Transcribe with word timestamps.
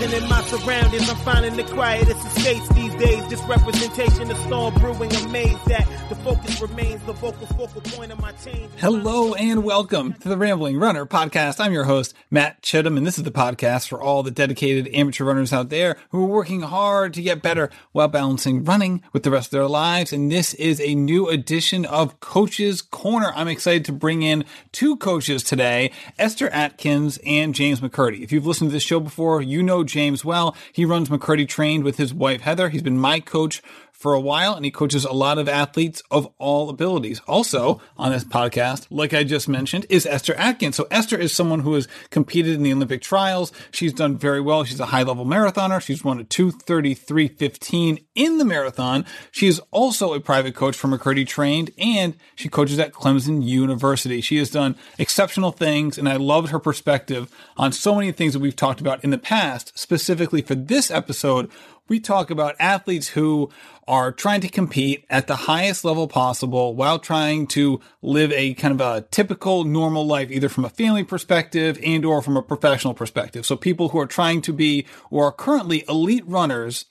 In 0.00 0.26
my 0.26 0.42
surroundings, 0.44 1.08
I'm 1.08 1.16
finding 1.16 1.54
the 1.54 1.64
quietest 1.64 2.26
estates 2.26 2.66
these 2.70 2.94
days. 2.94 3.28
This 3.28 3.42
representation 3.42 4.30
of 4.30 4.38
storm 4.38 4.74
brewing, 4.76 5.14
amazed 5.16 5.64
that 5.66 5.86
the 6.08 6.16
focus 6.16 6.60
remains 6.62 7.02
the 7.04 7.12
vocal 7.12 7.46
focal 7.48 7.82
point 7.82 8.10
of 8.10 8.18
my 8.18 8.32
change. 8.32 8.70
Hello 8.78 9.34
and 9.34 9.62
welcome 9.62 10.14
to 10.14 10.28
the 10.28 10.36
Rambling 10.36 10.78
Runner 10.78 11.04
podcast. 11.04 11.60
I'm 11.60 11.72
your 11.72 11.84
host, 11.84 12.14
Matt 12.30 12.62
Chittum, 12.62 12.96
and 12.96 13.06
this 13.06 13.18
is 13.18 13.24
the 13.24 13.30
podcast 13.30 13.88
for 13.88 14.00
all 14.00 14.22
the 14.22 14.30
dedicated 14.30 14.92
amateur 14.94 15.24
runners 15.24 15.52
out 15.52 15.68
there 15.68 15.98
who 16.10 16.24
are 16.24 16.28
working 16.28 16.62
hard 16.62 17.12
to 17.14 17.22
get 17.22 17.42
better 17.42 17.70
while 17.92 18.08
balancing 18.08 18.64
running 18.64 19.02
with 19.12 19.22
the 19.22 19.30
rest 19.30 19.48
of 19.48 19.52
their 19.52 19.68
lives. 19.68 20.12
And 20.12 20.32
this 20.32 20.54
is 20.54 20.80
a 20.80 20.94
new 20.94 21.28
edition 21.28 21.84
of 21.84 22.18
Coach's 22.18 22.82
Corner. 22.82 23.30
I'm 23.36 23.48
excited 23.48 23.84
to 23.84 23.92
bring 23.92 24.22
in 24.22 24.44
two 24.72 24.96
coaches 24.96 25.42
today, 25.42 25.92
Esther 26.18 26.48
Atkins 26.48 27.18
and 27.24 27.54
James 27.54 27.80
McKirdy. 27.80 28.22
If 28.22 28.32
you've 28.32 28.46
listened 28.46 28.70
to 28.70 28.74
this 28.74 28.82
show 28.82 28.98
before, 28.98 29.40
you 29.42 29.62
know 29.62 29.81
James 29.84 30.24
well. 30.24 30.56
He 30.72 30.84
runs 30.84 31.08
McKirdy 31.08 31.48
Trained 31.48 31.84
with 31.84 31.96
his 31.96 32.12
wife, 32.14 32.42
Heather. 32.42 32.68
He's 32.68 32.82
been 32.82 32.98
my 32.98 33.20
coach 33.20 33.62
for 34.02 34.14
a 34.14 34.20
while 34.20 34.54
and 34.54 34.64
he 34.64 34.70
coaches 34.72 35.04
a 35.04 35.12
lot 35.12 35.38
of 35.38 35.48
athletes 35.48 36.02
of 36.10 36.28
all 36.38 36.68
abilities. 36.68 37.20
Also 37.28 37.80
on 37.96 38.10
this 38.10 38.24
podcast, 38.24 38.88
like 38.90 39.14
I 39.14 39.22
just 39.22 39.48
mentioned, 39.48 39.86
is 39.88 40.06
Esther 40.06 40.34
Atkins. 40.34 40.74
So 40.74 40.88
Esther 40.90 41.16
is 41.16 41.32
someone 41.32 41.60
who 41.60 41.74
has 41.74 41.86
competed 42.10 42.56
in 42.56 42.64
the 42.64 42.72
Olympic 42.72 43.00
trials. 43.00 43.52
She's 43.70 43.92
done 43.92 44.18
very 44.18 44.40
well. 44.40 44.64
She's 44.64 44.80
a 44.80 44.86
high 44.86 45.04
level 45.04 45.24
marathoner. 45.24 45.80
She's 45.80 46.02
won 46.02 46.18
a 46.18 46.24
233.15 46.24 48.04
in 48.16 48.38
the 48.38 48.44
marathon. 48.44 49.06
She 49.30 49.46
is 49.46 49.60
also 49.70 50.14
a 50.14 50.20
private 50.20 50.56
coach 50.56 50.76
for 50.76 50.88
McKirdy 50.88 51.24
trained 51.24 51.70
and 51.78 52.16
she 52.34 52.48
coaches 52.48 52.80
at 52.80 52.92
Clemson 52.92 53.44
University. 53.44 54.20
She 54.20 54.38
has 54.38 54.50
done 54.50 54.74
exceptional 54.98 55.52
things 55.52 55.96
and 55.96 56.08
I 56.08 56.16
loved 56.16 56.48
her 56.48 56.58
perspective 56.58 57.32
on 57.56 57.70
so 57.70 57.94
many 57.94 58.10
things 58.10 58.32
that 58.32 58.40
we've 58.40 58.56
talked 58.56 58.80
about 58.80 59.04
in 59.04 59.10
the 59.10 59.18
past, 59.18 59.78
specifically 59.78 60.42
for 60.42 60.56
this 60.56 60.90
episode 60.90 61.48
we 61.92 62.00
talk 62.00 62.30
about 62.30 62.56
athletes 62.58 63.08
who 63.08 63.50
are 63.86 64.10
trying 64.12 64.40
to 64.40 64.48
compete 64.48 65.04
at 65.10 65.26
the 65.26 65.36
highest 65.36 65.84
level 65.84 66.08
possible 66.08 66.74
while 66.74 66.98
trying 66.98 67.46
to 67.46 67.78
live 68.00 68.32
a 68.32 68.54
kind 68.54 68.72
of 68.72 68.80
a 68.80 69.06
typical 69.10 69.64
normal 69.64 70.06
life, 70.06 70.30
either 70.30 70.48
from 70.48 70.64
a 70.64 70.70
family 70.70 71.04
perspective 71.04 71.78
and 71.84 72.06
or 72.06 72.22
from 72.22 72.38
a 72.38 72.42
professional 72.42 72.94
perspective. 72.94 73.44
So 73.44 73.56
people 73.56 73.90
who 73.90 73.98
are 73.98 74.06
trying 74.06 74.40
to 74.40 74.54
be 74.54 74.86
or 75.10 75.26
are 75.26 75.32
currently 75.32 75.84
elite 75.86 76.26
runners, 76.26 76.86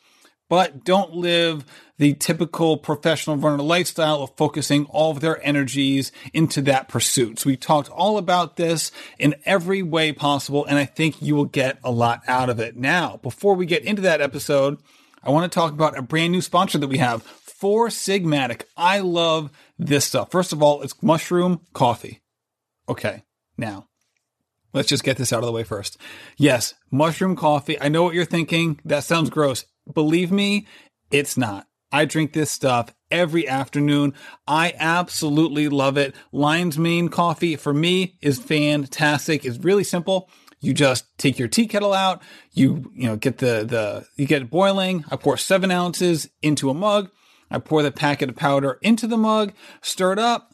but 0.49 0.83
don't 0.83 1.15
live 1.15 1.65
the 2.01 2.15
typical 2.15 2.77
professional 2.77 3.37
runner 3.37 3.61
lifestyle 3.61 4.23
of 4.23 4.35
focusing 4.35 4.85
all 4.85 5.11
of 5.11 5.19
their 5.19 5.39
energies 5.45 6.11
into 6.33 6.59
that 6.59 6.87
pursuit. 6.87 7.37
So 7.37 7.47
we 7.47 7.55
talked 7.55 7.89
all 7.89 8.17
about 8.17 8.55
this 8.55 8.91
in 9.19 9.35
every 9.45 9.83
way 9.83 10.11
possible, 10.11 10.65
and 10.65 10.79
I 10.79 10.85
think 10.85 11.21
you 11.21 11.35
will 11.35 11.45
get 11.45 11.77
a 11.83 11.91
lot 11.91 12.23
out 12.27 12.49
of 12.49 12.59
it. 12.59 12.75
Now, 12.75 13.19
before 13.21 13.53
we 13.53 13.67
get 13.67 13.85
into 13.85 14.01
that 14.01 14.19
episode, 14.19 14.79
I 15.23 15.29
want 15.29 15.51
to 15.51 15.55
talk 15.55 15.73
about 15.73 15.95
a 15.95 16.01
brand 16.01 16.31
new 16.31 16.41
sponsor 16.41 16.79
that 16.79 16.87
we 16.87 16.97
have, 16.97 17.21
Four 17.21 17.89
Sigmatic. 17.89 18.63
I 18.75 19.01
love 19.01 19.51
this 19.77 20.05
stuff. 20.05 20.31
First 20.31 20.53
of 20.53 20.63
all, 20.63 20.81
it's 20.81 21.03
mushroom 21.03 21.61
coffee. 21.73 22.19
Okay, 22.89 23.21
now 23.59 23.85
let's 24.73 24.89
just 24.89 25.03
get 25.03 25.17
this 25.17 25.31
out 25.31 25.43
of 25.43 25.45
the 25.45 25.51
way 25.51 25.63
first. 25.63 25.99
Yes, 26.35 26.73
mushroom 26.89 27.35
coffee. 27.35 27.79
I 27.79 27.89
know 27.89 28.01
what 28.01 28.15
you're 28.15 28.25
thinking. 28.25 28.79
That 28.85 29.03
sounds 29.03 29.29
gross. 29.29 29.65
Believe 29.93 30.31
me, 30.31 30.65
it's 31.11 31.37
not. 31.37 31.67
I 31.91 32.05
drink 32.05 32.33
this 32.33 32.51
stuff 32.51 32.93
every 33.09 33.47
afternoon. 33.47 34.13
I 34.47 34.73
absolutely 34.77 35.69
love 35.69 35.97
it. 35.97 36.15
Lion's 36.31 36.77
Mane 36.77 37.09
coffee 37.09 37.55
for 37.55 37.73
me 37.73 38.17
is 38.21 38.39
fantastic. 38.39 39.45
It's 39.45 39.59
really 39.59 39.83
simple. 39.83 40.29
You 40.61 40.73
just 40.73 41.17
take 41.17 41.39
your 41.39 41.47
tea 41.47 41.67
kettle 41.67 41.93
out. 41.93 42.21
You, 42.51 42.91
you 42.95 43.07
know, 43.07 43.15
get 43.15 43.39
the, 43.39 43.65
the, 43.65 44.05
you 44.15 44.27
get 44.27 44.43
it 44.43 44.49
boiling. 44.51 45.03
I 45.09 45.15
pour 45.15 45.37
seven 45.37 45.71
ounces 45.71 46.29
into 46.41 46.69
a 46.69 46.73
mug. 46.73 47.09
I 47.49 47.59
pour 47.59 47.83
the 47.83 47.91
packet 47.91 48.29
of 48.29 48.35
powder 48.35 48.79
into 48.81 49.07
the 49.07 49.17
mug, 49.17 49.53
stir 49.81 50.13
it 50.13 50.19
up. 50.19 50.50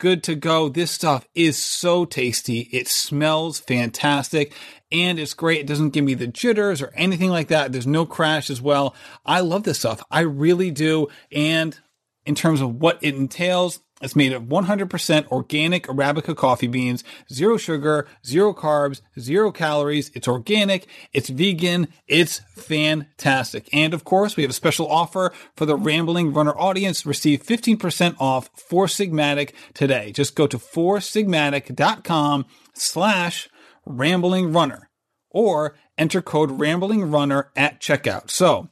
Good 0.00 0.22
to 0.22 0.34
go. 0.34 0.70
This 0.70 0.90
stuff 0.90 1.28
is 1.34 1.58
so 1.58 2.06
tasty. 2.06 2.70
It 2.72 2.88
smells 2.88 3.60
fantastic 3.60 4.54
and 4.90 5.18
it's 5.18 5.34
great. 5.34 5.60
It 5.60 5.66
doesn't 5.66 5.90
give 5.90 6.06
me 6.06 6.14
the 6.14 6.26
jitters 6.26 6.80
or 6.80 6.90
anything 6.94 7.28
like 7.28 7.48
that. 7.48 7.70
There's 7.70 7.86
no 7.86 8.06
crash 8.06 8.48
as 8.48 8.62
well. 8.62 8.94
I 9.26 9.40
love 9.40 9.64
this 9.64 9.80
stuff. 9.80 10.02
I 10.10 10.20
really 10.20 10.70
do. 10.70 11.08
And 11.30 11.78
in 12.24 12.34
terms 12.34 12.62
of 12.62 12.76
what 12.76 12.98
it 13.02 13.14
entails, 13.14 13.80
it's 14.00 14.16
made 14.16 14.32
of 14.32 14.44
100% 14.44 15.28
organic 15.28 15.86
Arabica 15.86 16.36
coffee 16.36 16.66
beans, 16.66 17.04
zero 17.32 17.56
sugar, 17.56 18.06
zero 18.24 18.54
carbs, 18.54 19.02
zero 19.18 19.52
calories. 19.52 20.10
It's 20.14 20.28
organic, 20.28 20.86
it's 21.12 21.28
vegan, 21.28 21.88
it's 22.06 22.40
fantastic. 22.56 23.68
And 23.72 23.92
of 23.92 24.04
course, 24.04 24.36
we 24.36 24.42
have 24.42 24.50
a 24.50 24.54
special 24.54 24.90
offer 24.90 25.32
for 25.54 25.66
the 25.66 25.76
Rambling 25.76 26.32
Runner 26.32 26.56
audience. 26.56 27.04
Receive 27.04 27.42
15% 27.42 28.16
off 28.18 28.50
Four 28.54 28.86
Sigmatic 28.86 29.52
today. 29.74 30.12
Just 30.12 30.34
go 30.34 30.46
to 30.46 30.58
foursigmatic.com 30.58 32.46
slash 32.74 33.48
rambling 33.84 34.52
runner 34.52 34.88
or 35.30 35.76
enter 35.98 36.22
code 36.22 36.58
rambling 36.58 37.10
runner 37.10 37.50
at 37.56 37.80
checkout. 37.80 38.30
So 38.30 38.68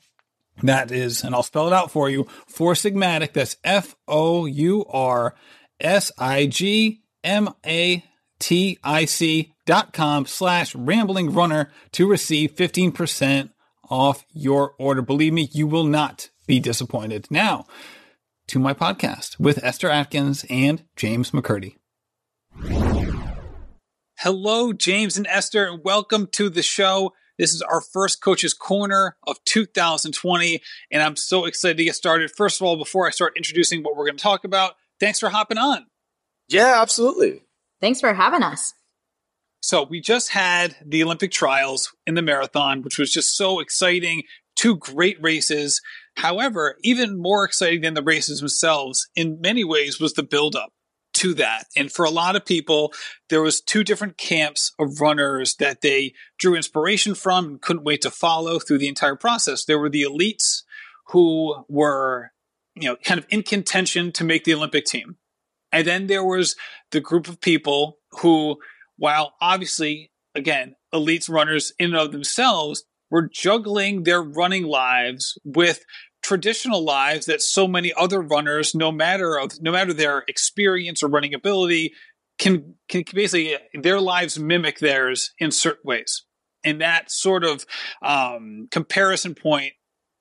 that 0.62 0.90
is, 0.90 1.22
and 1.24 1.34
I'll 1.34 1.42
spell 1.42 1.66
it 1.66 1.72
out 1.72 1.90
for 1.90 2.08
you, 2.10 2.26
Four 2.46 2.74
Sigmatic. 2.74 3.32
That's 3.32 3.56
F 3.64 3.94
O 4.06 4.46
U 4.46 4.84
R 4.88 5.34
S 5.80 6.12
I 6.18 6.46
G 6.46 7.02
M 7.22 7.50
A 7.66 8.04
T 8.38 8.78
I 8.82 9.04
C 9.04 9.52
dot 9.66 9.92
com 9.92 10.26
slash 10.26 10.74
rambling 10.74 11.32
runner 11.32 11.70
to 11.92 12.08
receive 12.08 12.54
15% 12.54 13.50
off 13.90 14.24
your 14.32 14.74
order. 14.78 15.02
Believe 15.02 15.32
me, 15.32 15.48
you 15.52 15.66
will 15.66 15.84
not 15.84 16.30
be 16.46 16.60
disappointed. 16.60 17.26
Now, 17.30 17.66
to 18.48 18.58
my 18.58 18.72
podcast 18.74 19.38
with 19.38 19.62
Esther 19.62 19.90
Atkins 19.90 20.44
and 20.48 20.84
James 20.96 21.32
McKirdy. 21.32 21.76
Hello, 24.20 24.72
James 24.72 25.16
and 25.16 25.26
Esther, 25.28 25.68
and 25.68 25.84
welcome 25.84 26.26
to 26.32 26.48
the 26.48 26.62
show. 26.62 27.12
This 27.38 27.54
is 27.54 27.62
our 27.62 27.80
first 27.80 28.20
Coach's 28.20 28.52
Corner 28.52 29.16
of 29.26 29.42
2020, 29.44 30.60
and 30.90 31.02
I'm 31.02 31.14
so 31.14 31.44
excited 31.44 31.76
to 31.76 31.84
get 31.84 31.94
started. 31.94 32.32
First 32.32 32.60
of 32.60 32.66
all, 32.66 32.76
before 32.76 33.06
I 33.06 33.10
start 33.10 33.36
introducing 33.36 33.82
what 33.82 33.96
we're 33.96 34.06
going 34.06 34.16
to 34.16 34.22
talk 34.22 34.44
about, 34.44 34.74
thanks 34.98 35.20
for 35.20 35.28
hopping 35.28 35.58
on. 35.58 35.86
Yeah, 36.48 36.80
absolutely. 36.80 37.42
Thanks 37.80 38.00
for 38.00 38.12
having 38.12 38.42
us. 38.42 38.74
So, 39.60 39.84
we 39.84 40.00
just 40.00 40.30
had 40.30 40.76
the 40.84 41.02
Olympic 41.02 41.30
trials 41.30 41.94
in 42.06 42.14
the 42.14 42.22
marathon, 42.22 42.82
which 42.82 42.98
was 42.98 43.12
just 43.12 43.36
so 43.36 43.60
exciting. 43.60 44.22
Two 44.56 44.76
great 44.76 45.20
races. 45.22 45.80
However, 46.16 46.76
even 46.82 47.20
more 47.20 47.44
exciting 47.44 47.82
than 47.82 47.94
the 47.94 48.02
races 48.02 48.40
themselves, 48.40 49.08
in 49.14 49.40
many 49.40 49.64
ways, 49.64 50.00
was 50.00 50.14
the 50.14 50.22
buildup 50.22 50.70
to 51.18 51.34
that. 51.34 51.66
And 51.76 51.92
for 51.92 52.04
a 52.04 52.10
lot 52.10 52.36
of 52.36 52.44
people, 52.44 52.92
there 53.28 53.42
was 53.42 53.60
two 53.60 53.84
different 53.84 54.16
camps 54.18 54.72
of 54.78 55.00
runners 55.00 55.56
that 55.56 55.80
they 55.82 56.14
drew 56.38 56.54
inspiration 56.54 57.14
from 57.14 57.46
and 57.46 57.60
couldn't 57.60 57.84
wait 57.84 58.02
to 58.02 58.10
follow 58.10 58.58
through 58.58 58.78
the 58.78 58.88
entire 58.88 59.16
process. 59.16 59.64
There 59.64 59.78
were 59.78 59.90
the 59.90 60.02
elites 60.02 60.62
who 61.08 61.64
were, 61.68 62.32
you 62.74 62.88
know, 62.88 62.96
kind 62.96 63.18
of 63.18 63.26
in 63.30 63.42
contention 63.42 64.12
to 64.12 64.24
make 64.24 64.44
the 64.44 64.54
Olympic 64.54 64.84
team. 64.84 65.16
And 65.72 65.86
then 65.86 66.06
there 66.06 66.24
was 66.24 66.56
the 66.90 67.00
group 67.00 67.28
of 67.28 67.40
people 67.40 67.98
who, 68.20 68.58
while 68.96 69.34
obviously, 69.40 70.10
again, 70.34 70.76
elites 70.94 71.28
runners 71.28 71.72
in 71.78 71.86
and 71.86 71.96
of 71.96 72.12
themselves, 72.12 72.84
were 73.10 73.28
juggling 73.28 74.02
their 74.02 74.22
running 74.22 74.64
lives 74.64 75.38
with 75.44 75.84
traditional 76.28 76.84
lives 76.84 77.24
that 77.24 77.40
so 77.40 77.66
many 77.66 77.90
other 77.94 78.20
runners, 78.20 78.74
no 78.74 78.92
matter 78.92 79.38
of 79.38 79.62
no 79.62 79.72
matter 79.72 79.94
their 79.94 80.24
experience 80.28 81.02
or 81.02 81.08
running 81.08 81.32
ability, 81.32 81.94
can 82.38 82.74
can 82.90 83.02
basically 83.14 83.56
their 83.72 83.98
lives 83.98 84.38
mimic 84.38 84.78
theirs 84.78 85.32
in 85.38 85.50
certain 85.50 85.82
ways. 85.84 86.24
And 86.64 86.82
that 86.82 87.10
sort 87.10 87.44
of 87.44 87.64
um, 88.02 88.68
comparison 88.70 89.34
point 89.34 89.72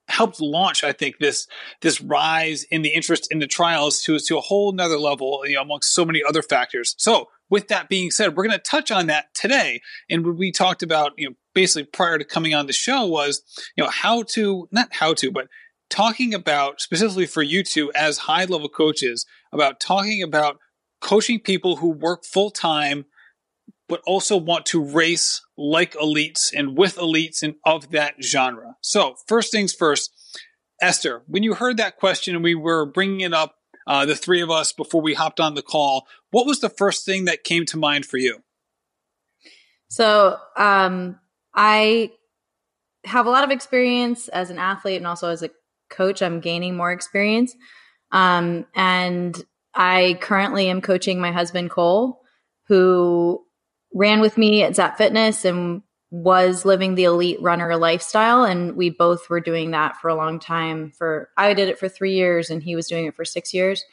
helped 0.07 0.39
launch, 0.39 0.81
I 0.85 0.93
think, 0.93 1.17
this 1.19 1.45
this 1.81 1.99
rise 1.99 2.63
in 2.63 2.83
the 2.83 2.93
interest 2.93 3.27
in 3.29 3.39
the 3.39 3.47
trials 3.47 4.01
to 4.03 4.17
to 4.17 4.37
a 4.37 4.41
whole 4.41 4.71
nother 4.71 4.97
level, 4.97 5.41
you 5.45 5.55
know, 5.55 5.61
amongst 5.61 5.93
so 5.93 6.05
many 6.05 6.21
other 6.23 6.41
factors. 6.41 6.95
So, 6.97 7.27
with 7.49 7.67
that 7.67 7.89
being 7.89 8.11
said, 8.11 8.37
we're 8.37 8.47
going 8.47 8.57
to 8.57 8.63
touch 8.63 8.91
on 8.91 9.07
that 9.07 9.33
today. 9.33 9.81
And 10.09 10.25
what 10.25 10.37
we 10.37 10.53
talked 10.53 10.83
about, 10.83 11.11
you 11.17 11.29
know, 11.29 11.35
basically 11.53 11.83
prior 11.83 12.17
to 12.17 12.23
coming 12.23 12.55
on 12.55 12.67
the 12.67 12.71
show 12.73 13.05
was, 13.05 13.41
you 13.75 13.83
know, 13.83 13.89
how 13.89 14.23
to 14.23 14.69
not 14.71 14.87
how 14.93 15.13
to, 15.15 15.31
but 15.31 15.49
talking 15.89 16.33
about 16.33 16.81
specifically 16.81 17.25
for 17.25 17.41
you 17.41 17.63
two 17.63 17.91
as 17.93 18.19
high 18.19 18.45
level 18.45 18.69
coaches 18.69 19.25
about 19.51 19.79
talking 19.79 20.21
about 20.21 20.57
coaching 21.01 21.39
people 21.39 21.77
who 21.77 21.89
work 21.89 22.25
full 22.25 22.49
time 22.49 23.05
but 23.87 24.01
also 24.05 24.35
want 24.37 24.65
to 24.65 24.83
race 24.83 25.41
like 25.57 25.93
elites 25.93 26.51
and 26.53 26.77
with 26.77 26.97
elites 26.97 27.41
and 27.41 27.55
of 27.65 27.91
that 27.91 28.15
genre. 28.21 28.75
So, 28.81 29.15
first 29.27 29.51
things 29.51 29.73
first, 29.73 30.11
Esther, 30.81 31.23
when 31.27 31.43
you 31.43 31.53
heard 31.53 31.77
that 31.77 31.97
question 31.97 32.35
and 32.35 32.43
we 32.43 32.55
were 32.55 32.85
bringing 32.85 33.21
it 33.21 33.33
up, 33.33 33.55
uh, 33.87 34.05
the 34.05 34.15
three 34.15 34.41
of 34.41 34.51
us 34.51 34.73
before 34.73 35.01
we 35.01 35.13
hopped 35.13 35.39
on 35.39 35.55
the 35.55 35.61
call, 35.61 36.05
what 36.31 36.45
was 36.45 36.59
the 36.59 36.69
first 36.69 37.05
thing 37.05 37.25
that 37.25 37.45
came 37.45 37.65
to 37.67 37.77
mind 37.77 38.05
for 38.05 38.17
you? 38.17 38.43
So, 39.87 40.37
um, 40.57 41.19
I 41.55 42.11
have 43.05 43.25
a 43.25 43.29
lot 43.29 43.45
of 43.45 43.51
experience 43.51 44.27
as 44.27 44.49
an 44.49 44.59
athlete 44.59 44.97
and 44.97 45.07
also 45.07 45.29
as 45.29 45.41
a 45.41 45.49
coach. 45.89 46.21
I'm 46.21 46.39
gaining 46.39 46.75
more 46.75 46.91
experience. 46.91 47.55
Um, 48.11 48.65
and 48.75 49.35
I 49.73 50.17
currently 50.21 50.69
am 50.69 50.81
coaching 50.81 51.19
my 51.19 51.31
husband, 51.31 51.69
Cole, 51.69 52.21
who 52.67 53.43
ran 53.93 54.21
with 54.21 54.37
me 54.37 54.63
at 54.63 54.75
Zap 54.75 54.97
Fitness 54.97 55.45
and 55.45 55.81
was 56.09 56.65
living 56.65 56.95
the 56.95 57.03
elite 57.03 57.41
runner 57.41 57.75
lifestyle. 57.75 58.43
And 58.43 58.75
we 58.75 58.89
both 58.89 59.29
were 59.29 59.41
doing 59.41 59.71
that 59.71 59.97
for 59.97 60.07
a 60.07 60.15
long 60.15 60.39
time. 60.39 60.91
For 60.97 61.29
I 61.37 61.53
did 61.53 61.69
it 61.69 61.79
for 61.79 61.89
three 61.89 62.13
years 62.13 62.49
and 62.49 62.63
he 62.63 62.75
was 62.75 62.87
doing 62.87 63.05
it 63.05 63.15
for 63.15 63.25
six 63.25 63.53
years. 63.53 63.83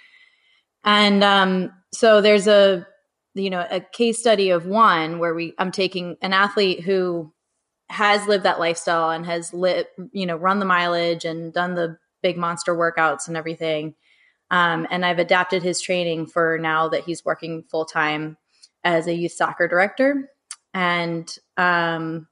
And 0.85 1.25
um, 1.25 1.73
so 1.93 2.21
there's 2.21 2.47
a 2.47 2.87
you 3.35 3.51
know 3.51 3.67
a 3.69 3.81
case 3.81 4.21
study 4.21 4.51
of 4.51 4.67
one 4.67 5.19
where 5.19 5.35
we 5.35 5.55
I'm 5.59 5.73
taking 5.73 6.17
an 6.23 6.33
athlete 6.33 6.85
who 6.85 7.34
has 7.89 8.27
lived 8.27 8.45
that 8.45 8.59
lifestyle 8.59 9.11
and 9.11 9.27
has 9.27 9.53
lit 9.53 9.89
you 10.13 10.27
know 10.27 10.37
run 10.37 10.59
the 10.59 10.65
mileage 10.65 11.25
and 11.25 11.53
done 11.53 11.75
the 11.75 11.99
big 12.23 12.37
monster 12.37 12.75
workouts 12.75 13.29
and 13.29 13.37
everything. 13.37 13.95
Um, 14.51 14.87
and 14.91 15.05
i've 15.05 15.19
adapted 15.19 15.63
his 15.63 15.81
training 15.81 16.27
for 16.27 16.59
now 16.59 16.89
that 16.89 17.05
he's 17.05 17.25
working 17.25 17.65
full 17.71 17.85
time 17.85 18.37
as 18.85 19.07
a 19.07 19.15
youth 19.15 19.33
soccer 19.33 19.67
director. 19.67 20.31
And 20.73 21.35
um, 21.57 22.29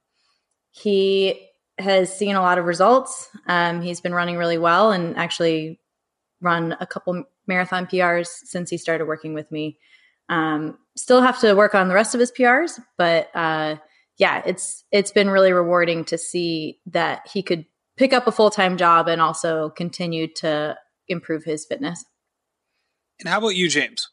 he 0.71 1.49
has 1.79 2.15
seen 2.15 2.35
a 2.35 2.41
lot 2.41 2.57
of 2.57 2.65
results. 2.65 3.29
Um, 3.47 3.81
he's 3.81 4.01
been 4.01 4.13
running 4.13 4.37
really 4.37 4.57
well 4.57 4.91
and 4.91 5.17
actually 5.17 5.79
run 6.41 6.75
a 6.79 6.85
couple 6.85 7.23
marathon 7.47 7.87
prs 7.87 8.27
since 8.27 8.69
he 8.69 8.77
started 8.77 9.05
working 9.05 9.33
with 9.33 9.51
me. 9.51 9.77
Um, 10.29 10.77
still 10.95 11.21
have 11.21 11.39
to 11.41 11.53
work 11.53 11.75
on 11.75 11.87
the 11.87 11.95
rest 11.95 12.13
of 12.13 12.19
his 12.19 12.31
prs 12.31 12.79
but 12.97 13.29
uh, 13.35 13.75
yeah, 14.17 14.41
it's 14.45 14.83
it's 14.91 15.11
been 15.11 15.29
really 15.29 15.53
rewarding 15.53 16.05
to 16.05 16.17
see 16.17 16.79
that 16.87 17.27
he 17.31 17.41
could 17.41 17.65
pick 17.97 18.13
up 18.13 18.27
a 18.27 18.31
full 18.31 18.49
time 18.49 18.77
job 18.77 19.07
and 19.07 19.21
also 19.21 19.69
continue 19.69 20.27
to 20.35 20.75
improve 21.07 21.43
his 21.43 21.65
fitness. 21.65 22.05
And 23.19 23.29
how 23.29 23.39
about 23.39 23.55
you, 23.55 23.69
James? 23.69 24.09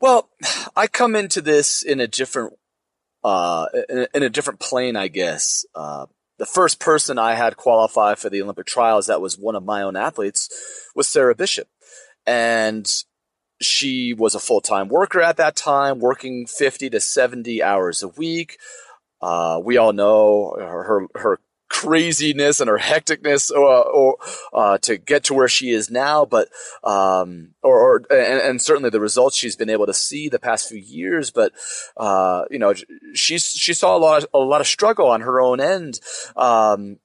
Well, 0.00 0.30
I 0.76 0.86
come 0.86 1.16
into 1.16 1.40
this 1.40 1.82
in 1.82 2.00
a 2.00 2.06
different 2.06 2.54
uh, 3.22 3.66
in, 3.88 4.06
in 4.14 4.22
a 4.22 4.30
different 4.30 4.60
plane, 4.60 4.96
I 4.96 5.08
guess. 5.08 5.64
Uh, 5.74 6.06
the 6.38 6.46
first 6.46 6.80
person 6.80 7.18
I 7.18 7.34
had 7.34 7.56
qualify 7.56 8.14
for 8.16 8.28
the 8.28 8.42
Olympic 8.42 8.66
trials 8.66 9.06
that 9.06 9.20
was 9.20 9.38
one 9.38 9.54
of 9.54 9.64
my 9.64 9.82
own 9.82 9.96
athletes 9.96 10.50
was 10.94 11.08
Sarah 11.08 11.34
Bishop. 11.34 11.68
And 12.26 12.86
she 13.64 14.14
was 14.14 14.34
a 14.34 14.40
full 14.40 14.60
time 14.60 14.88
worker 14.88 15.20
at 15.20 15.36
that 15.36 15.56
time, 15.56 15.98
working 15.98 16.46
50 16.46 16.90
to 16.90 17.00
70 17.00 17.62
hours 17.62 18.02
a 18.02 18.08
week. 18.08 18.58
Uh, 19.20 19.60
we 19.62 19.76
all 19.76 19.92
know 19.92 20.54
her, 20.58 21.06
her 21.14 21.40
craziness 21.74 22.60
and 22.60 22.68
her 22.68 22.78
hecticness 22.78 23.50
uh, 23.50 23.56
or, 23.58 24.16
uh, 24.52 24.78
to 24.78 24.96
get 24.96 25.24
to 25.24 25.34
where 25.34 25.48
she 25.48 25.70
is 25.70 25.90
now, 25.90 26.24
but 26.24 26.48
um, 26.84 27.50
or, 27.62 27.78
or 27.80 27.96
and, 28.10 28.40
and, 28.40 28.62
certainly 28.62 28.90
the 28.90 29.00
results 29.00 29.36
she's 29.36 29.56
been 29.56 29.70
able 29.70 29.86
to 29.86 29.92
see 29.92 30.28
the 30.28 30.38
past 30.38 30.68
few 30.68 30.78
years. 30.78 31.32
But 31.32 31.52
uh, 31.96 32.44
you 32.50 32.60
know, 32.60 32.74
she 33.14 33.38
she 33.38 33.74
saw 33.74 33.96
a 33.96 33.98
lot 33.98 34.22
of, 34.22 34.28
a 34.32 34.38
lot 34.38 34.60
of 34.60 34.66
struggle 34.68 35.08
on 35.08 35.22
her 35.22 35.40
own 35.40 35.60
end. 35.60 35.98
Um, 36.36 36.98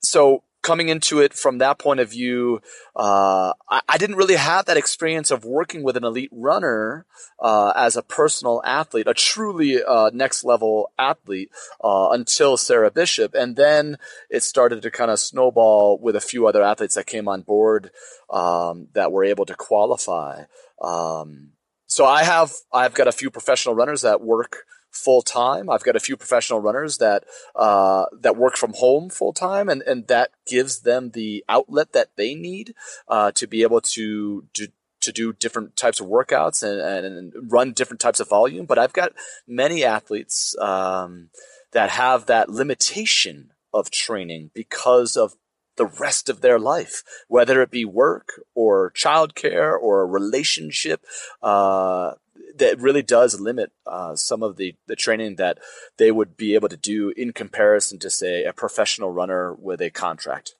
so 0.00 0.42
coming 0.66 0.88
into 0.88 1.20
it 1.20 1.32
from 1.32 1.58
that 1.58 1.78
point 1.78 2.00
of 2.00 2.10
view, 2.10 2.60
uh, 2.96 3.52
I, 3.70 3.82
I, 3.88 3.98
didn't 3.98 4.16
really 4.16 4.34
have 4.34 4.64
that 4.64 4.76
experience 4.76 5.30
of 5.30 5.44
working 5.44 5.84
with 5.84 5.96
an 5.96 6.02
elite 6.02 6.30
runner 6.32 7.06
uh, 7.38 7.72
as 7.76 7.96
a 7.96 8.02
personal 8.02 8.60
athlete, 8.64 9.06
a 9.06 9.14
truly 9.14 9.80
uh, 9.80 10.10
next 10.12 10.42
level 10.42 10.90
athlete, 10.98 11.50
uh, 11.84 12.08
until 12.10 12.56
Sarah 12.56 12.90
Bishop, 12.90 13.32
and 13.32 13.54
then 13.54 13.96
it 14.28 14.42
started 14.42 14.82
to 14.82 14.90
kind 14.90 15.12
of 15.12 15.20
snowball 15.20 16.00
with 16.02 16.16
a 16.16 16.20
few 16.20 16.48
other 16.48 16.64
athletes 16.64 16.96
that 16.96 17.06
came 17.06 17.28
on 17.28 17.42
board 17.42 17.92
um, 18.28 18.88
that 18.94 19.12
were 19.12 19.22
able 19.22 19.46
to 19.46 19.54
qualify. 19.54 20.46
Um, 20.82 21.52
so 21.86 22.04
I 22.04 22.24
have 22.24 22.50
I've 22.72 22.94
got 22.94 23.06
a 23.06 23.12
few 23.12 23.30
professional 23.30 23.76
runners 23.76 24.02
that 24.02 24.20
work 24.20 24.64
full 24.96 25.22
time. 25.22 25.68
I've 25.70 25.84
got 25.84 25.96
a 25.96 26.00
few 26.00 26.16
professional 26.16 26.60
runners 26.60 26.98
that 26.98 27.24
uh, 27.54 28.06
that 28.20 28.36
work 28.36 28.56
from 28.56 28.72
home 28.74 29.10
full 29.10 29.32
time, 29.32 29.68
and 29.68 29.82
and 29.82 30.06
that 30.08 30.30
gives 30.46 30.80
them 30.80 31.10
the 31.10 31.44
outlet 31.48 31.92
that 31.92 32.16
they 32.16 32.34
need 32.34 32.74
uh, 33.08 33.32
to 33.32 33.46
be 33.46 33.62
able 33.62 33.80
to 33.80 34.46
do 34.52 34.68
to 35.02 35.12
do 35.12 35.32
different 35.32 35.76
types 35.76 36.00
of 36.00 36.08
workouts 36.08 36.64
and, 36.64 37.06
and, 37.06 37.52
run 37.52 37.72
different 37.72 38.00
types 38.00 38.18
of 38.18 38.28
volume. 38.28 38.66
But 38.66 38.78
I've 38.78 38.92
got 38.92 39.12
many 39.46 39.84
athletes 39.84 40.56
um, 40.58 41.28
that 41.70 41.90
have 41.90 42.26
that 42.26 42.48
limitation 42.48 43.52
of 43.72 43.90
training 43.90 44.50
because 44.52 45.16
of 45.16 45.34
the 45.76 45.86
rest 45.86 46.28
of 46.28 46.40
their 46.40 46.58
life, 46.58 47.02
whether 47.28 47.62
it 47.62 47.70
be 47.70 47.84
work 47.84 48.40
or 48.54 48.90
childcare 48.92 49.78
or 49.78 50.00
a 50.00 50.06
relationship. 50.06 51.04
Uh, 51.42 52.12
that 52.58 52.80
really 52.80 53.02
does 53.02 53.40
limit 53.40 53.72
uh, 53.86 54.16
some 54.16 54.42
of 54.42 54.56
the, 54.56 54.74
the 54.86 54.96
training 54.96 55.36
that 55.36 55.58
they 55.98 56.10
would 56.10 56.36
be 56.36 56.54
able 56.54 56.68
to 56.68 56.76
do 56.76 57.12
in 57.16 57.32
comparison 57.32 57.98
to, 58.00 58.10
say, 58.10 58.44
a 58.44 58.52
professional 58.52 59.12
runner 59.12 59.54
with 59.54 59.80
a 59.80 59.90
contract. 59.90 60.54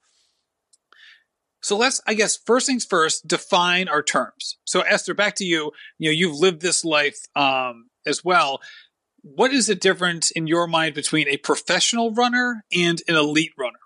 So 1.61 1.77
let's, 1.77 2.01
I 2.07 2.15
guess, 2.15 2.37
first 2.37 2.67
things 2.67 2.85
first, 2.85 3.27
define 3.27 3.89
our 3.89 4.03
terms. 4.03 4.57
So 4.65 4.83
Esther, 4.83 5.15
back 5.15 5.35
to 5.37 5.45
you. 5.45 5.73
You 5.99 6.11
know, 6.11 6.15
you've 6.15 6.39
lived 6.39 6.63
this 6.63 6.85
life 6.85 7.19
um, 7.35 7.91
as 8.07 8.25
well. 8.25 8.61
What 9.23 9.53
is 9.53 9.67
the 9.67 9.75
difference 9.75 10.31
in 10.31 10.47
your 10.47 10.69
mind 10.69 10.95
between 10.95 11.27
a 11.27 11.39
professional 11.39 12.13
runner 12.13 12.65
and 12.73 13.03
an 13.09 13.17
elite 13.17 13.53
runner? 13.59 13.81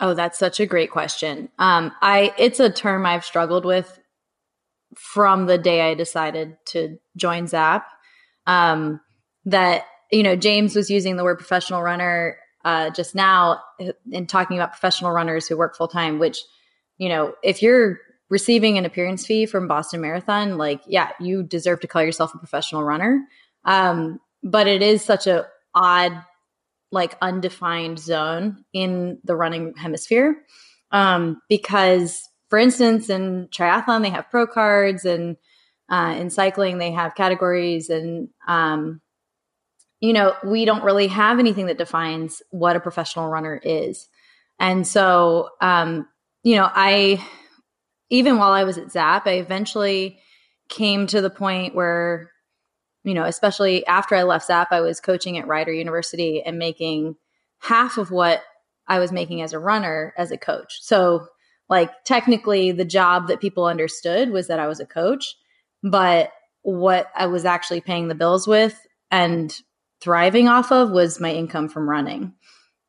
Oh, 0.00 0.14
that's 0.14 0.38
such 0.38 0.60
a 0.60 0.64
great 0.64 0.90
question. 0.90 1.50
Um, 1.58 1.92
I 2.00 2.32
it's 2.38 2.58
a 2.58 2.70
term 2.70 3.04
I've 3.04 3.26
struggled 3.26 3.66
with 3.66 3.98
from 4.96 5.46
the 5.46 5.58
day 5.58 5.90
I 5.90 5.94
decided 5.94 6.56
to 6.66 6.98
join 7.16 7.46
Zap. 7.46 7.86
Um, 8.46 9.00
that 9.44 9.84
you 10.10 10.22
know, 10.22 10.36
James 10.36 10.74
was 10.74 10.90
using 10.90 11.16
the 11.16 11.24
word 11.24 11.38
professional 11.38 11.82
runner 11.82 12.36
uh, 12.64 12.90
just 12.90 13.14
now 13.14 13.60
in 14.10 14.26
talking 14.26 14.56
about 14.58 14.72
professional 14.72 15.12
runners 15.12 15.46
who 15.46 15.56
work 15.56 15.76
full 15.76 15.88
time. 15.88 16.18
Which, 16.18 16.38
you 16.98 17.08
know, 17.08 17.34
if 17.42 17.62
you're 17.62 17.98
receiving 18.28 18.78
an 18.78 18.84
appearance 18.84 19.26
fee 19.26 19.46
from 19.46 19.68
Boston 19.68 20.00
Marathon, 20.00 20.56
like, 20.56 20.80
yeah, 20.86 21.10
you 21.20 21.42
deserve 21.42 21.80
to 21.80 21.88
call 21.88 22.02
yourself 22.02 22.34
a 22.34 22.38
professional 22.38 22.84
runner. 22.84 23.26
Um, 23.64 24.20
but 24.42 24.66
it 24.68 24.82
is 24.82 25.04
such 25.04 25.26
a 25.26 25.46
odd, 25.74 26.12
like, 26.92 27.16
undefined 27.20 27.98
zone 27.98 28.64
in 28.72 29.18
the 29.24 29.36
running 29.36 29.74
hemisphere 29.76 30.36
um, 30.92 31.42
because 31.48 32.28
for 32.50 32.58
instance, 32.58 33.08
in 33.08 33.48
triathlon, 33.48 34.02
they 34.02 34.10
have 34.10 34.30
pro 34.30 34.46
cards, 34.46 35.04
and 35.04 35.36
uh, 35.88 36.16
in 36.18 36.30
cycling, 36.30 36.78
they 36.78 36.90
have 36.90 37.14
categories. 37.14 37.90
And, 37.90 38.28
um, 38.46 39.00
you 40.00 40.12
know, 40.12 40.34
we 40.44 40.64
don't 40.64 40.84
really 40.84 41.06
have 41.06 41.38
anything 41.38 41.66
that 41.66 41.78
defines 41.78 42.42
what 42.50 42.76
a 42.76 42.80
professional 42.80 43.28
runner 43.28 43.60
is. 43.62 44.08
And 44.58 44.86
so, 44.86 45.50
um, 45.60 46.08
you 46.42 46.56
know, 46.56 46.68
I, 46.72 47.24
even 48.10 48.38
while 48.38 48.52
I 48.52 48.64
was 48.64 48.78
at 48.78 48.90
Zap, 48.90 49.26
I 49.26 49.34
eventually 49.34 50.18
came 50.68 51.06
to 51.08 51.20
the 51.20 51.30
point 51.30 51.74
where, 51.74 52.30
you 53.04 53.14
know, 53.14 53.24
especially 53.24 53.86
after 53.86 54.14
I 54.14 54.24
left 54.24 54.46
Zap, 54.46 54.68
I 54.72 54.80
was 54.80 55.00
coaching 55.00 55.38
at 55.38 55.46
Rider 55.46 55.72
University 55.72 56.42
and 56.42 56.58
making 56.58 57.16
half 57.60 57.96
of 57.96 58.10
what 58.10 58.42
I 58.88 58.98
was 58.98 59.12
making 59.12 59.40
as 59.42 59.52
a 59.52 59.58
runner 59.58 60.12
as 60.16 60.32
a 60.32 60.36
coach. 60.36 60.78
So, 60.82 61.26
like 61.70 62.04
technically 62.04 62.72
the 62.72 62.84
job 62.84 63.28
that 63.28 63.40
people 63.40 63.64
understood 63.64 64.30
was 64.30 64.48
that 64.48 64.58
I 64.58 64.66
was 64.66 64.80
a 64.80 64.86
coach, 64.86 65.36
but 65.82 66.32
what 66.62 67.06
I 67.14 67.26
was 67.26 67.44
actually 67.44 67.80
paying 67.80 68.08
the 68.08 68.14
bills 68.14 68.46
with 68.46 68.86
and 69.10 69.56
thriving 70.00 70.48
off 70.48 70.72
of 70.72 70.90
was 70.90 71.20
my 71.20 71.32
income 71.32 71.68
from 71.68 71.88
running. 71.88 72.34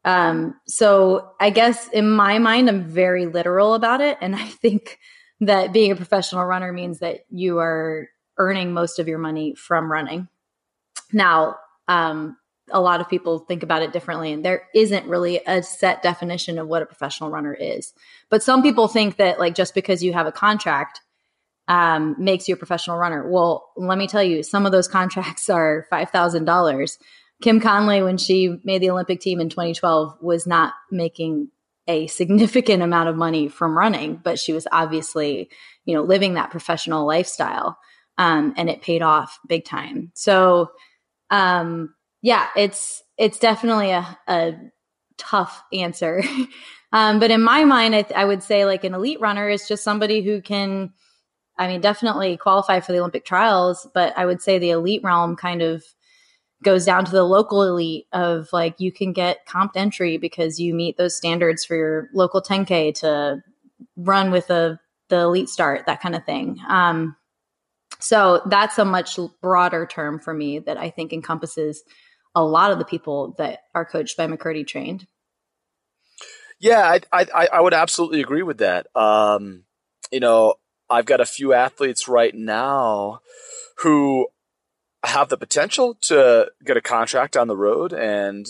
Um, 0.03 0.55
so 0.67 1.31
I 1.39 1.51
guess 1.51 1.87
in 1.89 2.09
my 2.09 2.39
mind, 2.39 2.69
I'm 2.69 2.83
very 2.83 3.27
literal 3.27 3.75
about 3.75 4.01
it. 4.01 4.17
And 4.19 4.35
I 4.35 4.47
think 4.47 4.97
that 5.39 5.71
being 5.71 5.91
a 5.91 5.95
professional 5.95 6.45
runner 6.45 6.73
means 6.73 6.99
that 6.99 7.21
you 7.29 7.59
are 7.59 8.09
earning 8.37 8.73
most 8.73 8.97
of 8.97 9.07
your 9.07 9.19
money 9.19 9.53
from 9.53 9.91
running. 9.91 10.27
Now, 11.13 11.57
um, 11.87 12.37
a 12.71 12.81
lot 12.81 13.01
of 13.01 13.09
people 13.09 13.39
think 13.39 13.63
about 13.63 13.81
it 13.81 13.93
differently 13.93 14.31
and 14.31 14.45
there 14.45 14.67
isn't 14.73 15.07
really 15.07 15.41
a 15.45 15.61
set 15.61 16.01
definition 16.01 16.57
of 16.57 16.67
what 16.67 16.81
a 16.81 16.85
professional 16.85 17.29
runner 17.29 17.53
is 17.53 17.93
but 18.31 18.41
some 18.41 18.63
people 18.63 18.87
think 18.87 19.17
that 19.17 19.39
like 19.39 19.53
just 19.53 19.75
because 19.75 20.03
you 20.03 20.13
have 20.13 20.25
a 20.25 20.31
contract 20.31 21.01
um, 21.67 22.15
makes 22.17 22.47
you 22.47 22.55
a 22.55 22.57
professional 22.57 22.97
runner 22.97 23.29
well 23.29 23.69
let 23.77 23.97
me 23.97 24.07
tell 24.07 24.23
you 24.23 24.41
some 24.41 24.65
of 24.65 24.71
those 24.71 24.87
contracts 24.87 25.49
are 25.49 25.85
$5000 25.91 26.97
kim 27.41 27.59
conley 27.59 28.01
when 28.01 28.17
she 28.17 28.57
made 28.63 28.81
the 28.81 28.89
olympic 28.89 29.19
team 29.19 29.39
in 29.39 29.49
2012 29.49 30.17
was 30.21 30.47
not 30.47 30.73
making 30.89 31.49
a 31.87 32.07
significant 32.07 32.81
amount 32.81 33.09
of 33.09 33.15
money 33.15 33.47
from 33.47 33.77
running 33.77 34.19
but 34.23 34.39
she 34.39 34.53
was 34.53 34.67
obviously 34.71 35.49
you 35.85 35.93
know 35.93 36.01
living 36.01 36.33
that 36.33 36.51
professional 36.51 37.05
lifestyle 37.05 37.77
um, 38.17 38.53
and 38.57 38.69
it 38.69 38.81
paid 38.81 39.01
off 39.01 39.39
big 39.47 39.65
time 39.65 40.11
so 40.15 40.71
um, 41.31 41.95
yeah, 42.21 42.47
it's 42.55 43.01
it's 43.17 43.39
definitely 43.39 43.91
a, 43.91 44.17
a 44.27 44.53
tough 45.17 45.63
answer. 45.73 46.23
um, 46.91 47.19
but 47.19 47.31
in 47.31 47.41
my 47.41 47.63
mind, 47.63 47.95
I, 47.95 48.01
th- 48.03 48.17
I 48.17 48.25
would 48.25 48.43
say 48.43 48.65
like 48.65 48.83
an 48.83 48.93
elite 48.93 49.21
runner 49.21 49.49
is 49.49 49.67
just 49.67 49.83
somebody 49.83 50.21
who 50.21 50.41
can, 50.41 50.91
I 51.57 51.67
mean, 51.67 51.81
definitely 51.81 52.37
qualify 52.37 52.79
for 52.79 52.91
the 52.91 52.99
Olympic 52.99 53.25
trials, 53.25 53.87
but 53.93 54.17
I 54.17 54.25
would 54.25 54.41
say 54.41 54.59
the 54.59 54.71
elite 54.71 55.03
realm 55.03 55.35
kind 55.35 55.61
of 55.61 55.83
goes 56.63 56.85
down 56.85 57.05
to 57.05 57.11
the 57.11 57.23
local 57.23 57.63
elite 57.63 58.05
of 58.13 58.47
like 58.53 58.75
you 58.79 58.91
can 58.91 59.13
get 59.13 59.45
comp 59.45 59.71
entry 59.75 60.17
because 60.17 60.59
you 60.59 60.73
meet 60.73 60.97
those 60.97 61.15
standards 61.15 61.65
for 61.65 61.75
your 61.75 62.09
local 62.13 62.41
10k 62.41 62.93
to 62.99 63.41
run 63.95 64.31
with 64.31 64.49
a 64.49 64.79
the 65.09 65.17
elite 65.17 65.49
start 65.49 65.85
that 65.87 66.01
kind 66.01 66.15
of 66.15 66.23
thing. 66.23 66.57
Um, 66.69 67.15
so 68.01 68.41
that's 68.47 68.77
a 68.79 68.85
much 68.85 69.19
broader 69.41 69.85
term 69.85 70.19
for 70.19 70.33
me 70.33 70.59
that 70.59 70.77
i 70.77 70.89
think 70.89 71.13
encompasses 71.13 71.83
a 72.35 72.43
lot 72.43 72.71
of 72.71 72.79
the 72.79 72.85
people 72.85 73.35
that 73.37 73.59
are 73.75 73.85
coached 73.85 74.17
by 74.17 74.27
mckirdy 74.27 74.65
trained 74.65 75.07
yeah 76.61 76.99
i 77.11 77.25
i, 77.33 77.47
I 77.51 77.59
would 77.61 77.73
absolutely 77.73 78.21
agree 78.21 78.43
with 78.43 78.59
that. 78.59 78.87
Um, 78.95 79.63
you 80.11 80.21
know 80.21 80.55
i've 80.89 81.05
got 81.05 81.19
a 81.19 81.25
few 81.25 81.51
athletes 81.53 82.07
right 82.07 82.33
now 82.33 83.19
who 83.79 84.27
have 85.03 85.29
the 85.29 85.37
potential 85.37 85.97
to 86.01 86.51
get 86.63 86.77
a 86.77 86.81
contract 86.81 87.35
on 87.35 87.47
the 87.47 87.57
road, 87.57 87.93
and 87.93 88.45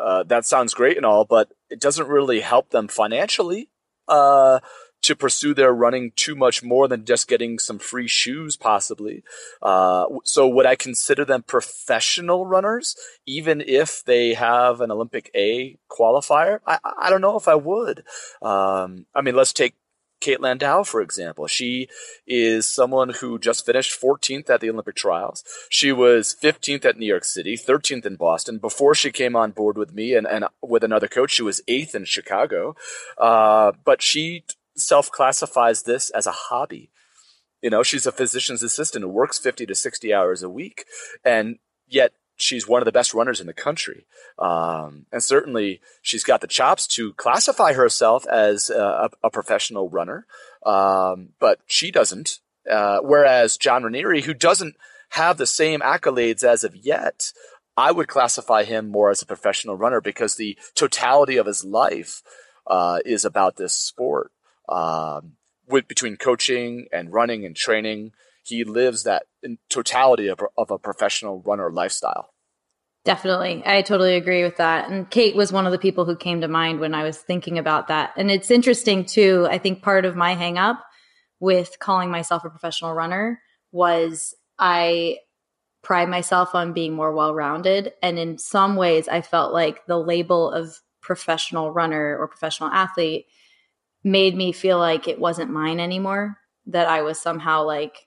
uh, 0.00 0.22
that 0.24 0.44
sounds 0.44 0.74
great 0.74 0.96
and 0.96 1.04
all, 1.04 1.24
but 1.24 1.50
it 1.68 1.80
doesn't 1.80 2.08
really 2.08 2.40
help 2.40 2.70
them 2.70 2.88
financially. 2.88 3.68
Uh, 4.06 4.60
to 5.02 5.16
pursue 5.16 5.54
their 5.54 5.72
running 5.72 6.12
too 6.16 6.34
much 6.34 6.62
more 6.62 6.88
than 6.88 7.04
just 7.04 7.28
getting 7.28 7.58
some 7.58 7.78
free 7.78 8.08
shoes, 8.08 8.56
possibly. 8.56 9.22
Uh, 9.62 10.06
so, 10.24 10.46
would 10.48 10.66
I 10.66 10.76
consider 10.76 11.24
them 11.24 11.42
professional 11.42 12.46
runners, 12.46 12.96
even 13.26 13.62
if 13.66 14.04
they 14.04 14.34
have 14.34 14.80
an 14.80 14.90
Olympic 14.90 15.30
A 15.34 15.78
qualifier? 15.90 16.60
I, 16.66 16.78
I 16.98 17.10
don't 17.10 17.22
know 17.22 17.36
if 17.36 17.48
I 17.48 17.54
would. 17.54 18.04
Um, 18.42 19.06
I 19.14 19.22
mean, 19.22 19.34
let's 19.34 19.52
take 19.52 19.74
Kate 20.20 20.40
Landau, 20.40 20.82
for 20.82 21.00
example. 21.00 21.46
She 21.46 21.88
is 22.26 22.72
someone 22.72 23.10
who 23.20 23.38
just 23.38 23.64
finished 23.64 23.98
14th 24.00 24.50
at 24.50 24.60
the 24.60 24.70
Olympic 24.70 24.94
trials. 24.94 25.42
She 25.70 25.92
was 25.92 26.36
15th 26.40 26.84
at 26.84 26.98
New 26.98 27.06
York 27.06 27.24
City, 27.24 27.56
13th 27.56 28.06
in 28.06 28.16
Boston. 28.16 28.58
Before 28.58 28.94
she 28.94 29.10
came 29.10 29.34
on 29.34 29.52
board 29.52 29.78
with 29.78 29.94
me 29.94 30.14
and, 30.14 30.26
and 30.26 30.44
with 30.62 30.84
another 30.84 31.08
coach, 31.08 31.32
she 31.32 31.42
was 31.42 31.62
8th 31.66 31.94
in 31.94 32.04
Chicago. 32.04 32.76
Uh, 33.16 33.72
but 33.84 34.02
she 34.02 34.44
self 34.80 35.10
classifies 35.10 35.82
this 35.82 36.10
as 36.10 36.26
a 36.26 36.32
hobby. 36.32 36.90
You 37.62 37.70
know, 37.70 37.82
she's 37.82 38.06
a 38.06 38.12
physician's 38.12 38.62
assistant 38.62 39.02
who 39.02 39.08
works 39.08 39.38
50 39.38 39.66
to 39.66 39.74
60 39.74 40.14
hours 40.14 40.42
a 40.42 40.48
week. 40.48 40.84
And 41.24 41.58
yet 41.86 42.12
she's 42.36 42.66
one 42.66 42.80
of 42.80 42.86
the 42.86 42.92
best 42.92 43.12
runners 43.12 43.40
in 43.40 43.46
the 43.46 43.52
country. 43.52 44.06
Um, 44.38 45.06
and 45.12 45.22
certainly 45.22 45.80
she's 46.00 46.24
got 46.24 46.40
the 46.40 46.46
chops 46.46 46.86
to 46.88 47.12
classify 47.14 47.74
herself 47.74 48.26
as 48.26 48.70
a, 48.70 49.10
a 49.22 49.30
professional 49.30 49.90
runner. 49.90 50.26
Um, 50.64 51.30
but 51.38 51.60
she 51.66 51.90
doesn't. 51.90 52.38
Uh, 52.70 52.98
whereas 53.02 53.56
John 53.56 53.84
Ranieri, 53.84 54.22
who 54.22 54.34
doesn't 54.34 54.76
have 55.10 55.36
the 55.36 55.46
same 55.46 55.80
accolades 55.80 56.44
as 56.44 56.64
of 56.64 56.76
yet, 56.76 57.32
I 57.76 57.92
would 57.92 58.08
classify 58.08 58.64
him 58.64 58.88
more 58.88 59.10
as 59.10 59.22
a 59.22 59.26
professional 59.26 59.76
runner 59.76 60.00
because 60.00 60.34
the 60.34 60.58
totality 60.74 61.36
of 61.36 61.46
his 61.46 61.64
life 61.64 62.22
uh, 62.66 63.00
is 63.04 63.24
about 63.24 63.56
this 63.56 63.72
sport. 63.72 64.32
Um, 64.70 65.32
with 65.68 65.88
between 65.88 66.16
coaching 66.16 66.86
and 66.92 67.12
running 67.12 67.44
and 67.44 67.54
training, 67.54 68.12
he 68.42 68.64
lives 68.64 69.04
that 69.04 69.24
in 69.42 69.58
totality 69.68 70.28
of, 70.28 70.40
of 70.56 70.70
a 70.70 70.78
professional 70.78 71.42
runner 71.44 71.70
lifestyle. 71.70 72.32
Definitely. 73.04 73.62
I 73.64 73.82
totally 73.82 74.16
agree 74.16 74.42
with 74.42 74.56
that. 74.56 74.90
And 74.90 75.08
Kate 75.08 75.34
was 75.34 75.52
one 75.52 75.66
of 75.66 75.72
the 75.72 75.78
people 75.78 76.04
who 76.04 76.16
came 76.16 76.42
to 76.42 76.48
mind 76.48 76.80
when 76.80 76.94
I 76.94 77.02
was 77.02 77.16
thinking 77.16 77.58
about 77.58 77.88
that. 77.88 78.12
And 78.16 78.30
it's 78.30 78.50
interesting 78.50 79.04
too. 79.04 79.46
I 79.50 79.58
think 79.58 79.82
part 79.82 80.04
of 80.04 80.16
my 80.16 80.34
hang 80.34 80.58
up 80.58 80.84
with 81.38 81.78
calling 81.78 82.10
myself 82.10 82.44
a 82.44 82.50
professional 82.50 82.92
runner 82.92 83.40
was 83.72 84.34
I 84.58 85.18
pride 85.82 86.10
myself 86.10 86.54
on 86.54 86.74
being 86.74 86.92
more 86.92 87.14
well 87.14 87.34
rounded. 87.34 87.94
And 88.02 88.18
in 88.18 88.36
some 88.36 88.76
ways, 88.76 89.08
I 89.08 89.22
felt 89.22 89.54
like 89.54 89.86
the 89.86 89.98
label 89.98 90.50
of 90.50 90.78
professional 91.00 91.72
runner 91.72 92.18
or 92.18 92.28
professional 92.28 92.68
athlete 92.68 93.26
made 94.02 94.36
me 94.36 94.52
feel 94.52 94.78
like 94.78 95.08
it 95.08 95.18
wasn't 95.18 95.50
mine 95.50 95.80
anymore, 95.80 96.38
that 96.66 96.88
I 96.88 97.02
was 97.02 97.20
somehow 97.20 97.64
like 97.64 98.06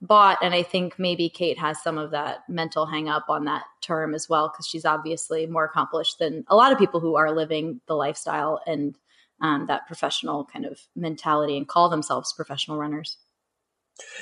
bought. 0.00 0.38
And 0.42 0.52
i 0.52 0.64
think 0.64 0.98
maybe 0.98 1.28
kate 1.28 1.58
has 1.58 1.80
some 1.80 1.96
of 1.96 2.10
that 2.10 2.40
mental 2.48 2.86
hang 2.86 3.08
up 3.08 3.26
on 3.28 3.44
that 3.44 3.62
term 3.80 4.14
as 4.14 4.28
well 4.28 4.48
because 4.48 4.66
she's 4.66 4.84
obviously 4.84 5.46
more 5.46 5.64
accomplished 5.64 6.18
than 6.18 6.44
a 6.48 6.56
lot 6.56 6.72
of 6.72 6.78
people 6.78 6.98
who 6.98 7.14
are 7.14 7.30
living 7.30 7.80
the 7.86 7.94
lifestyle 7.94 8.60
and 8.66 8.96
um, 9.40 9.66
that 9.66 9.86
professional 9.86 10.44
kind 10.44 10.64
of 10.64 10.80
mentality 10.96 11.56
and 11.56 11.68
call 11.68 11.88
themselves 11.88 12.32
professional 12.32 12.78
runners. 12.78 13.18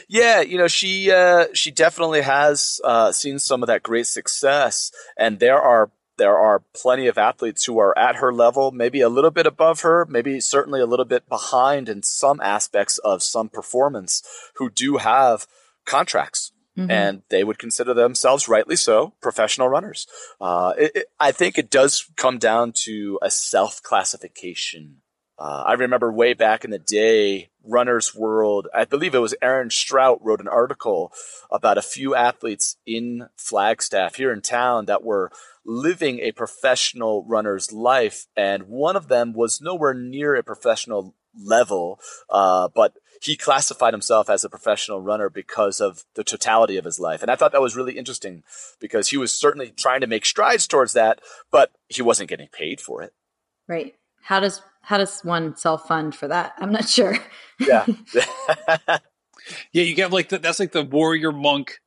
Yeah, 0.08 0.40
you 0.40 0.58
know, 0.58 0.66
she 0.66 1.10
uh, 1.10 1.46
she 1.54 1.70
definitely 1.70 2.22
has 2.22 2.80
uh, 2.82 3.12
seen 3.12 3.38
some 3.38 3.62
of 3.62 3.68
that 3.68 3.82
great 3.82 4.06
success, 4.06 4.90
and 5.16 5.38
there 5.38 5.60
are 5.60 5.92
there 6.20 6.38
are 6.38 6.62
plenty 6.74 7.06
of 7.06 7.16
athletes 7.16 7.64
who 7.64 7.78
are 7.78 7.96
at 7.98 8.16
her 8.16 8.30
level, 8.30 8.72
maybe 8.72 9.00
a 9.00 9.08
little 9.08 9.30
bit 9.30 9.46
above 9.46 9.80
her, 9.80 10.06
maybe 10.06 10.38
certainly 10.38 10.78
a 10.78 10.86
little 10.86 11.06
bit 11.06 11.26
behind 11.30 11.88
in 11.88 12.02
some 12.02 12.42
aspects 12.42 12.98
of 12.98 13.22
some 13.22 13.48
performance, 13.48 14.22
who 14.56 14.68
do 14.68 14.98
have 14.98 15.46
contracts. 15.86 16.52
Mm-hmm. 16.76 16.90
And 16.90 17.22
they 17.30 17.42
would 17.42 17.58
consider 17.58 17.94
themselves, 17.94 18.48
rightly 18.48 18.76
so, 18.76 19.14
professional 19.22 19.68
runners. 19.68 20.06
Uh, 20.40 20.74
it, 20.78 20.92
it, 20.94 21.06
I 21.18 21.32
think 21.32 21.56
it 21.56 21.70
does 21.70 22.06
come 22.16 22.38
down 22.38 22.72
to 22.84 23.18
a 23.22 23.30
self 23.30 23.82
classification. 23.82 24.98
Uh, 25.38 25.64
I 25.66 25.72
remember 25.72 26.12
way 26.12 26.34
back 26.34 26.66
in 26.66 26.70
the 26.70 26.78
day, 26.78 27.48
Runner's 27.64 28.14
World, 28.14 28.68
I 28.74 28.84
believe 28.84 29.14
it 29.14 29.20
was 29.20 29.34
Aaron 29.40 29.70
Strout 29.70 30.22
wrote 30.22 30.40
an 30.40 30.48
article 30.48 31.12
about 31.50 31.78
a 31.78 31.82
few 31.82 32.14
athletes 32.14 32.76
in 32.86 33.28
Flagstaff 33.36 34.16
here 34.16 34.32
in 34.32 34.42
town 34.42 34.84
that 34.84 35.02
were 35.02 35.32
living 35.70 36.18
a 36.18 36.32
professional 36.32 37.24
runner's 37.28 37.72
life. 37.72 38.26
And 38.36 38.64
one 38.64 38.96
of 38.96 39.06
them 39.06 39.32
was 39.32 39.60
nowhere 39.60 39.94
near 39.94 40.34
a 40.34 40.42
professional 40.42 41.14
level, 41.34 42.00
uh, 42.28 42.68
but 42.74 42.94
he 43.22 43.36
classified 43.36 43.94
himself 43.94 44.28
as 44.28 44.42
a 44.42 44.48
professional 44.48 45.00
runner 45.00 45.30
because 45.30 45.80
of 45.80 46.04
the 46.14 46.24
totality 46.24 46.76
of 46.76 46.84
his 46.84 46.98
life. 46.98 47.22
And 47.22 47.30
I 47.30 47.36
thought 47.36 47.52
that 47.52 47.62
was 47.62 47.76
really 47.76 47.96
interesting 47.96 48.42
because 48.80 49.08
he 49.08 49.16
was 49.16 49.32
certainly 49.32 49.70
trying 49.70 50.00
to 50.00 50.06
make 50.08 50.26
strides 50.26 50.66
towards 50.66 50.92
that, 50.94 51.20
but 51.52 51.70
he 51.88 52.02
wasn't 52.02 52.30
getting 52.30 52.48
paid 52.48 52.80
for 52.80 53.02
it. 53.02 53.12
Right. 53.68 53.94
How 54.22 54.40
does 54.40 54.62
how 54.82 54.98
does 54.98 55.20
one 55.22 55.56
self 55.56 55.86
fund 55.86 56.16
for 56.16 56.26
that? 56.28 56.54
I'm 56.58 56.72
not 56.72 56.88
sure. 56.88 57.16
Yeah. 57.60 57.86
yeah, 58.82 58.98
you 59.72 59.94
get 59.94 60.10
like 60.10 60.30
the, 60.30 60.38
that's 60.38 60.58
like 60.58 60.72
the 60.72 60.82
warrior 60.82 61.30
monk 61.30 61.80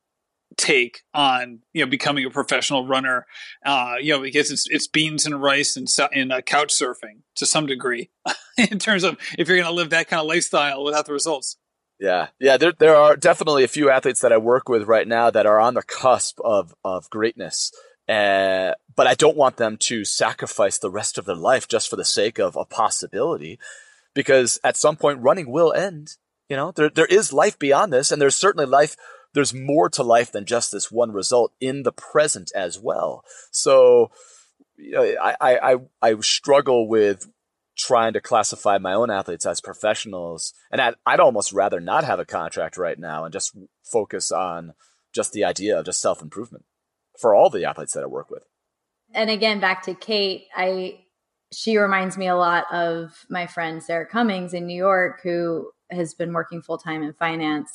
take 0.57 1.01
on 1.13 1.59
you 1.73 1.83
know 1.83 1.89
becoming 1.89 2.25
a 2.25 2.29
professional 2.29 2.87
runner. 2.87 3.25
Uh 3.65 3.95
you 4.01 4.13
know 4.13 4.21
because 4.21 4.51
it's 4.51 4.67
it's 4.69 4.87
beans 4.87 5.25
and 5.25 5.41
rice 5.41 5.75
and 5.75 5.87
and 6.13 6.31
uh, 6.31 6.41
couch 6.41 6.73
surfing 6.73 7.21
to 7.35 7.45
some 7.45 7.65
degree 7.65 8.09
in 8.57 8.79
terms 8.79 9.03
of 9.03 9.17
if 9.37 9.47
you're 9.47 9.57
going 9.57 9.67
to 9.67 9.73
live 9.73 9.89
that 9.89 10.07
kind 10.07 10.19
of 10.19 10.27
lifestyle 10.27 10.83
without 10.83 11.05
the 11.05 11.13
results. 11.13 11.57
Yeah. 11.99 12.27
Yeah 12.39 12.57
there 12.57 12.73
there 12.77 12.95
are 12.95 13.15
definitely 13.15 13.63
a 13.63 13.69
few 13.69 13.89
athletes 13.89 14.21
that 14.21 14.33
I 14.33 14.37
work 14.37 14.69
with 14.69 14.83
right 14.83 15.07
now 15.07 15.29
that 15.29 15.45
are 15.45 15.59
on 15.59 15.73
the 15.73 15.83
cusp 15.83 16.39
of 16.41 16.73
of 16.83 17.09
greatness 17.09 17.71
uh, 18.07 18.73
but 18.95 19.07
I 19.07 19.13
don't 19.13 19.37
want 19.37 19.57
them 19.57 19.77
to 19.77 20.03
sacrifice 20.03 20.77
the 20.77 20.91
rest 20.91 21.17
of 21.17 21.25
their 21.25 21.35
life 21.35 21.67
just 21.67 21.89
for 21.89 21.95
the 21.95 22.05
sake 22.05 22.37
of 22.37 22.55
a 22.55 22.65
possibility 22.65 23.59
because 24.13 24.59
at 24.63 24.77
some 24.77 24.97
point 24.97 25.21
running 25.21 25.49
will 25.51 25.73
end. 25.73 26.17
You 26.49 26.57
know 26.57 26.71
there 26.71 26.89
there 26.89 27.05
is 27.05 27.31
life 27.33 27.57
beyond 27.57 27.93
this 27.93 28.11
and 28.11 28.21
there's 28.21 28.35
certainly 28.35 28.65
life 28.65 28.97
there's 29.33 29.53
more 29.53 29.89
to 29.89 30.03
life 30.03 30.31
than 30.31 30.45
just 30.45 30.71
this 30.71 30.91
one 30.91 31.11
result 31.11 31.53
in 31.59 31.83
the 31.83 31.91
present 31.91 32.51
as 32.55 32.79
well. 32.79 33.23
So, 33.51 34.11
I, 34.79 35.35
I, 35.39 35.75
I 36.01 36.19
struggle 36.21 36.87
with 36.87 37.27
trying 37.77 38.13
to 38.13 38.21
classify 38.21 38.77
my 38.77 38.93
own 38.93 39.09
athletes 39.09 39.45
as 39.45 39.61
professionals. 39.61 40.53
And 40.71 40.81
I'd, 40.81 40.95
I'd 41.05 41.19
almost 41.19 41.53
rather 41.53 41.79
not 41.79 42.03
have 42.03 42.19
a 42.19 42.25
contract 42.25 42.77
right 42.77 42.97
now 42.97 43.23
and 43.23 43.33
just 43.33 43.57
focus 43.83 44.31
on 44.31 44.73
just 45.13 45.31
the 45.31 45.43
idea 45.43 45.77
of 45.77 45.85
just 45.85 46.01
self 46.01 46.21
improvement 46.21 46.65
for 47.19 47.35
all 47.35 47.49
the 47.49 47.65
athletes 47.65 47.93
that 47.93 48.03
I 48.03 48.07
work 48.07 48.29
with. 48.29 48.43
And 49.13 49.29
again, 49.29 49.59
back 49.59 49.83
to 49.83 49.93
Kate, 49.93 50.47
I, 50.55 50.99
she 51.51 51.77
reminds 51.77 52.17
me 52.17 52.27
a 52.27 52.35
lot 52.35 52.65
of 52.71 53.25
my 53.29 53.45
friend 53.45 53.81
Sarah 53.81 54.07
Cummings 54.07 54.53
in 54.53 54.65
New 54.65 54.75
York, 54.75 55.21
who 55.23 55.69
has 55.91 56.15
been 56.15 56.33
working 56.33 56.61
full 56.61 56.79
time 56.79 57.03
in 57.03 57.13
finance 57.13 57.69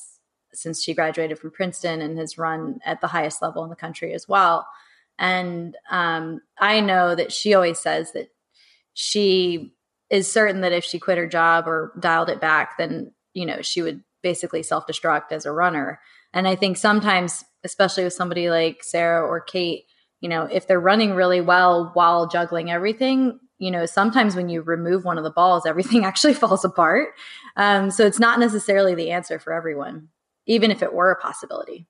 since 0.55 0.83
she 0.83 0.95
graduated 0.95 1.39
from 1.39 1.51
Princeton 1.51 2.01
and 2.01 2.19
has 2.19 2.39
run 2.39 2.81
at 2.85 3.01
the 3.01 3.07
highest 3.07 3.43
level 3.43 3.65
in 3.65 3.71
the 3.71 3.77
country 3.77 4.13
as 4.13 4.29
well. 4.29 4.67
And 5.19 5.77
um, 5.91 6.41
I 6.59 6.81
know 6.81 7.15
that 7.15 7.33
she 7.33 7.55
always 7.55 7.79
says 7.79 8.13
that 8.13 8.29
she 8.95 9.75
is 10.11 10.31
certain 10.31 10.61
that 10.63 10.73
if 10.73 10.85
she 10.85 10.99
quit 10.99 11.19
her 11.19 11.27
job 11.27 11.67
or 11.67 11.93
dialed 11.99 12.31
it 12.31 12.41
back, 12.41 12.79
then 12.79 13.13
you 13.35 13.47
know 13.47 13.61
she 13.63 13.83
would 13.83 14.03
basically 14.23 14.63
self 14.63 14.87
destruct 14.87 15.33
as 15.33 15.47
a 15.47 15.53
runner. 15.53 16.01
And 16.33 16.47
I 16.47 16.55
think 16.55 16.77
sometimes, 16.77 17.45
especially 17.65 18.05
with 18.05 18.13
somebody 18.13 18.51
like 18.51 18.83
Sarah 18.83 19.27
or 19.27 19.41
Kate, 19.41 19.85
you 20.21 20.29
know, 20.29 20.43
if 20.43 20.67
they're 20.67 20.81
running 20.81 21.15
really 21.15 21.41
well 21.41 21.91
while 21.95 22.27
juggling 22.27 22.71
everything, 22.71 23.39
you 23.59 23.71
know, 23.71 23.87
sometimes 23.87 24.37
when 24.37 24.49
you 24.49 24.63
remove 24.63 25.05
one 25.05 25.19
of 25.19 25.25
the 25.25 25.31
balls, 25.31 25.67
everything 25.67 26.05
actually 26.05 26.35
falls 26.35 26.65
apart. 26.65 27.11
Um, 27.57 27.91
so 27.91 28.07
it's 28.07 28.21
not 28.21 28.39
necessarily 28.39 28.95
the 28.95 29.11
answer 29.11 29.39
for 29.39 29.53
everyone, 29.53 30.09
even 30.49 30.73
if 30.73 30.83
it 30.83 30.93
were 30.93 31.13
a 31.13 31.17
possibility. 31.17 31.87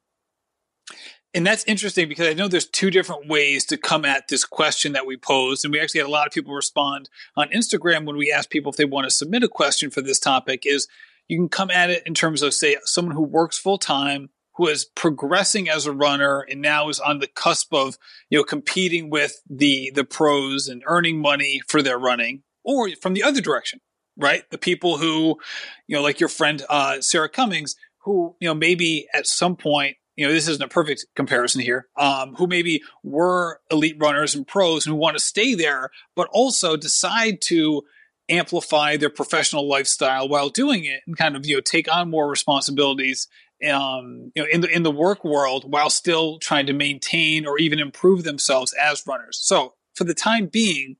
And 1.34 1.46
that's 1.46 1.64
interesting 1.64 2.08
because 2.08 2.26
I 2.26 2.32
know 2.32 2.48
there's 2.48 2.68
two 2.68 2.90
different 2.90 3.28
ways 3.28 3.64
to 3.66 3.76
come 3.76 4.04
at 4.04 4.28
this 4.28 4.44
question 4.44 4.92
that 4.92 5.06
we 5.06 5.16
posed. 5.16 5.64
And 5.64 5.72
we 5.72 5.80
actually 5.80 6.00
had 6.00 6.08
a 6.08 6.12
lot 6.12 6.26
of 6.26 6.32
people 6.32 6.54
respond 6.54 7.08
on 7.36 7.48
Instagram 7.50 8.06
when 8.06 8.16
we 8.16 8.32
asked 8.32 8.50
people 8.50 8.70
if 8.70 8.76
they 8.76 8.86
want 8.86 9.04
to 9.04 9.10
submit 9.10 9.42
a 9.42 9.48
question 9.48 9.90
for 9.90 10.00
this 10.00 10.18
topic 10.18 10.64
is 10.64 10.88
you 11.28 11.38
can 11.38 11.48
come 11.48 11.70
at 11.70 11.90
it 11.90 12.02
in 12.06 12.14
terms 12.14 12.42
of 12.42 12.54
say 12.54 12.76
someone 12.84 13.14
who 13.14 13.22
works 13.22 13.58
full 13.58 13.78
time 13.78 14.30
who 14.58 14.66
is 14.66 14.84
progressing 14.84 15.68
as 15.68 15.86
a 15.86 15.92
runner 15.92 16.40
and 16.50 16.60
now 16.60 16.88
is 16.88 16.98
on 16.98 17.20
the 17.20 17.28
cusp 17.28 17.72
of 17.72 17.96
you 18.28 18.38
know 18.38 18.44
competing 18.44 19.08
with 19.08 19.40
the 19.48 19.92
the 19.94 20.04
pros 20.04 20.66
and 20.66 20.82
earning 20.86 21.20
money 21.20 21.60
for 21.68 21.80
their 21.80 21.98
running 21.98 22.42
or 22.64 22.90
from 23.00 23.14
the 23.14 23.22
other 23.22 23.40
direction 23.40 23.80
right 24.16 24.50
the 24.50 24.58
people 24.58 24.98
who 24.98 25.38
you 25.86 25.96
know 25.96 26.02
like 26.02 26.18
your 26.18 26.28
friend 26.28 26.64
uh, 26.68 27.00
sarah 27.00 27.28
cummings 27.28 27.76
who 28.08 28.34
you 28.40 28.48
know 28.48 28.54
maybe 28.54 29.06
at 29.12 29.26
some 29.26 29.54
point 29.54 29.96
you 30.16 30.26
know 30.26 30.32
this 30.32 30.48
isn't 30.48 30.64
a 30.64 30.68
perfect 30.68 31.04
comparison 31.14 31.60
here 31.60 31.86
um, 31.96 32.34
who 32.36 32.46
maybe 32.46 32.82
were 33.02 33.60
elite 33.70 33.96
runners 33.98 34.34
and 34.34 34.46
pros 34.46 34.86
and 34.86 34.94
who 34.94 34.98
want 34.98 35.16
to 35.16 35.22
stay 35.22 35.54
there 35.54 35.90
but 36.16 36.28
also 36.32 36.76
decide 36.76 37.40
to 37.40 37.82
amplify 38.30 38.96
their 38.96 39.10
professional 39.10 39.68
lifestyle 39.68 40.28
while 40.28 40.48
doing 40.48 40.84
it 40.84 41.00
and 41.06 41.16
kind 41.16 41.36
of 41.36 41.46
you 41.46 41.54
know 41.54 41.60
take 41.60 41.92
on 41.92 42.10
more 42.10 42.28
responsibilities 42.28 43.28
um, 43.68 44.30
you 44.34 44.42
know, 44.42 44.48
in 44.50 44.60
the 44.60 44.68
in 44.68 44.82
the 44.84 44.90
work 44.90 45.24
world 45.24 45.70
while 45.70 45.90
still 45.90 46.38
trying 46.38 46.66
to 46.66 46.72
maintain 46.72 47.46
or 47.46 47.58
even 47.58 47.78
improve 47.78 48.24
themselves 48.24 48.72
as 48.80 49.04
runners. 49.06 49.38
So 49.40 49.74
for 49.94 50.04
the 50.04 50.14
time 50.14 50.46
being, 50.46 50.96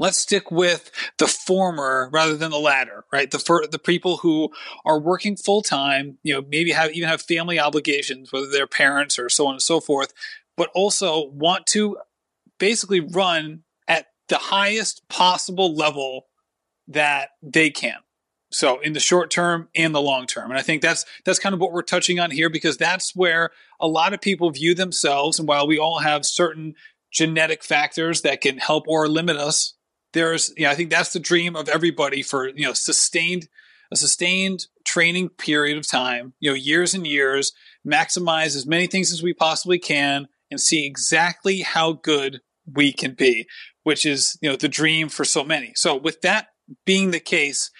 let's 0.00 0.16
stick 0.16 0.50
with 0.50 0.90
the 1.18 1.26
former 1.26 2.08
rather 2.10 2.34
than 2.34 2.50
the 2.50 2.58
latter, 2.58 3.04
right? 3.12 3.30
The 3.30 3.38
for, 3.38 3.66
the 3.70 3.78
people 3.78 4.16
who 4.16 4.50
are 4.84 4.98
working 4.98 5.36
full 5.36 5.62
time, 5.62 6.16
you 6.22 6.32
know, 6.32 6.42
maybe 6.48 6.72
have 6.72 6.90
even 6.92 7.08
have 7.08 7.20
family 7.20 7.60
obligations, 7.60 8.32
whether 8.32 8.48
they're 8.48 8.66
parents 8.66 9.18
or 9.18 9.28
so 9.28 9.46
on 9.46 9.54
and 9.54 9.62
so 9.62 9.78
forth, 9.78 10.14
but 10.56 10.70
also 10.74 11.28
want 11.28 11.66
to 11.66 11.98
basically 12.58 13.00
run 13.00 13.62
at 13.86 14.06
the 14.28 14.38
highest 14.38 15.06
possible 15.08 15.74
level 15.74 16.26
that 16.88 17.28
they 17.42 17.68
can. 17.68 17.98
So 18.50 18.80
in 18.80 18.94
the 18.94 19.00
short 19.00 19.30
term 19.30 19.68
and 19.76 19.94
the 19.94 20.00
long 20.00 20.26
term. 20.26 20.50
And 20.50 20.58
I 20.58 20.62
think 20.62 20.80
that's 20.80 21.04
that's 21.26 21.38
kind 21.38 21.54
of 21.54 21.60
what 21.60 21.72
we're 21.72 21.82
touching 21.82 22.18
on 22.18 22.30
here 22.30 22.48
because 22.48 22.78
that's 22.78 23.14
where 23.14 23.50
a 23.78 23.86
lot 23.86 24.14
of 24.14 24.22
people 24.22 24.50
view 24.50 24.74
themselves 24.74 25.38
and 25.38 25.46
while 25.46 25.66
we 25.66 25.78
all 25.78 25.98
have 25.98 26.24
certain 26.24 26.74
genetic 27.12 27.62
factors 27.62 28.22
that 28.22 28.40
can 28.40 28.56
help 28.58 28.88
or 28.88 29.06
limit 29.08 29.36
us, 29.36 29.74
there's 30.12 30.52
know, 30.58 30.70
I 30.70 30.74
think 30.74 30.90
that's 30.90 31.12
the 31.12 31.20
dream 31.20 31.56
of 31.56 31.68
everybody 31.68 32.22
for, 32.22 32.48
you 32.48 32.66
know, 32.66 32.72
sustained 32.72 33.48
a 33.92 33.96
sustained 33.96 34.66
training 34.84 35.30
period 35.30 35.76
of 35.76 35.88
time, 35.88 36.32
you 36.38 36.50
know, 36.50 36.54
years 36.54 36.94
and 36.94 37.06
years, 37.06 37.52
maximize 37.86 38.54
as 38.56 38.66
many 38.66 38.86
things 38.86 39.12
as 39.12 39.22
we 39.22 39.34
possibly 39.34 39.78
can 39.78 40.28
and 40.50 40.60
see 40.60 40.86
exactly 40.86 41.60
how 41.62 41.92
good 41.92 42.40
we 42.72 42.92
can 42.92 43.14
be, 43.14 43.46
which 43.82 44.06
is, 44.06 44.38
you 44.40 44.48
know, 44.48 44.56
the 44.56 44.68
dream 44.68 45.08
for 45.08 45.24
so 45.24 45.42
many. 45.42 45.72
So 45.74 45.96
with 45.96 46.20
that 46.20 46.48
being 46.86 47.10
the 47.10 47.20
case, 47.20 47.70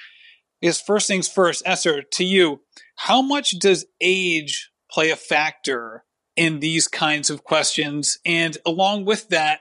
is 0.61 0.81
first 0.81 1.07
things 1.07 1.29
first, 1.29 1.63
Esther, 1.65 2.03
to 2.03 2.25
you, 2.25 2.61
how 2.97 3.23
much 3.23 3.59
does 3.59 3.87
age 4.01 4.71
play 4.91 5.11
a 5.11 5.17
factor 5.17 6.05
in 6.37 6.61
these 6.61 6.87
kinds 6.87 7.31
of 7.31 7.45
questions? 7.45 8.19
And 8.27 8.59
along 8.67 9.05
with 9.05 9.29
that, 9.29 9.61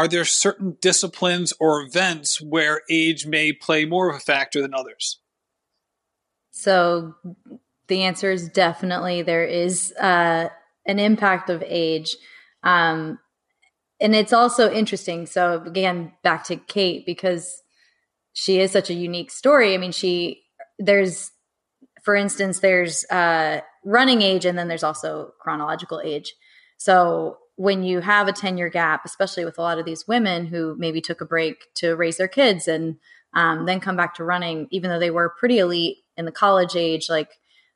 are 0.00 0.08
there 0.08 0.24
certain 0.24 0.78
disciplines 0.80 1.52
or 1.60 1.82
events 1.82 2.40
where 2.40 2.80
age 2.88 3.26
may 3.26 3.52
play 3.52 3.84
more 3.84 4.08
of 4.08 4.16
a 4.16 4.18
factor 4.18 4.62
than 4.62 4.72
others? 4.72 5.18
So 6.52 7.16
the 7.86 8.04
answer 8.04 8.30
is 8.30 8.48
definitely 8.48 9.20
there 9.20 9.44
is 9.44 9.92
uh, 10.00 10.48
an 10.86 10.98
impact 10.98 11.50
of 11.50 11.62
age. 11.66 12.16
Um, 12.62 13.18
and 14.00 14.14
it's 14.14 14.32
also 14.32 14.72
interesting. 14.72 15.26
So 15.26 15.62
again, 15.66 16.12
back 16.22 16.44
to 16.44 16.56
Kate, 16.56 17.04
because 17.04 17.60
she 18.32 18.58
is 18.58 18.72
such 18.72 18.88
a 18.88 18.94
unique 18.94 19.30
story. 19.30 19.74
I 19.74 19.76
mean, 19.76 19.92
she 19.92 20.44
there's 20.78 21.30
for 22.02 22.16
instance, 22.16 22.60
there's 22.60 23.04
uh, 23.10 23.60
running 23.84 24.22
age 24.22 24.46
and 24.46 24.56
then 24.56 24.68
there's 24.68 24.82
also 24.82 25.32
chronological 25.42 26.00
age. 26.02 26.32
So 26.78 27.36
when 27.60 27.82
you 27.82 28.00
have 28.00 28.26
a 28.26 28.32
10 28.32 28.56
year 28.56 28.70
gap, 28.70 29.02
especially 29.04 29.44
with 29.44 29.58
a 29.58 29.60
lot 29.60 29.78
of 29.78 29.84
these 29.84 30.08
women 30.08 30.46
who 30.46 30.74
maybe 30.78 31.02
took 31.02 31.20
a 31.20 31.26
break 31.26 31.66
to 31.74 31.94
raise 31.94 32.16
their 32.16 32.26
kids 32.26 32.66
and 32.66 32.96
um, 33.34 33.66
then 33.66 33.80
come 33.80 33.96
back 33.96 34.14
to 34.14 34.24
running, 34.24 34.66
even 34.70 34.88
though 34.88 34.98
they 34.98 35.10
were 35.10 35.34
pretty 35.38 35.58
elite 35.58 35.98
in 36.16 36.24
the 36.24 36.32
college 36.32 36.74
age, 36.74 37.10
like 37.10 37.28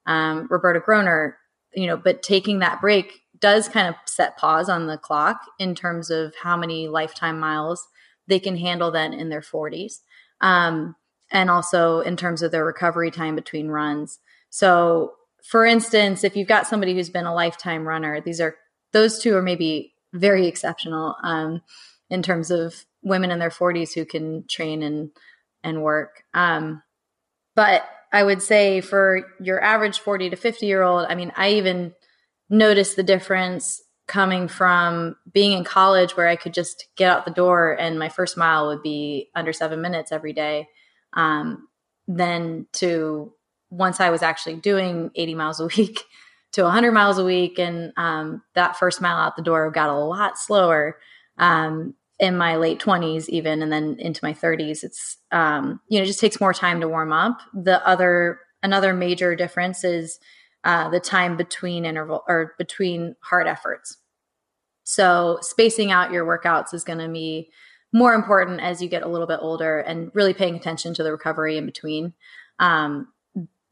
um, 0.06 0.48
Roberta 0.50 0.80
Groner, 0.80 1.36
you 1.74 1.86
know, 1.86 1.98
but 1.98 2.22
taking 2.22 2.60
that 2.60 2.80
break 2.80 3.12
does 3.38 3.68
kind 3.68 3.86
of 3.86 3.94
set 4.06 4.38
pause 4.38 4.70
on 4.70 4.86
the 4.86 4.96
clock 4.96 5.42
in 5.58 5.74
terms 5.74 6.08
of 6.08 6.32
how 6.42 6.56
many 6.56 6.88
lifetime 6.88 7.38
miles 7.38 7.86
they 8.26 8.38
can 8.38 8.56
handle 8.56 8.90
then 8.90 9.12
in 9.12 9.28
their 9.28 9.42
40s. 9.42 9.96
Um, 10.40 10.96
and 11.30 11.50
also 11.50 12.00
in 12.00 12.16
terms 12.16 12.40
of 12.40 12.52
their 12.52 12.64
recovery 12.64 13.10
time 13.10 13.36
between 13.36 13.68
runs. 13.68 14.18
So, 14.48 15.12
for 15.42 15.66
instance, 15.66 16.24
if 16.24 16.36
you've 16.36 16.48
got 16.48 16.66
somebody 16.66 16.94
who's 16.94 17.10
been 17.10 17.26
a 17.26 17.34
lifetime 17.34 17.86
runner, 17.86 18.22
these 18.22 18.40
are 18.40 18.56
those 18.94 19.18
two 19.18 19.36
are 19.36 19.42
maybe 19.42 19.92
very 20.14 20.46
exceptional 20.46 21.16
um, 21.22 21.60
in 22.08 22.22
terms 22.22 22.50
of 22.50 22.86
women 23.02 23.30
in 23.30 23.38
their 23.38 23.50
40s 23.50 23.92
who 23.92 24.06
can 24.06 24.46
train 24.48 24.82
and 24.82 25.10
and 25.62 25.82
work. 25.82 26.22
Um, 26.32 26.82
but 27.54 27.84
I 28.12 28.22
would 28.22 28.40
say 28.40 28.80
for 28.80 29.26
your 29.40 29.62
average 29.62 29.98
40 29.98 30.30
to 30.30 30.36
50 30.36 30.66
year 30.66 30.82
old, 30.82 31.06
I 31.08 31.14
mean, 31.14 31.32
I 31.36 31.54
even 31.54 31.94
noticed 32.48 32.96
the 32.96 33.02
difference 33.02 33.82
coming 34.06 34.48
from 34.48 35.16
being 35.32 35.52
in 35.52 35.64
college 35.64 36.16
where 36.16 36.28
I 36.28 36.36
could 36.36 36.54
just 36.54 36.86
get 36.96 37.10
out 37.10 37.24
the 37.24 37.30
door 37.30 37.72
and 37.72 37.98
my 37.98 38.08
first 38.08 38.36
mile 38.36 38.68
would 38.68 38.82
be 38.82 39.30
under 39.34 39.52
seven 39.52 39.80
minutes 39.80 40.12
every 40.12 40.32
day. 40.32 40.68
Um, 41.14 41.68
then 42.06 42.66
to 42.74 43.32
once 43.70 43.98
I 44.00 44.10
was 44.10 44.22
actually 44.22 44.56
doing 44.56 45.10
80 45.14 45.34
miles 45.34 45.60
a 45.60 45.66
week 45.66 46.04
to 46.54 46.62
100 46.62 46.92
miles 46.92 47.18
a 47.18 47.24
week, 47.24 47.58
and 47.58 47.92
um, 47.96 48.42
that 48.54 48.76
first 48.76 49.00
mile 49.00 49.16
out 49.16 49.36
the 49.36 49.42
door 49.42 49.70
got 49.70 49.90
a 49.90 49.94
lot 49.94 50.38
slower 50.38 50.98
um, 51.38 51.94
in 52.20 52.36
my 52.36 52.56
late 52.56 52.80
20s, 52.80 53.28
even, 53.28 53.60
and 53.60 53.72
then 53.72 53.96
into 53.98 54.24
my 54.24 54.32
30s. 54.32 54.84
It's 54.84 55.16
um, 55.32 55.80
you 55.88 55.98
know 55.98 56.04
it 56.04 56.06
just 56.06 56.20
takes 56.20 56.40
more 56.40 56.54
time 56.54 56.80
to 56.80 56.88
warm 56.88 57.12
up. 57.12 57.38
The 57.52 57.86
other 57.86 58.38
another 58.62 58.94
major 58.94 59.34
difference 59.34 59.82
is 59.84 60.18
uh, 60.62 60.88
the 60.90 61.00
time 61.00 61.36
between 61.36 61.84
interval 61.84 62.22
or 62.28 62.54
between 62.56 63.16
hard 63.20 63.46
efforts. 63.48 63.98
So 64.84 65.38
spacing 65.40 65.90
out 65.90 66.12
your 66.12 66.24
workouts 66.24 66.72
is 66.72 66.84
going 66.84 66.98
to 67.00 67.08
be 67.08 67.50
more 67.92 68.14
important 68.14 68.60
as 68.60 68.80
you 68.80 68.88
get 68.88 69.02
a 69.02 69.08
little 69.08 69.26
bit 69.26 69.40
older 69.42 69.80
and 69.80 70.10
really 70.14 70.34
paying 70.34 70.56
attention 70.56 70.94
to 70.94 71.02
the 71.02 71.12
recovery 71.12 71.56
in 71.56 71.66
between. 71.66 72.12
Um, 72.58 73.08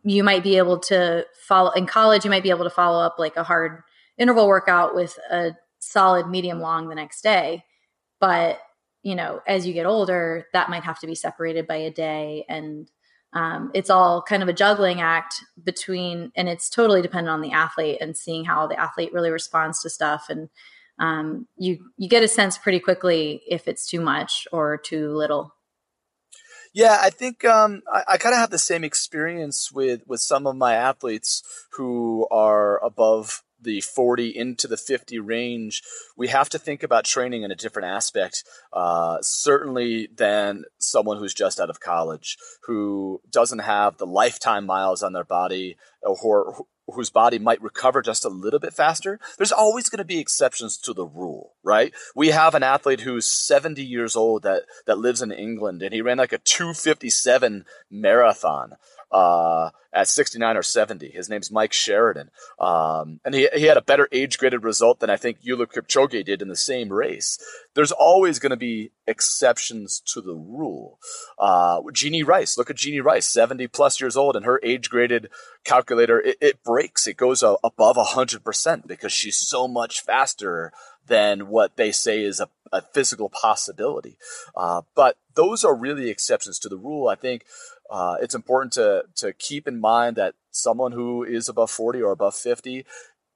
you 0.04 0.24
might 0.24 0.42
be 0.42 0.56
able 0.56 0.78
to 0.78 1.24
follow 1.46 1.70
in 1.72 1.86
college, 1.86 2.24
you 2.24 2.30
might 2.30 2.42
be 2.42 2.50
able 2.50 2.64
to 2.64 2.70
follow 2.70 3.00
up 3.02 3.16
like 3.18 3.36
a 3.36 3.44
hard 3.44 3.82
interval 4.18 4.48
workout 4.48 4.94
with 4.94 5.18
a 5.30 5.52
solid 5.78 6.28
medium 6.28 6.60
long 6.60 6.88
the 6.88 6.94
next 6.94 7.22
day. 7.22 7.64
But, 8.20 8.60
you 9.02 9.14
know, 9.14 9.40
as 9.46 9.66
you 9.66 9.72
get 9.72 9.86
older, 9.86 10.46
that 10.52 10.70
might 10.70 10.84
have 10.84 10.98
to 11.00 11.06
be 11.06 11.14
separated 11.14 11.66
by 11.66 11.76
a 11.76 11.90
day. 11.90 12.44
And 12.48 12.90
um, 13.32 13.70
it's 13.74 13.90
all 13.90 14.22
kind 14.22 14.42
of 14.42 14.48
a 14.48 14.52
juggling 14.52 15.00
act 15.00 15.36
between, 15.62 16.32
and 16.36 16.48
it's 16.48 16.68
totally 16.68 17.02
dependent 17.02 17.32
on 17.32 17.40
the 17.40 17.52
athlete 17.52 17.98
and 18.00 18.16
seeing 18.16 18.44
how 18.44 18.66
the 18.66 18.78
athlete 18.78 19.12
really 19.12 19.30
responds 19.30 19.80
to 19.82 19.90
stuff 19.90 20.26
and 20.28 20.48
um, 20.98 21.46
you 21.56 21.78
you 21.96 22.08
get 22.08 22.22
a 22.22 22.28
sense 22.28 22.58
pretty 22.58 22.78
quickly 22.78 23.42
if 23.48 23.66
it's 23.66 23.86
too 23.86 24.00
much 24.00 24.46
or 24.52 24.78
too 24.78 25.12
little. 25.12 25.54
Yeah, 26.72 26.98
I 27.00 27.10
think 27.10 27.44
um, 27.44 27.82
I, 27.92 28.02
I 28.12 28.16
kind 28.16 28.34
of 28.34 28.40
have 28.40 28.50
the 28.50 28.58
same 28.58 28.84
experience 28.84 29.70
with 29.70 30.02
with 30.06 30.20
some 30.20 30.46
of 30.46 30.56
my 30.56 30.74
athletes 30.74 31.42
who 31.72 32.26
are 32.30 32.82
above 32.84 33.42
the 33.62 33.80
40 33.80 34.36
into 34.36 34.66
the 34.66 34.76
50 34.76 35.18
range, 35.20 35.82
we 36.16 36.28
have 36.28 36.48
to 36.50 36.58
think 36.58 36.82
about 36.82 37.04
training 37.04 37.42
in 37.42 37.50
a 37.50 37.56
different 37.56 37.88
aspect, 37.88 38.44
uh, 38.72 39.18
certainly 39.22 40.08
than 40.14 40.64
someone 40.78 41.18
who's 41.18 41.34
just 41.34 41.60
out 41.60 41.70
of 41.70 41.80
college, 41.80 42.36
who 42.64 43.20
doesn't 43.30 43.60
have 43.60 43.98
the 43.98 44.06
lifetime 44.06 44.66
miles 44.66 45.02
on 45.02 45.12
their 45.12 45.24
body, 45.24 45.76
or 46.02 46.64
whose 46.92 47.10
body 47.10 47.38
might 47.38 47.62
recover 47.62 48.02
just 48.02 48.24
a 48.24 48.28
little 48.28 48.58
bit 48.58 48.72
faster, 48.72 49.18
there's 49.36 49.52
always 49.52 49.88
going 49.88 49.98
to 49.98 50.04
be 50.04 50.18
exceptions 50.18 50.76
to 50.78 50.92
the 50.92 51.06
rule, 51.06 51.54
right? 51.62 51.92
We 52.14 52.28
have 52.28 52.54
an 52.54 52.62
athlete 52.62 53.00
who's 53.00 53.26
70 53.26 53.82
years 53.82 54.16
old 54.16 54.42
that, 54.42 54.62
that 54.86 54.98
lives 54.98 55.22
in 55.22 55.32
England 55.32 55.82
and 55.82 55.92
he 55.92 56.02
ran 56.02 56.18
like 56.18 56.32
a 56.32 56.38
257 56.38 57.64
marathon. 57.90 58.74
Uh, 59.12 59.70
at 59.92 60.08
69 60.08 60.56
or 60.56 60.62
70. 60.62 61.10
His 61.10 61.28
name's 61.28 61.50
Mike 61.50 61.72
Sheridan. 61.72 62.30
Um, 62.58 63.20
and 63.24 63.34
he, 63.34 63.48
he 63.54 63.64
had 63.64 63.76
a 63.76 63.82
better 63.82 64.08
age 64.10 64.38
graded 64.38 64.64
result 64.64 65.00
than 65.00 65.10
I 65.10 65.16
think 65.16 65.42
Eliud 65.42 65.72
Kipchoge 65.72 66.24
did 66.24 66.40
in 66.40 66.48
the 66.48 66.56
same 66.56 66.90
race. 66.90 67.38
There's 67.74 67.92
always 67.92 68.38
going 68.38 68.50
to 68.50 68.56
be 68.56 68.92
exceptions 69.06 70.00
to 70.14 70.22
the 70.22 70.34
rule. 70.34 70.98
Uh, 71.38 71.82
Jeannie 71.92 72.22
Rice, 72.22 72.56
look 72.56 72.70
at 72.70 72.76
Jeannie 72.76 73.00
Rice, 73.00 73.26
70 73.26 73.66
plus 73.68 74.00
years 74.00 74.16
old, 74.16 74.34
and 74.34 74.46
her 74.46 74.60
age 74.62 74.88
graded 74.88 75.28
calculator, 75.64 76.20
it, 76.20 76.38
it 76.40 76.64
breaks. 76.64 77.06
It 77.06 77.16
goes 77.18 77.42
uh, 77.42 77.56
above 77.62 77.96
100% 77.96 78.86
because 78.86 79.12
she's 79.12 79.36
so 79.36 79.68
much 79.68 80.02
faster 80.02 80.72
than 81.06 81.48
what 81.48 81.76
they 81.76 81.92
say 81.92 82.22
is 82.22 82.40
a, 82.40 82.48
a 82.72 82.82
physical 82.82 83.28
possibility. 83.28 84.16
Uh, 84.56 84.82
but 84.94 85.16
those 85.34 85.64
are 85.64 85.74
really 85.74 86.10
exceptions 86.10 86.58
to 86.60 86.68
the 86.68 86.76
rule. 86.76 87.08
I 87.08 87.14
think 87.14 87.44
uh, 87.90 88.16
it's 88.20 88.34
important 88.34 88.72
to 88.72 89.04
to 89.16 89.32
keep 89.32 89.68
in 89.68 89.80
mind 89.80 90.16
that 90.16 90.34
someone 90.50 90.92
who 90.92 91.22
is 91.22 91.48
above 91.48 91.70
40 91.70 92.02
or 92.02 92.12
above 92.12 92.34
50 92.34 92.86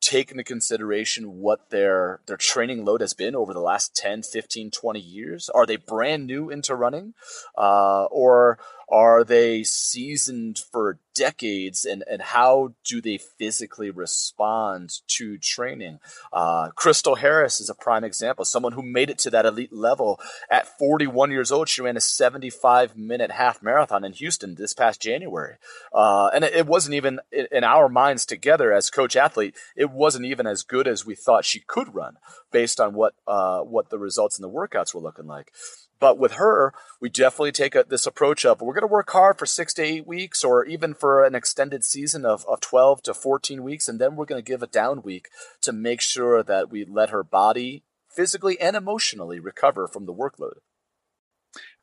take 0.00 0.30
into 0.30 0.44
consideration 0.44 1.40
what 1.40 1.70
their 1.70 2.20
their 2.26 2.36
training 2.36 2.84
load 2.84 3.00
has 3.00 3.14
been 3.14 3.34
over 3.34 3.52
the 3.52 3.60
last 3.60 3.96
10 3.96 4.22
15 4.22 4.70
20 4.70 5.00
years 5.00 5.48
are 5.48 5.66
they 5.66 5.76
brand 5.76 6.26
new 6.26 6.50
into 6.50 6.74
running 6.74 7.14
uh, 7.58 8.04
or 8.04 8.58
are 8.88 9.24
they 9.24 9.64
seasoned 9.64 10.58
for 10.58 11.00
decades 11.14 11.84
and, 11.84 12.04
and 12.08 12.22
how 12.22 12.74
do 12.84 13.00
they 13.00 13.18
physically 13.18 13.90
respond 13.90 14.92
to 15.08 15.38
training? 15.38 15.98
Uh, 16.32 16.70
Crystal 16.70 17.16
Harris 17.16 17.60
is 17.60 17.68
a 17.68 17.74
prime 17.74 18.04
example, 18.04 18.44
someone 18.44 18.72
who 18.72 18.82
made 18.82 19.10
it 19.10 19.18
to 19.18 19.30
that 19.30 19.46
elite 19.46 19.72
level 19.72 20.20
at 20.50 20.78
41 20.78 21.30
years 21.30 21.50
old. 21.50 21.68
She 21.68 21.82
ran 21.82 21.96
a 21.96 22.00
75 22.00 22.96
minute 22.96 23.32
half 23.32 23.62
marathon 23.62 24.04
in 24.04 24.12
Houston 24.12 24.54
this 24.54 24.74
past 24.74 25.00
January. 25.00 25.56
Uh, 25.92 26.30
and 26.34 26.44
it, 26.44 26.54
it, 26.54 26.66
wasn't 26.66 26.94
even 26.94 27.20
in 27.32 27.64
our 27.64 27.88
minds 27.88 28.26
together 28.26 28.72
as 28.72 28.90
coach 28.90 29.16
athlete, 29.16 29.54
it 29.76 29.90
wasn't 29.90 30.26
even 30.26 30.46
as 30.46 30.62
good 30.62 30.86
as 30.86 31.06
we 31.06 31.14
thought 31.14 31.44
she 31.44 31.60
could 31.60 31.94
run 31.94 32.16
based 32.52 32.80
on 32.80 32.94
what, 32.94 33.14
uh, 33.26 33.60
what 33.60 33.90
the 33.90 33.98
results 33.98 34.38
in 34.38 34.42
the 34.42 34.50
workouts 34.50 34.94
were 34.94 35.00
looking 35.00 35.26
like. 35.26 35.52
But 35.98 36.18
with 36.18 36.32
her, 36.32 36.74
we 37.00 37.08
definitely 37.08 37.52
take 37.52 37.74
a, 37.74 37.84
this 37.88 38.06
approach 38.06 38.44
of 38.44 38.60
we're 38.60 38.74
going 38.74 38.82
to 38.82 38.86
work 38.86 39.10
hard 39.10 39.38
for 39.38 39.46
six 39.46 39.72
to 39.74 39.82
eight 39.82 40.06
weeks 40.06 40.44
or 40.44 40.64
even 40.64 40.94
for 40.94 41.24
an 41.24 41.34
extended 41.34 41.84
season 41.84 42.24
of, 42.24 42.44
of 42.46 42.60
12 42.60 43.02
to 43.04 43.14
14 43.14 43.62
weeks. 43.62 43.88
And 43.88 43.98
then 43.98 44.16
we're 44.16 44.26
going 44.26 44.42
to 44.42 44.50
give 44.50 44.62
a 44.62 44.66
down 44.66 45.02
week 45.02 45.28
to 45.62 45.72
make 45.72 46.00
sure 46.00 46.42
that 46.42 46.70
we 46.70 46.84
let 46.84 47.10
her 47.10 47.22
body 47.22 47.82
physically 48.10 48.60
and 48.60 48.76
emotionally 48.76 49.40
recover 49.40 49.86
from 49.86 50.06
the 50.06 50.14
workload. 50.14 50.58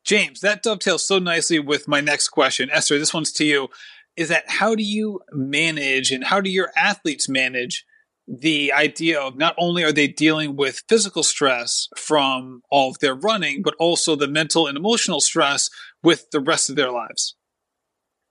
James, 0.03 0.41
that 0.41 0.61
dovetails 0.61 1.07
so 1.07 1.17
nicely 1.17 1.59
with 1.59 1.87
my 1.87 2.01
next 2.01 2.29
question. 2.29 2.69
Esther, 2.71 2.99
this 2.99 3.13
one's 3.13 3.31
to 3.33 3.45
you. 3.45 3.69
Is 4.15 4.29
that 4.29 4.43
how 4.47 4.75
do 4.75 4.83
you 4.83 5.21
manage 5.31 6.11
and 6.11 6.25
how 6.25 6.41
do 6.41 6.49
your 6.49 6.71
athletes 6.75 7.29
manage 7.29 7.85
the 8.27 8.71
idea 8.71 9.19
of 9.19 9.35
not 9.37 9.55
only 9.57 9.83
are 9.83 9.91
they 9.91 10.07
dealing 10.07 10.55
with 10.55 10.83
physical 10.87 11.23
stress 11.23 11.87
from 11.97 12.61
all 12.71 12.91
of 12.91 12.99
their 12.99 13.15
running, 13.15 13.61
but 13.61 13.75
also 13.79 14.15
the 14.15 14.27
mental 14.27 14.67
and 14.67 14.77
emotional 14.77 15.19
stress 15.19 15.69
with 16.01 16.29
the 16.31 16.39
rest 16.39 16.69
of 16.69 16.75
their 16.75 16.91
lives? 16.91 17.35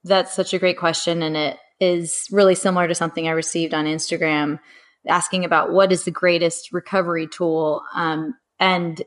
That's 0.05 0.33
such 0.33 0.55
a 0.55 0.59
great 0.59 0.79
question. 0.79 1.23
And 1.23 1.37
it 1.37 1.59
is 1.79 2.27
really 2.31 2.55
similar 2.55 2.89
to 2.89 2.95
something 2.95 3.29
I 3.29 3.33
received 3.33 3.75
on 3.75 3.85
Instagram 3.85 4.61
asking 5.09 5.45
about 5.45 5.73
what 5.73 5.93
is 5.93 6.05
the 6.05 6.11
greatest 6.11 6.73
recovery 6.73 7.27
tool. 7.27 7.83
Um, 7.95 8.35
and 8.59 9.03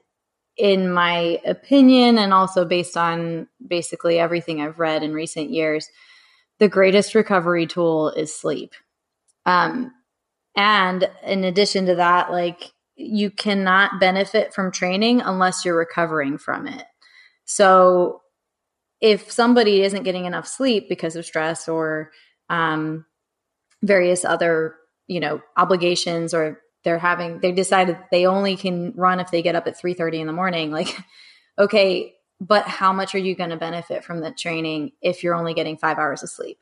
in 0.57 0.91
my 0.91 1.39
opinion, 1.45 2.17
and 2.17 2.33
also 2.33 2.65
based 2.65 2.95
on 2.95 3.47
basically 3.65 4.19
everything 4.19 4.61
I've 4.61 4.79
read 4.79 5.03
in 5.03 5.13
recent 5.13 5.49
years, 5.49 5.87
the 6.59 6.69
greatest 6.69 7.15
recovery 7.15 7.67
tool 7.67 8.09
is 8.11 8.33
sleep. 8.33 8.73
Um, 9.45 9.91
and 10.55 11.09
in 11.23 11.43
addition 11.43 11.85
to 11.87 11.95
that, 11.95 12.31
like 12.31 12.71
you 12.95 13.29
cannot 13.29 13.99
benefit 13.99 14.53
from 14.53 14.71
training 14.71 15.21
unless 15.21 15.65
you're 15.65 15.77
recovering 15.77 16.37
from 16.37 16.67
it. 16.67 16.85
So 17.45 18.21
if 19.01 19.31
somebody 19.31 19.83
isn't 19.83 20.03
getting 20.03 20.25
enough 20.25 20.47
sleep 20.47 20.87
because 20.87 21.15
of 21.15 21.25
stress 21.25 21.67
or 21.67 22.11
um, 22.49 23.05
various 23.83 24.23
other, 24.23 24.75
you 25.07 25.19
know, 25.19 25.41
obligations 25.57 26.33
or 26.33 26.61
they're 26.85 26.99
having 26.99 27.39
they 27.39 27.51
decided 27.51 27.97
they 28.11 28.25
only 28.25 28.55
can 28.55 28.93
run 28.95 29.19
if 29.19 29.31
they 29.31 29.41
get 29.41 29.55
up 29.55 29.67
at 29.67 29.77
3:30 29.77 30.21
in 30.21 30.27
the 30.27 30.33
morning 30.33 30.71
like 30.71 30.95
okay 31.59 32.13
but 32.39 32.67
how 32.67 32.93
much 32.93 33.15
are 33.15 33.19
you 33.19 33.35
going 33.35 33.49
to 33.49 33.57
benefit 33.57 34.03
from 34.05 34.21
the 34.21 34.31
training 34.31 34.91
if 35.01 35.23
you're 35.23 35.35
only 35.35 35.53
getting 35.53 35.77
5 35.77 35.97
hours 35.97 36.23
of 36.23 36.29
sleep 36.29 36.59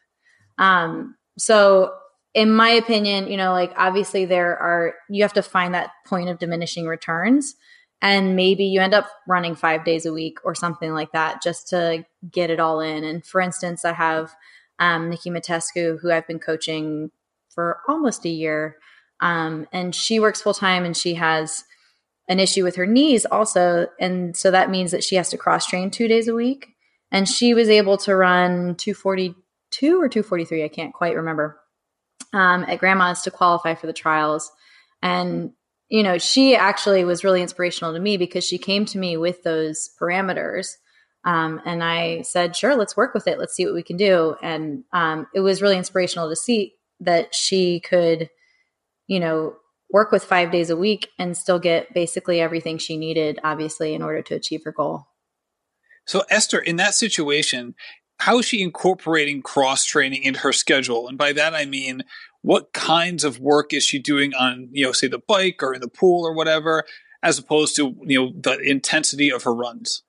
um 0.58 1.16
so 1.38 1.94
in 2.34 2.52
my 2.52 2.70
opinion, 2.70 3.28
you 3.28 3.38
know, 3.38 3.52
like 3.52 3.74
obviously 3.78 4.26
there 4.26 4.58
are, 4.58 4.96
you 5.10 5.24
have 5.24 5.34
to 5.34 5.44
find 5.44 5.74
that 5.74 5.92
point 6.06 6.30
of 6.30 6.40
diminishing 6.40 6.88
returns. 6.88 7.56
And 8.02 8.36
maybe 8.36 8.66
you 8.66 8.82
end 8.82 8.94
up 8.94 9.08
running 9.28 9.56
five 9.56 9.86
days 9.86 10.06
a 10.06 10.12
week 10.12 10.40
or 10.44 10.56
something 10.56 10.94
like 10.94 11.12
that 11.14 11.42
just 11.42 11.70
to 11.70 12.06
get 12.30 12.50
it 12.50 12.60
all 12.60 12.82
in. 12.82 13.04
And 13.04 13.26
for 13.26 13.40
instance, 13.40 13.86
I 13.86 13.94
have 13.94 14.36
um, 14.80 15.10
Nikki 15.10 15.30
Matescu, 15.30 16.00
who 16.02 16.12
I've 16.12 16.28
been 16.28 16.40
coaching 16.40 17.12
for 17.50 17.80
almost 17.88 18.26
a 18.26 18.30
year. 18.30 18.78
Um, 19.22 19.68
and 19.72 19.96
she 19.96 20.20
works 20.20 20.42
full 20.42 20.54
time 20.54 20.84
and 20.84 20.98
she 20.98 21.14
has 21.14 21.64
an 22.28 22.40
issue 22.40 22.64
with 22.64 22.76
her 22.76 22.88
knees 22.88 23.26
also. 23.26 23.88
And 24.00 24.36
so 24.36 24.52
that 24.52 24.70
means 24.70 24.92
that 24.92 25.04
she 25.04 25.16
has 25.16 25.30
to 25.30 25.38
cross 25.38 25.68
train 25.68 25.92
two 25.92 26.08
days 26.08 26.28
a 26.28 26.34
week. 26.34 26.70
And 27.12 27.30
she 27.30 27.54
was 27.54 27.70
able 27.70 27.98
to 28.00 28.16
run 28.16 28.76
242 28.76 30.02
or 30.02 30.10
243, 30.10 30.64
I 30.64 30.68
can't 30.68 30.94
quite 30.94 31.16
remember 31.16 31.60
um, 32.34 32.66
at 32.68 32.80
grandma's 32.80 33.22
to 33.22 33.32
qualify 33.32 33.76
for 33.76 33.88
the 33.88 33.94
trials. 33.94 34.52
And, 35.02 35.52
you 35.90 36.04
know, 36.04 36.18
she 36.18 36.56
actually 36.56 37.06
was 37.06 37.24
really 37.24 37.42
inspirational 37.42 37.94
to 37.94 38.00
me 38.00 38.18
because 38.18 38.44
she 38.44 38.58
came 38.58 38.86
to 38.86 38.98
me 38.98 39.18
with 39.18 39.44
those 39.44 39.90
parameters. 40.02 40.74
Um, 41.26 41.62
and 41.66 41.84
I 41.84 42.24
said, 42.24 42.56
sure, 42.56 42.76
let's 42.76 42.98
work 42.98 43.14
with 43.14 43.28
it. 43.28 43.40
Let's 43.40 43.56
see 43.56 43.66
what 43.66 43.76
we 43.76 43.84
can 43.84 43.98
do. 43.98 44.36
And 44.42 44.84
um, 44.92 45.28
it 45.34 45.40
was 45.40 45.62
really 45.62 45.78
inspirational 45.78 46.30
to 46.30 46.36
see 46.36 46.74
that 47.00 47.34
she 47.34 47.80
could, 47.80 48.30
you 49.08 49.20
know, 49.20 49.56
work 49.90 50.12
with 50.12 50.24
five 50.24 50.52
days 50.52 50.70
a 50.70 50.76
week 50.76 51.10
and 51.20 51.38
still 51.38 51.60
get 51.60 51.94
basically 51.94 52.42
everything 52.42 52.78
she 52.78 52.98
needed, 52.98 53.40
obviously, 53.44 53.94
in 53.94 54.02
order 54.02 54.22
to 54.24 54.36
achieve 54.36 54.64
her 54.66 54.72
goal. 54.72 55.06
So, 56.06 56.24
Esther, 56.30 56.60
in 56.60 56.76
that 56.78 56.96
situation, 56.96 57.76
how 58.24 58.40
is 58.40 58.46
she 58.46 58.62
incorporating 58.62 59.42
cross 59.42 59.84
training 59.84 60.24
into 60.24 60.40
her 60.40 60.54
schedule? 60.54 61.10
And 61.10 61.18
by 61.18 61.34
that 61.34 61.54
I 61.54 61.66
mean, 61.66 62.04
what 62.42 62.72
kinds 62.72 63.26
of 63.26 63.40
work 63.40 63.74
is 63.74 63.84
she 63.84 64.00
doing 64.00 64.34
on, 64.34 64.70
you 64.72 64.86
know, 64.86 64.94
say 64.94 65.10
the 65.10 65.20
bike 65.20 65.62
or 65.62 65.74
in 65.74 65.82
the 65.82 65.90
pool 65.90 66.26
or 66.26 66.34
whatever, 66.34 66.86
as 67.22 67.38
opposed 67.38 67.76
to, 67.76 67.94
you 68.06 68.18
know, 68.22 68.32
the 68.40 68.58
intensity 68.60 69.30
of 69.30 69.44
her 69.44 69.54
runs? 69.54 70.04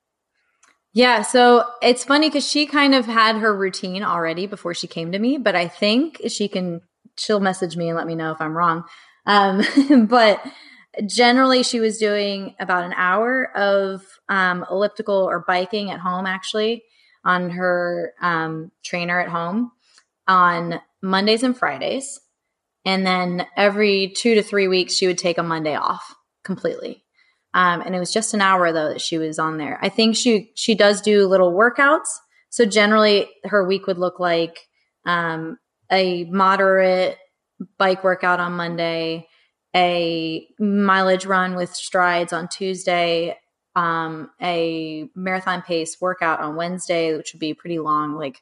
Yeah, 0.93 1.23
so 1.23 1.65
it's 1.81 2.05
funny 2.05 2.29
because 2.29 2.49
she 2.49 2.65
kind 2.65 2.95
of 2.95 3.05
had 3.05 3.35
her 3.35 3.53
routine 3.53 4.01
already 4.01 4.47
before 4.47 4.73
she 4.73 4.87
came 4.87 5.11
to 5.11 5.19
me, 5.19 5.37
but 5.37 5.57
I 5.57 5.67
think 5.67 6.21
she 6.29 6.47
can, 6.47 6.79
she'll 7.17 7.41
message 7.41 7.75
me 7.75 7.89
and 7.89 7.97
let 7.97 8.07
me 8.07 8.15
know 8.15 8.31
if 8.31 8.39
I'm 8.39 8.55
wrong. 8.55 8.85
Um, 9.25 9.61
but 10.07 10.41
generally, 11.05 11.63
she 11.63 11.81
was 11.81 11.97
doing 11.97 12.55
about 12.61 12.85
an 12.85 12.93
hour 12.93 13.51
of 13.57 14.03
um, 14.29 14.65
elliptical 14.71 15.15
or 15.29 15.43
biking 15.45 15.91
at 15.91 15.99
home, 15.99 16.25
actually 16.25 16.85
on 17.25 17.49
her 17.49 18.13
um, 18.21 18.71
trainer 18.83 19.19
at 19.19 19.29
home 19.29 19.71
on 20.27 20.79
Mondays 21.01 21.43
and 21.43 21.57
Fridays. 21.57 22.19
And 22.85 23.05
then 23.05 23.47
every 23.57 24.13
two 24.15 24.35
to 24.35 24.43
three 24.43 24.67
weeks, 24.67 24.93
she 24.93 25.07
would 25.07 25.17
take 25.17 25.39
a 25.39 25.43
Monday 25.43 25.75
off 25.75 26.15
completely. 26.43 27.03
Um, 27.53 27.81
and 27.81 27.95
it 27.95 27.99
was 27.99 28.13
just 28.13 28.33
an 28.33 28.41
hour 28.41 28.71
though 28.71 28.89
that 28.89 29.01
she 29.01 29.17
was 29.17 29.39
on 29.39 29.57
there. 29.57 29.79
I 29.81 29.89
think 29.89 30.15
she 30.15 30.51
she 30.55 30.75
does 30.75 31.01
do 31.01 31.25
little 31.25 31.53
workouts. 31.53 32.07
So 32.49 32.65
generally, 32.65 33.27
her 33.45 33.65
week 33.65 33.87
would 33.87 33.97
look 33.97 34.19
like 34.19 34.67
um, 35.05 35.57
a 35.91 36.25
moderate 36.25 37.17
bike 37.77 38.03
workout 38.03 38.39
on 38.39 38.53
Monday, 38.53 39.27
a 39.75 40.47
mileage 40.59 41.25
run 41.25 41.55
with 41.55 41.73
strides 41.73 42.33
on 42.33 42.49
Tuesday, 42.49 43.37
um, 43.75 44.31
a 44.41 45.09
marathon 45.15 45.61
pace 45.61 45.97
workout 45.99 46.39
on 46.39 46.55
Wednesday, 46.55 47.15
which 47.15 47.33
would 47.33 47.39
be 47.39 47.53
pretty 47.53 47.79
long, 47.79 48.15
like 48.15 48.41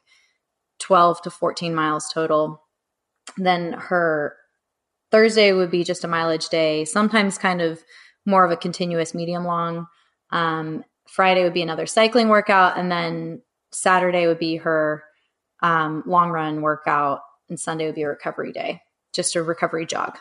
12 0.78 1.22
to 1.22 1.30
14 1.30 1.74
miles 1.74 2.08
total. 2.12 2.62
Then 3.36 3.72
her 3.72 4.36
Thursday 5.10 5.52
would 5.52 5.70
be 5.70 5.84
just 5.84 6.04
a 6.04 6.08
mileage 6.08 6.48
day, 6.48 6.84
sometimes 6.84 7.38
kind 7.38 7.60
of 7.60 7.82
more 8.26 8.44
of 8.44 8.50
a 8.50 8.56
continuous 8.56 9.14
medium 9.14 9.44
long. 9.44 9.86
Um, 10.30 10.84
Friday 11.06 11.44
would 11.44 11.54
be 11.54 11.62
another 11.62 11.86
cycling 11.86 12.28
workout. 12.28 12.78
And 12.78 12.90
then 12.90 13.42
Saturday 13.72 14.26
would 14.26 14.38
be 14.38 14.56
her 14.56 15.04
um, 15.62 16.02
long 16.06 16.30
run 16.30 16.62
workout. 16.62 17.20
And 17.48 17.60
Sunday 17.60 17.86
would 17.86 17.94
be 17.94 18.02
a 18.02 18.08
recovery 18.08 18.52
day, 18.52 18.80
just 19.12 19.36
a 19.36 19.42
recovery 19.42 19.86
jog. 19.86 20.16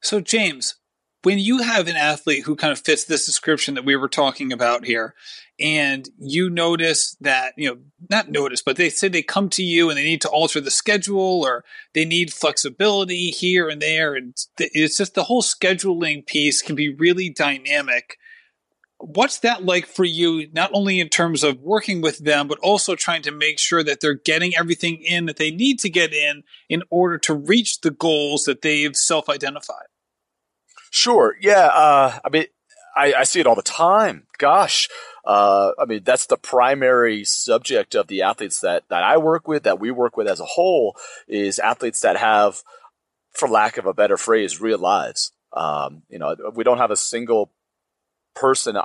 So, 0.00 0.20
James, 0.20 0.76
when 1.22 1.38
you 1.38 1.58
have 1.58 1.88
an 1.88 1.96
athlete 1.96 2.44
who 2.44 2.56
kind 2.56 2.72
of 2.72 2.80
fits 2.80 3.04
this 3.04 3.26
description 3.26 3.74
that 3.74 3.84
we 3.84 3.96
were 3.96 4.08
talking 4.08 4.52
about 4.52 4.84
here, 4.84 5.14
and 5.60 6.08
you 6.18 6.50
notice 6.50 7.16
that, 7.20 7.54
you 7.56 7.68
know, 7.68 7.78
not 8.10 8.30
notice, 8.30 8.62
but 8.62 8.76
they 8.76 8.88
say 8.88 9.08
they 9.08 9.22
come 9.22 9.48
to 9.50 9.62
you 9.62 9.88
and 9.88 9.96
they 9.96 10.04
need 10.04 10.22
to 10.22 10.28
alter 10.28 10.60
the 10.60 10.70
schedule 10.70 11.44
or 11.44 11.64
they 11.94 12.04
need 12.04 12.32
flexibility 12.32 13.30
here 13.30 13.68
and 13.68 13.80
there. 13.80 14.14
And 14.14 14.34
it's 14.58 14.96
just 14.96 15.14
the 15.14 15.24
whole 15.24 15.42
scheduling 15.42 16.26
piece 16.26 16.62
can 16.62 16.74
be 16.74 16.92
really 16.92 17.30
dynamic. 17.30 18.16
What's 18.98 19.38
that 19.40 19.64
like 19.64 19.86
for 19.86 20.04
you, 20.04 20.48
not 20.52 20.70
only 20.72 20.98
in 20.98 21.08
terms 21.08 21.44
of 21.44 21.60
working 21.60 22.00
with 22.00 22.18
them, 22.18 22.48
but 22.48 22.58
also 22.60 22.96
trying 22.96 23.22
to 23.22 23.32
make 23.32 23.58
sure 23.58 23.84
that 23.84 24.00
they're 24.00 24.14
getting 24.14 24.56
everything 24.56 25.02
in 25.02 25.26
that 25.26 25.36
they 25.36 25.50
need 25.50 25.78
to 25.80 25.90
get 25.90 26.12
in 26.12 26.42
in 26.68 26.82
order 26.90 27.18
to 27.18 27.34
reach 27.34 27.80
the 27.80 27.90
goals 27.90 28.44
that 28.44 28.62
they've 28.62 28.96
self 28.96 29.28
identified? 29.28 29.86
Sure. 30.92 31.34
Yeah. 31.40 31.70
Uh, 31.72 32.18
I 32.22 32.28
mean, 32.28 32.44
I, 32.94 33.14
I, 33.14 33.24
see 33.24 33.40
it 33.40 33.46
all 33.46 33.54
the 33.54 33.62
time. 33.62 34.26
Gosh. 34.36 34.90
Uh, 35.24 35.72
I 35.78 35.86
mean, 35.86 36.02
that's 36.04 36.26
the 36.26 36.36
primary 36.36 37.24
subject 37.24 37.94
of 37.94 38.08
the 38.08 38.20
athletes 38.20 38.60
that, 38.60 38.84
that 38.90 39.02
I 39.02 39.16
work 39.16 39.48
with, 39.48 39.62
that 39.62 39.80
we 39.80 39.90
work 39.90 40.18
with 40.18 40.28
as 40.28 40.38
a 40.38 40.44
whole, 40.44 40.94
is 41.26 41.58
athletes 41.58 42.00
that 42.00 42.18
have, 42.18 42.62
for 43.32 43.48
lack 43.48 43.78
of 43.78 43.86
a 43.86 43.94
better 43.94 44.18
phrase, 44.18 44.60
real 44.60 44.78
lives. 44.78 45.32
Um, 45.54 46.02
you 46.10 46.18
know, 46.18 46.36
we 46.54 46.62
don't 46.62 46.76
have 46.76 46.90
a 46.90 46.96
single 46.96 47.50
person 48.34 48.76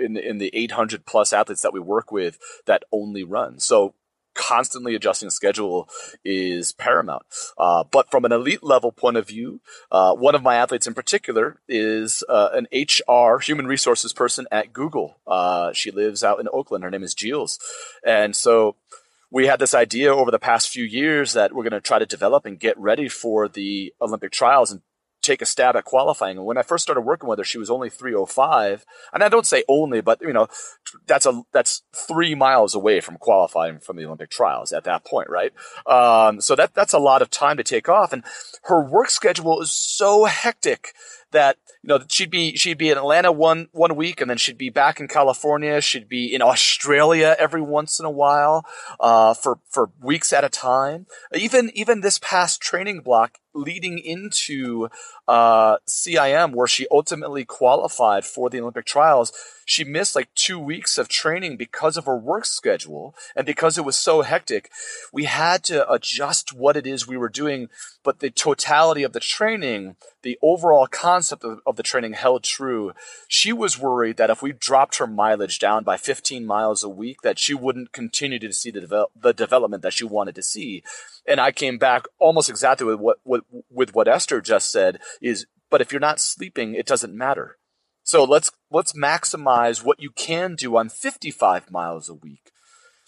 in 0.00 0.16
in 0.16 0.38
the 0.38 0.50
800 0.52 1.06
plus 1.06 1.32
athletes 1.32 1.62
that 1.62 1.72
we 1.72 1.78
work 1.78 2.10
with 2.10 2.38
that 2.66 2.82
only 2.90 3.22
run. 3.22 3.60
So 3.60 3.94
constantly 4.34 4.94
adjusting 4.94 5.30
schedule 5.30 5.88
is 6.24 6.72
paramount. 6.72 7.22
Uh, 7.58 7.84
but 7.90 8.10
from 8.10 8.24
an 8.24 8.32
elite 8.32 8.62
level 8.62 8.92
point 8.92 9.16
of 9.16 9.26
view, 9.26 9.60
uh, 9.90 10.14
one 10.14 10.34
of 10.34 10.42
my 10.42 10.56
athletes 10.56 10.86
in 10.86 10.94
particular 10.94 11.60
is 11.68 12.24
uh, 12.28 12.50
an 12.52 12.66
HR 12.72 13.38
human 13.38 13.66
resources 13.66 14.12
person 14.12 14.46
at 14.50 14.72
Google. 14.72 15.16
Uh, 15.26 15.72
she 15.72 15.90
lives 15.90 16.24
out 16.24 16.40
in 16.40 16.48
Oakland. 16.52 16.84
Her 16.84 16.90
name 16.90 17.02
is 17.02 17.14
Jules, 17.14 17.58
and 18.04 18.34
so. 18.34 18.76
We 19.34 19.46
had 19.46 19.60
this 19.60 19.72
idea 19.72 20.14
over 20.14 20.30
the 20.30 20.38
past 20.38 20.68
few 20.68 20.84
years 20.84 21.32
that 21.32 21.54
we're 21.54 21.62
going 21.62 21.72
to 21.72 21.80
try 21.80 21.98
to 21.98 22.04
develop 22.04 22.44
and 22.44 22.60
get 22.60 22.78
ready 22.78 23.08
for 23.08 23.48
the 23.48 23.94
Olympic 23.98 24.30
trials 24.30 24.70
and 24.70 24.82
take 25.22 25.40
a 25.40 25.46
stab 25.46 25.76
at 25.76 25.84
qualifying. 25.84 26.44
When 26.44 26.58
I 26.58 26.62
first 26.62 26.82
started 26.82 27.02
working 27.02 27.28
with 27.28 27.38
her, 27.38 27.44
she 27.44 27.58
was 27.58 27.70
only 27.70 27.88
305. 27.88 28.84
And 29.12 29.22
I 29.22 29.28
don't 29.28 29.46
say 29.46 29.64
only, 29.68 30.00
but 30.00 30.20
you 30.20 30.32
know, 30.32 30.48
that's 31.06 31.26
a, 31.26 31.42
that's 31.52 31.82
three 31.94 32.34
miles 32.34 32.74
away 32.74 33.00
from 33.00 33.16
qualifying 33.16 33.78
from 33.78 33.96
the 33.96 34.04
Olympic 34.04 34.30
trials 34.30 34.72
at 34.72 34.84
that 34.84 35.04
point, 35.04 35.30
right? 35.30 35.52
Um, 35.86 36.40
so 36.40 36.54
that, 36.56 36.74
that's 36.74 36.92
a 36.92 36.98
lot 36.98 37.22
of 37.22 37.30
time 37.30 37.56
to 37.56 37.64
take 37.64 37.88
off. 37.88 38.12
And 38.12 38.24
her 38.64 38.82
work 38.82 39.10
schedule 39.10 39.60
is 39.62 39.70
so 39.70 40.24
hectic 40.24 40.94
that 41.32 41.56
you 41.82 41.88
know 41.88 41.98
she'd 42.08 42.30
be 42.30 42.56
she'd 42.56 42.78
be 42.78 42.90
in 42.90 42.96
Atlanta 42.96 43.32
one 43.32 43.68
one 43.72 43.96
week 43.96 44.20
and 44.20 44.30
then 44.30 44.38
she'd 44.38 44.56
be 44.56 44.70
back 44.70 45.00
in 45.00 45.08
California. 45.08 45.80
She'd 45.80 46.08
be 46.08 46.32
in 46.32 46.40
Australia 46.40 47.34
every 47.38 47.60
once 47.60 47.98
in 47.98 48.06
a 48.06 48.10
while 48.10 48.64
uh, 49.00 49.34
for 49.34 49.58
for 49.68 49.90
weeks 50.00 50.32
at 50.32 50.44
a 50.44 50.48
time. 50.48 51.06
Even 51.34 51.70
even 51.74 52.00
this 52.00 52.18
past 52.18 52.60
training 52.60 53.00
block 53.00 53.38
leading 53.54 53.98
into 53.98 54.88
uh, 55.28 55.76
CIM, 55.88 56.54
where 56.54 56.66
she 56.66 56.86
ultimately 56.90 57.44
qualified 57.44 58.24
for 58.24 58.50
the 58.50 58.60
Olympic 58.60 58.84
trials, 58.84 59.32
she 59.64 59.84
missed 59.84 60.16
like 60.16 60.34
two 60.34 60.58
weeks 60.58 60.98
of 60.98 61.08
training 61.08 61.56
because 61.56 61.96
of 61.96 62.04
her 62.04 62.16
work 62.16 62.44
schedule 62.44 63.14
and 63.36 63.46
because 63.46 63.78
it 63.78 63.84
was 63.84 63.96
so 63.96 64.22
hectic. 64.22 64.70
We 65.12 65.24
had 65.24 65.62
to 65.64 65.90
adjust 65.90 66.52
what 66.52 66.76
it 66.76 66.86
is 66.86 67.06
we 67.06 67.16
were 67.16 67.28
doing, 67.28 67.68
but 68.02 68.18
the 68.20 68.30
totality 68.30 69.02
of 69.02 69.12
the 69.12 69.20
training, 69.20 69.96
the 70.22 70.38
overall 70.42 70.86
concept 70.86 71.44
of, 71.44 71.60
of 71.66 71.76
the 71.76 71.82
training 71.82 72.14
held 72.14 72.42
true. 72.44 72.92
She 73.28 73.52
was 73.52 73.78
worried 73.78 74.16
that 74.16 74.30
if 74.30 74.42
we 74.42 74.52
dropped 74.52 74.98
her 74.98 75.06
mileage 75.06 75.58
down 75.58 75.84
by 75.84 75.96
15 75.96 76.44
miles 76.44 76.82
a 76.82 76.88
week, 76.88 77.22
that 77.22 77.38
she 77.38 77.54
wouldn't 77.54 77.92
continue 77.92 78.38
to 78.40 78.52
see 78.52 78.70
the, 78.70 78.80
devel- 78.80 79.06
the 79.18 79.32
development 79.32 79.82
that 79.82 79.92
she 79.92 80.04
wanted 80.04 80.34
to 80.34 80.42
see. 80.42 80.82
And 81.26 81.40
I 81.40 81.52
came 81.52 81.78
back 81.78 82.06
almost 82.18 82.50
exactly 82.50 82.86
with 82.86 82.98
what, 82.98 83.18
what 83.22 83.44
with 83.70 83.94
what 83.94 84.08
Esther 84.08 84.40
just 84.40 84.72
said 84.72 84.98
is, 85.20 85.46
but 85.70 85.80
if 85.80 85.92
you're 85.92 86.00
not 86.00 86.20
sleeping, 86.20 86.74
it 86.74 86.86
doesn't 86.86 87.14
matter. 87.14 87.58
So 88.02 88.24
let's 88.24 88.50
let's 88.70 88.92
maximize 88.92 89.84
what 89.84 90.02
you 90.02 90.10
can 90.10 90.56
do 90.56 90.76
on 90.76 90.88
55 90.88 91.70
miles 91.70 92.08
a 92.08 92.14
week. 92.14 92.50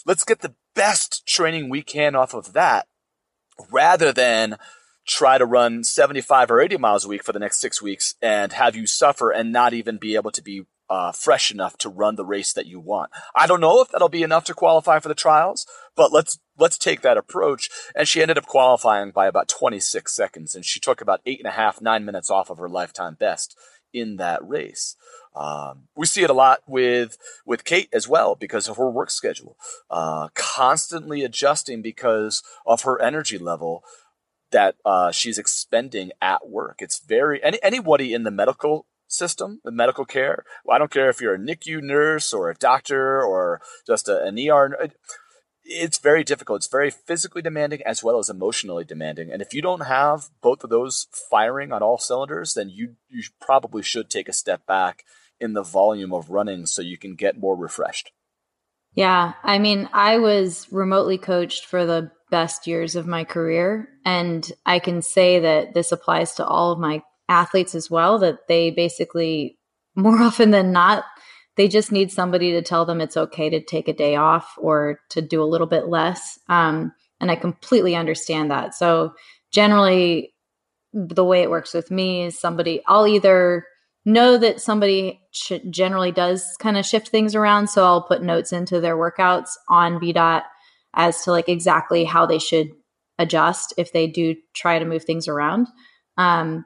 Let's 0.06 0.24
get 0.24 0.40
the 0.40 0.54
best 0.74 1.26
training 1.26 1.68
we 1.68 1.82
can 1.82 2.14
off 2.14 2.34
of 2.34 2.52
that 2.52 2.86
rather 3.70 4.12
than 4.12 4.56
try 5.06 5.38
to 5.38 5.44
run 5.44 5.84
75 5.84 6.50
or 6.50 6.60
80 6.60 6.78
miles 6.78 7.04
a 7.04 7.08
week 7.08 7.22
for 7.22 7.32
the 7.32 7.38
next 7.38 7.60
6 7.60 7.82
weeks 7.82 8.14
and 8.22 8.52
have 8.54 8.74
you 8.74 8.86
suffer 8.86 9.30
and 9.30 9.52
not 9.52 9.74
even 9.74 9.98
be 9.98 10.14
able 10.14 10.30
to 10.30 10.42
be 10.42 10.64
uh, 10.90 11.12
fresh 11.12 11.50
enough 11.50 11.76
to 11.78 11.88
run 11.88 12.16
the 12.16 12.24
race 12.24 12.52
that 12.52 12.66
you 12.66 12.78
want. 12.78 13.10
I 13.34 13.46
don't 13.46 13.60
know 13.60 13.80
if 13.80 13.88
that'll 13.88 14.08
be 14.08 14.22
enough 14.22 14.44
to 14.44 14.54
qualify 14.54 14.98
for 14.98 15.08
the 15.08 15.14
trials, 15.14 15.66
but 15.96 16.12
let's 16.12 16.38
let's 16.58 16.78
take 16.78 17.00
that 17.00 17.16
approach. 17.16 17.70
And 17.94 18.06
she 18.06 18.22
ended 18.22 18.38
up 18.38 18.46
qualifying 18.46 19.10
by 19.10 19.26
about 19.26 19.48
26 19.48 20.14
seconds, 20.14 20.54
and 20.54 20.64
she 20.64 20.80
took 20.80 21.00
about 21.00 21.20
eight 21.26 21.40
and 21.40 21.48
a 21.48 21.52
half, 21.52 21.80
nine 21.80 22.04
minutes 22.04 22.30
off 22.30 22.50
of 22.50 22.58
her 22.58 22.68
lifetime 22.68 23.14
best 23.14 23.56
in 23.92 24.16
that 24.16 24.46
race. 24.46 24.96
Um, 25.34 25.88
we 25.96 26.06
see 26.06 26.22
it 26.22 26.30
a 26.30 26.34
lot 26.34 26.60
with 26.66 27.16
with 27.44 27.64
Kate 27.64 27.88
as 27.92 28.06
well 28.06 28.34
because 28.34 28.68
of 28.68 28.76
her 28.76 28.90
work 28.90 29.10
schedule, 29.10 29.56
uh, 29.90 30.28
constantly 30.34 31.24
adjusting 31.24 31.82
because 31.82 32.42
of 32.66 32.82
her 32.82 33.00
energy 33.00 33.38
level 33.38 33.82
that 34.52 34.76
uh, 34.84 35.10
she's 35.10 35.38
expending 35.38 36.12
at 36.22 36.48
work. 36.48 36.76
It's 36.80 37.00
very 37.00 37.42
any, 37.42 37.58
anybody 37.62 38.14
in 38.14 38.22
the 38.22 38.30
medical 38.30 38.86
system, 39.14 39.60
the 39.64 39.70
medical 39.70 40.04
care. 40.04 40.44
Well, 40.64 40.74
I 40.74 40.78
don't 40.78 40.90
care 40.90 41.08
if 41.08 41.20
you're 41.20 41.34
a 41.34 41.38
NICU 41.38 41.82
nurse 41.82 42.32
or 42.32 42.50
a 42.50 42.54
doctor 42.54 43.22
or 43.22 43.60
just 43.86 44.08
a, 44.08 44.22
an 44.24 44.38
ER 44.38 44.90
it's 45.64 45.98
very 45.98 46.24
difficult. 46.24 46.58
It's 46.58 46.66
very 46.68 46.90
physically 46.90 47.42
demanding 47.42 47.80
as 47.86 48.04
well 48.04 48.18
as 48.18 48.28
emotionally 48.28 48.84
demanding. 48.84 49.32
And 49.32 49.40
if 49.40 49.54
you 49.54 49.62
don't 49.62 49.86
have 49.86 50.28
both 50.42 50.62
of 50.62 50.70
those 50.70 51.06
firing 51.30 51.72
on 51.72 51.82
all 51.82 51.98
cylinders, 51.98 52.54
then 52.54 52.68
you 52.68 52.96
you 53.08 53.22
probably 53.40 53.82
should 53.82 54.10
take 54.10 54.28
a 54.28 54.32
step 54.32 54.66
back 54.66 55.04
in 55.40 55.54
the 55.54 55.62
volume 55.62 56.12
of 56.12 56.30
running 56.30 56.66
so 56.66 56.82
you 56.82 56.98
can 56.98 57.14
get 57.14 57.38
more 57.38 57.56
refreshed. 57.56 58.12
Yeah, 58.94 59.32
I 59.42 59.58
mean, 59.58 59.88
I 59.92 60.18
was 60.18 60.70
remotely 60.70 61.18
coached 61.18 61.66
for 61.66 61.84
the 61.84 62.12
best 62.30 62.66
years 62.66 62.94
of 62.94 63.06
my 63.06 63.24
career 63.24 63.88
and 64.04 64.50
I 64.64 64.78
can 64.78 65.02
say 65.02 65.40
that 65.40 65.74
this 65.74 65.92
applies 65.92 66.34
to 66.34 66.46
all 66.46 66.72
of 66.72 66.78
my 66.78 67.02
athletes 67.28 67.74
as 67.74 67.90
well 67.90 68.18
that 68.18 68.48
they 68.48 68.70
basically 68.70 69.58
more 69.94 70.18
often 70.22 70.50
than 70.50 70.72
not 70.72 71.04
they 71.56 71.68
just 71.68 71.92
need 71.92 72.10
somebody 72.10 72.52
to 72.52 72.62
tell 72.62 72.84
them 72.84 73.00
it's 73.00 73.16
okay 73.16 73.48
to 73.50 73.62
take 73.62 73.88
a 73.88 73.92
day 73.92 74.16
off 74.16 74.54
or 74.58 74.98
to 75.10 75.22
do 75.22 75.42
a 75.42 75.46
little 75.46 75.66
bit 75.66 75.86
less. 75.86 76.38
Um, 76.48 76.92
and 77.20 77.30
I 77.30 77.36
completely 77.36 77.94
understand 77.94 78.50
that. 78.50 78.74
So 78.74 79.14
generally, 79.52 80.34
the 80.92 81.24
way 81.24 81.42
it 81.42 81.50
works 81.50 81.72
with 81.72 81.90
me 81.90 82.24
is 82.24 82.38
somebody 82.38 82.82
I'll 82.86 83.06
either 83.06 83.64
know 84.04 84.36
that 84.36 84.60
somebody 84.60 85.20
sh- 85.32 85.52
generally 85.70 86.12
does 86.12 86.44
kind 86.58 86.76
of 86.76 86.84
shift 86.84 87.08
things 87.08 87.34
around, 87.34 87.68
so 87.68 87.84
I'll 87.84 88.02
put 88.02 88.22
notes 88.22 88.52
into 88.52 88.80
their 88.80 88.96
workouts 88.96 89.50
on 89.68 89.98
VDOT 90.00 90.42
as 90.94 91.22
to 91.22 91.30
like 91.30 91.48
exactly 91.48 92.04
how 92.04 92.26
they 92.26 92.38
should 92.38 92.68
adjust 93.18 93.74
if 93.76 93.92
they 93.92 94.06
do 94.06 94.34
try 94.54 94.78
to 94.78 94.84
move 94.84 95.04
things 95.04 95.26
around. 95.26 95.68
Um, 96.16 96.64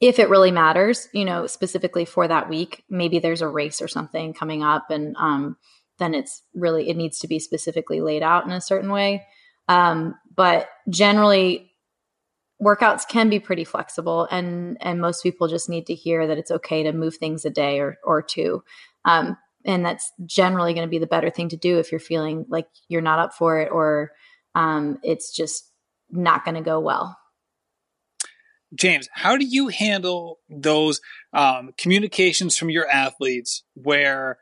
if 0.00 0.18
it 0.18 0.30
really 0.30 0.50
matters, 0.50 1.08
you 1.12 1.24
know, 1.24 1.46
specifically 1.46 2.04
for 2.04 2.26
that 2.26 2.48
week, 2.48 2.84
maybe 2.88 3.18
there's 3.18 3.42
a 3.42 3.48
race 3.48 3.82
or 3.82 3.88
something 3.88 4.32
coming 4.32 4.62
up, 4.62 4.90
and 4.90 5.14
um, 5.16 5.56
then 5.98 6.14
it's 6.14 6.42
really 6.54 6.88
it 6.88 6.96
needs 6.96 7.18
to 7.20 7.28
be 7.28 7.38
specifically 7.38 8.00
laid 8.00 8.22
out 8.22 8.46
in 8.46 8.50
a 8.50 8.60
certain 8.60 8.90
way. 8.90 9.26
Um, 9.68 10.14
but 10.34 10.68
generally, 10.88 11.70
workouts 12.62 13.06
can 13.06 13.28
be 13.28 13.40
pretty 13.40 13.64
flexible, 13.64 14.26
and 14.30 14.78
and 14.80 15.00
most 15.00 15.22
people 15.22 15.48
just 15.48 15.68
need 15.68 15.86
to 15.86 15.94
hear 15.94 16.26
that 16.26 16.38
it's 16.38 16.50
okay 16.50 16.82
to 16.84 16.92
move 16.92 17.16
things 17.16 17.44
a 17.44 17.50
day 17.50 17.78
or 17.78 17.98
or 18.02 18.22
two. 18.22 18.64
Um, 19.04 19.36
and 19.66 19.84
that's 19.84 20.10
generally 20.24 20.72
going 20.72 20.86
to 20.86 20.90
be 20.90 20.98
the 20.98 21.06
better 21.06 21.28
thing 21.28 21.50
to 21.50 21.56
do 21.56 21.78
if 21.78 21.92
you're 21.92 21.98
feeling 21.98 22.46
like 22.48 22.68
you're 22.88 23.02
not 23.02 23.18
up 23.18 23.34
for 23.34 23.60
it 23.60 23.70
or 23.70 24.12
um, 24.54 24.98
it's 25.02 25.36
just 25.36 25.70
not 26.10 26.44
going 26.44 26.54
to 26.54 26.62
go 26.62 26.80
well. 26.80 27.16
James, 28.74 29.08
how 29.12 29.36
do 29.36 29.44
you 29.44 29.68
handle 29.68 30.38
those 30.48 31.00
um, 31.32 31.70
communications 31.76 32.56
from 32.56 32.70
your 32.70 32.88
athletes 32.88 33.64
where 33.74 34.38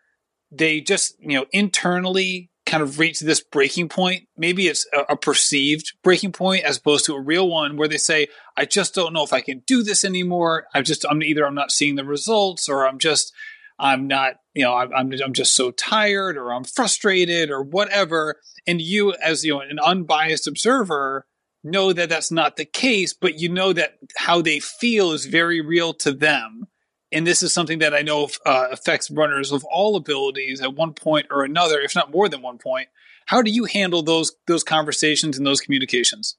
they 0.50 0.80
just, 0.80 1.14
you 1.18 1.38
know, 1.38 1.46
internally 1.52 2.50
kind 2.66 2.82
of 2.82 2.98
reach 2.98 3.20
this 3.20 3.40
breaking 3.40 3.88
point? 3.88 4.28
Maybe 4.36 4.68
it's 4.68 4.86
a, 4.92 5.12
a, 5.12 5.16
perceived 5.16 5.92
breaking 6.02 6.32
point 6.32 6.64
as 6.64 6.76
opposed 6.76 7.06
to 7.06 7.14
a 7.14 7.20
real 7.20 7.48
one 7.48 7.76
where 7.76 7.88
they 7.88 7.96
say, 7.96 8.28
I 8.56 8.66
just 8.66 8.94
don't 8.94 9.14
know 9.14 9.24
if 9.24 9.32
I 9.32 9.40
can 9.40 9.62
do 9.66 9.82
this 9.82 10.04
anymore. 10.04 10.66
I'm 10.74 10.84
just, 10.84 11.06
I'm 11.08 11.22
either 11.22 11.46
I'm 11.46 11.54
not 11.54 11.72
seeing 11.72 11.96
the 11.96 12.04
results 12.04 12.68
or 12.68 12.86
I'm 12.86 12.98
just, 12.98 13.32
I'm 13.78 14.06
not, 14.06 14.34
you 14.54 14.64
know, 14.64 14.74
I'm, 14.74 14.92
I'm, 14.92 15.12
I'm 15.24 15.32
just 15.32 15.56
so 15.56 15.70
tired 15.70 16.36
or 16.36 16.52
I'm 16.52 16.64
frustrated 16.64 17.50
or 17.50 17.62
whatever. 17.62 18.36
And 18.66 18.82
you, 18.82 19.14
as 19.14 19.44
you 19.44 19.54
know, 19.54 19.60
an 19.60 19.78
unbiased 19.78 20.46
observer, 20.46 21.26
know 21.64 21.92
that 21.92 22.08
that's 22.08 22.30
not 22.30 22.56
the 22.56 22.64
case, 22.64 23.12
but 23.12 23.38
you 23.38 23.48
know 23.48 23.72
that 23.72 23.98
how 24.16 24.40
they 24.42 24.60
feel 24.60 25.12
is 25.12 25.26
very 25.26 25.60
real 25.60 25.92
to 25.94 26.12
them. 26.12 26.68
and 27.10 27.26
this 27.26 27.42
is 27.42 27.52
something 27.52 27.78
that 27.78 27.94
I 27.94 28.02
know 28.02 28.28
uh, 28.44 28.68
affects 28.70 29.10
runners 29.10 29.52
of 29.52 29.64
all 29.64 29.96
abilities 29.96 30.60
at 30.60 30.74
one 30.74 30.92
point 30.92 31.26
or 31.30 31.42
another, 31.42 31.80
if 31.80 31.94
not 31.94 32.10
more 32.10 32.28
than 32.28 32.42
one 32.42 32.58
point. 32.58 32.88
How 33.26 33.42
do 33.42 33.50
you 33.50 33.64
handle 33.64 34.02
those 34.02 34.32
those 34.46 34.64
conversations 34.64 35.36
and 35.36 35.46
those 35.46 35.60
communications? 35.60 36.36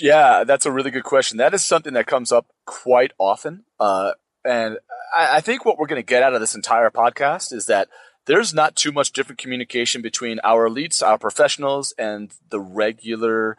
Yeah, 0.00 0.44
that's 0.44 0.66
a 0.66 0.72
really 0.72 0.90
good 0.90 1.04
question. 1.04 1.38
That 1.38 1.54
is 1.54 1.64
something 1.64 1.92
that 1.94 2.06
comes 2.06 2.32
up 2.32 2.46
quite 2.66 3.12
often, 3.18 3.64
uh, 3.78 4.12
and 4.44 4.78
I, 5.16 5.36
I 5.36 5.40
think 5.40 5.64
what 5.64 5.78
we're 5.78 5.86
going 5.86 6.02
to 6.02 6.06
get 6.06 6.22
out 6.22 6.34
of 6.34 6.40
this 6.40 6.54
entire 6.54 6.90
podcast 6.90 7.52
is 7.52 7.66
that 7.66 7.88
there's 8.26 8.54
not 8.54 8.76
too 8.76 8.92
much 8.92 9.12
different 9.12 9.38
communication 9.38 10.02
between 10.02 10.40
our 10.44 10.68
elites, 10.68 11.02
our 11.02 11.18
professionals, 11.18 11.92
and 11.98 12.32
the 12.50 12.60
regular 12.60 13.56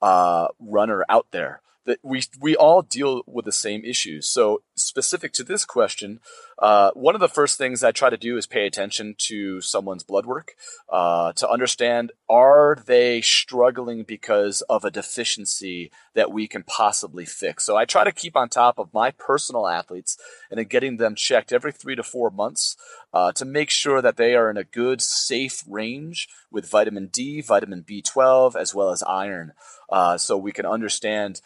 uh, 0.00 0.48
runner 0.58 1.04
out 1.08 1.26
there 1.30 1.60
that 1.86 1.98
we 2.02 2.22
we 2.40 2.56
all 2.56 2.82
deal 2.82 3.22
with 3.26 3.44
the 3.44 3.52
same 3.52 3.84
issues. 3.84 4.28
So 4.28 4.62
specific 4.74 5.32
to 5.34 5.44
this 5.44 5.64
question, 5.64 6.20
uh, 6.58 6.90
one 6.94 7.14
of 7.14 7.20
the 7.20 7.28
first 7.28 7.58
things 7.58 7.82
I 7.82 7.92
try 7.92 8.10
to 8.10 8.16
do 8.16 8.36
is 8.36 8.46
pay 8.46 8.66
attention 8.66 9.14
to 9.26 9.60
someone's 9.60 10.02
blood 10.02 10.26
work 10.26 10.52
uh, 10.88 11.32
to 11.32 11.48
understand 11.48 12.12
are 12.28 12.78
they 12.86 13.20
struggling 13.20 14.04
because 14.04 14.62
of 14.62 14.84
a 14.84 14.90
deficiency 14.90 15.90
that 16.14 16.32
we 16.32 16.46
can 16.46 16.62
possibly 16.62 17.24
fix. 17.24 17.64
So 17.64 17.76
I 17.76 17.84
try 17.84 18.04
to 18.04 18.12
keep 18.12 18.36
on 18.36 18.48
top 18.48 18.78
of 18.78 18.94
my 18.94 19.10
personal 19.10 19.66
athletes 19.66 20.16
and 20.50 20.58
then 20.58 20.66
getting 20.66 20.96
them 20.96 21.14
checked 21.14 21.52
every 21.52 21.72
three 21.72 21.96
to 21.96 22.02
four 22.02 22.30
months 22.30 22.76
uh, 23.12 23.32
to 23.32 23.44
make 23.44 23.70
sure 23.70 24.00
that 24.00 24.16
they 24.16 24.34
are 24.34 24.50
in 24.50 24.56
a 24.56 24.64
good, 24.64 25.00
safe 25.02 25.62
range 25.68 26.28
with 26.50 26.70
vitamin 26.70 27.08
D, 27.08 27.40
vitamin 27.40 27.82
B12, 27.82 28.56
as 28.56 28.74
well 28.74 28.90
as 28.90 29.02
iron. 29.02 29.52
Uh, 29.90 30.16
so 30.16 30.36
we 30.36 30.52
can 30.52 30.66
understand 30.66 31.40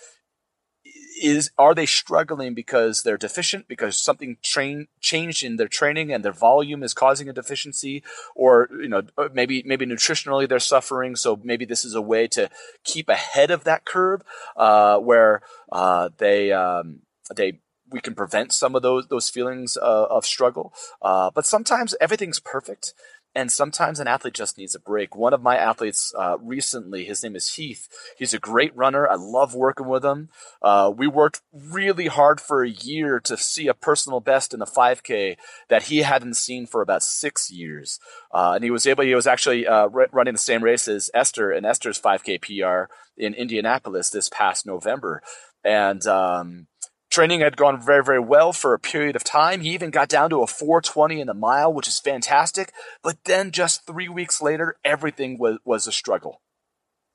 is 1.22 1.50
are 1.58 1.74
they 1.74 1.86
struggling 1.86 2.54
because 2.54 3.02
they're 3.02 3.16
deficient 3.16 3.68
because 3.68 4.00
something 4.00 4.36
train 4.42 4.88
changed 5.00 5.44
in 5.44 5.56
their 5.56 5.68
training 5.68 6.12
and 6.12 6.24
their 6.24 6.32
volume 6.32 6.82
is 6.82 6.94
causing 6.94 7.28
a 7.28 7.32
deficiency? 7.32 8.02
Or 8.34 8.68
you 8.80 8.88
know 8.88 9.02
uh, 9.16 9.28
maybe 9.32 9.62
maybe 9.66 9.86
nutritionally 9.86 10.48
they're 10.48 10.58
suffering 10.58 11.16
so 11.16 11.40
maybe 11.42 11.64
this 11.64 11.84
is 11.84 11.94
a 11.94 12.02
way 12.02 12.26
to 12.28 12.50
keep 12.84 13.08
ahead 13.08 13.50
of 13.50 13.64
that 13.64 13.84
curve 13.84 14.22
uh, 14.56 14.98
where 14.98 15.42
uh, 15.72 16.10
they 16.18 16.52
um, 16.52 17.00
they 17.34 17.60
we 17.90 18.00
can 18.00 18.14
prevent 18.14 18.52
some 18.52 18.74
of 18.74 18.82
those 18.82 19.06
those 19.08 19.30
feelings 19.30 19.76
uh, 19.76 20.06
of 20.10 20.24
struggle. 20.24 20.72
Uh, 21.00 21.30
but 21.34 21.46
sometimes 21.46 21.94
everything's 22.00 22.40
perfect 22.40 22.94
and 23.38 23.52
sometimes 23.52 24.00
an 24.00 24.08
athlete 24.08 24.34
just 24.34 24.58
needs 24.58 24.74
a 24.74 24.80
break. 24.80 25.14
One 25.14 25.32
of 25.32 25.40
my 25.40 25.56
athletes 25.56 26.12
uh, 26.18 26.38
recently, 26.40 27.04
his 27.04 27.22
name 27.22 27.36
is 27.36 27.54
Heath. 27.54 27.88
He's 28.18 28.34
a 28.34 28.38
great 28.40 28.76
runner. 28.76 29.08
I 29.08 29.14
love 29.14 29.54
working 29.54 29.86
with 29.86 30.04
him. 30.04 30.28
Uh, 30.60 30.92
we 30.94 31.06
worked 31.06 31.42
really 31.52 32.08
hard 32.08 32.40
for 32.40 32.64
a 32.64 32.68
year 32.68 33.20
to 33.20 33.36
see 33.36 33.68
a 33.68 33.74
personal 33.74 34.18
best 34.18 34.52
in 34.52 34.58
the 34.58 34.66
5K 34.66 35.36
that 35.68 35.84
he 35.84 35.98
hadn't 35.98 36.34
seen 36.34 36.66
for 36.66 36.82
about 36.82 37.04
six 37.04 37.48
years. 37.48 38.00
Uh, 38.34 38.54
and 38.56 38.64
he 38.64 38.72
was 38.72 38.88
able, 38.88 39.04
he 39.04 39.14
was 39.14 39.28
actually 39.28 39.68
uh, 39.68 39.86
running 39.86 40.34
the 40.34 40.38
same 40.38 40.64
race 40.64 40.88
as 40.88 41.08
Esther 41.14 41.52
and 41.52 41.64
Esther's 41.64 42.00
5K 42.00 42.40
PR 42.42 42.92
in 43.16 43.34
Indianapolis 43.34 44.10
this 44.10 44.28
past 44.28 44.66
November. 44.66 45.22
And, 45.62 46.04
um, 46.08 46.66
Training 47.10 47.40
had 47.40 47.56
gone 47.56 47.80
very, 47.80 48.04
very 48.04 48.20
well 48.20 48.52
for 48.52 48.74
a 48.74 48.78
period 48.78 49.16
of 49.16 49.24
time. 49.24 49.62
He 49.62 49.70
even 49.70 49.90
got 49.90 50.08
down 50.08 50.28
to 50.30 50.42
a 50.42 50.46
420 50.46 51.20
in 51.20 51.26
the 51.26 51.34
mile, 51.34 51.72
which 51.72 51.88
is 51.88 51.98
fantastic. 51.98 52.72
But 53.02 53.24
then 53.24 53.50
just 53.50 53.86
three 53.86 54.08
weeks 54.08 54.42
later, 54.42 54.76
everything 54.84 55.38
was, 55.38 55.58
was 55.64 55.86
a 55.86 55.92
struggle. 55.92 56.42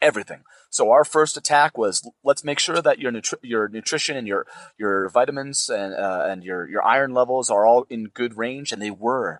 Everything. 0.01 0.41
So 0.69 0.89
our 0.89 1.05
first 1.05 1.37
attack 1.37 1.77
was 1.77 2.09
let's 2.23 2.43
make 2.43 2.57
sure 2.57 2.81
that 2.81 2.97
your 2.97 3.11
nutri- 3.11 3.37
your 3.43 3.69
nutrition 3.69 4.17
and 4.17 4.27
your 4.27 4.47
your 4.77 5.07
vitamins 5.07 5.69
and 5.69 5.93
uh, 5.93 6.25
and 6.27 6.43
your 6.43 6.67
your 6.67 6.83
iron 6.83 7.13
levels 7.13 7.51
are 7.51 7.65
all 7.65 7.85
in 7.91 8.05
good 8.05 8.35
range, 8.35 8.71
and 8.71 8.81
they 8.81 8.91
were. 8.91 9.39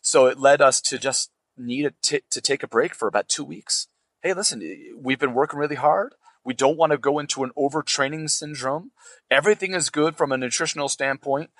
So 0.00 0.26
it 0.26 0.40
led 0.40 0.62
us 0.62 0.80
to 0.80 0.98
just 0.98 1.30
need 1.56 1.92
to 2.02 2.40
take 2.40 2.62
a 2.62 2.66
break 2.66 2.94
for 2.94 3.06
about 3.06 3.28
two 3.28 3.44
weeks. 3.44 3.88
Hey, 4.22 4.32
listen, 4.32 4.62
we've 4.96 5.18
been 5.18 5.34
working 5.34 5.58
really 5.58 5.76
hard. 5.76 6.14
We 6.44 6.54
don't 6.54 6.76
want 6.76 6.92
to 6.92 6.98
go 6.98 7.18
into 7.18 7.44
an 7.44 7.52
overtraining 7.56 8.30
syndrome. 8.30 8.92
Everything 9.30 9.74
is 9.74 9.90
good 9.90 10.16
from 10.16 10.32
a 10.32 10.38
nutritional 10.38 10.88
standpoint. 10.88 11.50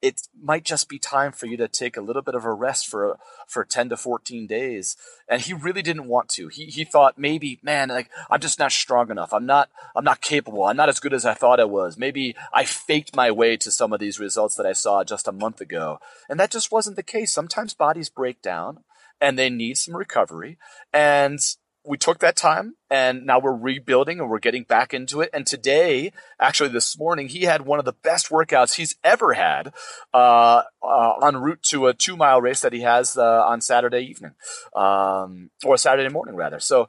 It 0.00 0.20
might 0.38 0.64
just 0.64 0.90
be 0.90 0.98
time 0.98 1.32
for 1.32 1.46
you 1.46 1.56
to 1.56 1.66
take 1.66 1.96
a 1.96 2.02
little 2.02 2.20
bit 2.20 2.34
of 2.34 2.44
a 2.44 2.52
rest 2.52 2.86
for 2.86 3.18
for 3.48 3.64
10 3.64 3.88
to 3.88 3.96
14 3.96 4.46
days. 4.46 4.96
And 5.28 5.40
he 5.40 5.54
really 5.54 5.80
didn't 5.80 6.08
want 6.08 6.28
to. 6.30 6.48
He 6.48 6.66
he 6.66 6.84
thought 6.84 7.18
maybe, 7.18 7.58
man, 7.62 7.88
like 7.88 8.10
I'm 8.30 8.40
just 8.40 8.58
not 8.58 8.72
strong 8.72 9.10
enough. 9.10 9.32
I'm 9.32 9.46
not 9.46 9.70
I'm 9.96 10.04
not 10.04 10.20
capable. 10.20 10.64
I'm 10.64 10.76
not 10.76 10.90
as 10.90 11.00
good 11.00 11.14
as 11.14 11.24
I 11.24 11.32
thought 11.32 11.60
I 11.60 11.64
was. 11.64 11.96
Maybe 11.96 12.36
I 12.52 12.64
faked 12.64 13.16
my 13.16 13.30
way 13.30 13.56
to 13.56 13.70
some 13.70 13.94
of 13.94 14.00
these 14.00 14.20
results 14.20 14.56
that 14.56 14.66
I 14.66 14.74
saw 14.74 15.04
just 15.04 15.26
a 15.26 15.32
month 15.32 15.62
ago. 15.62 15.98
And 16.28 16.38
that 16.38 16.50
just 16.50 16.70
wasn't 16.70 16.96
the 16.96 17.02
case. 17.02 17.32
Sometimes 17.32 17.72
bodies 17.72 18.10
break 18.10 18.42
down 18.42 18.84
and 19.22 19.38
they 19.38 19.48
need 19.48 19.78
some 19.78 19.96
recovery. 19.96 20.58
And 20.92 21.40
we 21.86 21.98
took 21.98 22.18
that 22.20 22.36
time 22.36 22.76
and 22.90 23.26
now 23.26 23.38
we're 23.38 23.54
rebuilding 23.54 24.18
and 24.18 24.30
we're 24.30 24.38
getting 24.38 24.64
back 24.64 24.94
into 24.94 25.20
it. 25.20 25.30
And 25.32 25.46
today, 25.46 26.12
actually 26.40 26.70
this 26.70 26.98
morning, 26.98 27.28
he 27.28 27.42
had 27.42 27.62
one 27.62 27.78
of 27.78 27.84
the 27.84 27.92
best 27.92 28.30
workouts 28.30 28.74
he's 28.74 28.96
ever 29.04 29.34
had, 29.34 29.72
uh, 30.12 30.62
uh, 30.82 31.14
en 31.22 31.36
route 31.36 31.62
to 31.64 31.86
a 31.86 31.94
two 31.94 32.16
mile 32.16 32.40
race 32.40 32.60
that 32.60 32.72
he 32.72 32.80
has, 32.80 33.18
uh, 33.18 33.44
on 33.44 33.60
Saturday 33.60 34.00
evening, 34.00 34.32
um, 34.74 35.50
or 35.64 35.76
Saturday 35.76 36.08
morning 36.08 36.36
rather. 36.36 36.60
So, 36.60 36.88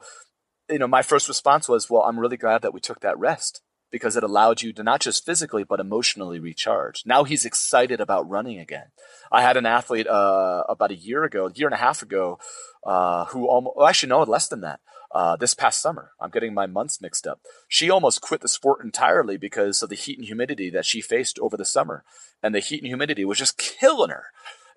you 0.70 0.78
know, 0.78 0.88
my 0.88 1.02
first 1.02 1.28
response 1.28 1.68
was, 1.68 1.90
well, 1.90 2.02
I'm 2.02 2.18
really 2.18 2.36
glad 2.36 2.62
that 2.62 2.72
we 2.74 2.80
took 2.80 3.00
that 3.00 3.18
rest 3.18 3.62
because 3.90 4.16
it 4.16 4.22
allowed 4.22 4.62
you 4.62 4.72
to 4.72 4.82
not 4.82 5.00
just 5.00 5.24
physically 5.24 5.64
but 5.64 5.80
emotionally 5.80 6.38
recharge. 6.38 7.02
Now 7.06 7.24
he's 7.24 7.44
excited 7.44 8.00
about 8.00 8.28
running 8.28 8.58
again. 8.58 8.86
I 9.30 9.42
had 9.42 9.56
an 9.56 9.66
athlete 9.66 10.06
uh, 10.06 10.64
about 10.68 10.90
a 10.90 10.96
year 10.96 11.24
ago, 11.24 11.46
a 11.46 11.52
year 11.52 11.66
and 11.66 11.74
a 11.74 11.78
half 11.78 12.02
ago, 12.02 12.38
uh, 12.84 13.26
who 13.26 13.46
almost 13.46 13.76
well, 13.76 13.86
actually 13.86 14.10
no 14.10 14.22
less 14.22 14.48
than 14.48 14.60
that. 14.62 14.80
Uh, 15.12 15.36
this 15.36 15.54
past 15.54 15.80
summer, 15.80 16.10
I'm 16.20 16.30
getting 16.30 16.52
my 16.52 16.66
months 16.66 17.00
mixed 17.00 17.26
up. 17.26 17.40
She 17.68 17.88
almost 17.88 18.20
quit 18.20 18.40
the 18.40 18.48
sport 18.48 18.84
entirely 18.84 19.36
because 19.36 19.82
of 19.82 19.88
the 19.88 19.94
heat 19.94 20.18
and 20.18 20.26
humidity 20.26 20.68
that 20.70 20.84
she 20.84 21.00
faced 21.00 21.38
over 21.38 21.56
the 21.56 21.64
summer, 21.64 22.04
and 22.42 22.54
the 22.54 22.60
heat 22.60 22.80
and 22.80 22.88
humidity 22.88 23.24
was 23.24 23.38
just 23.38 23.56
killing 23.56 24.10
her. 24.10 24.26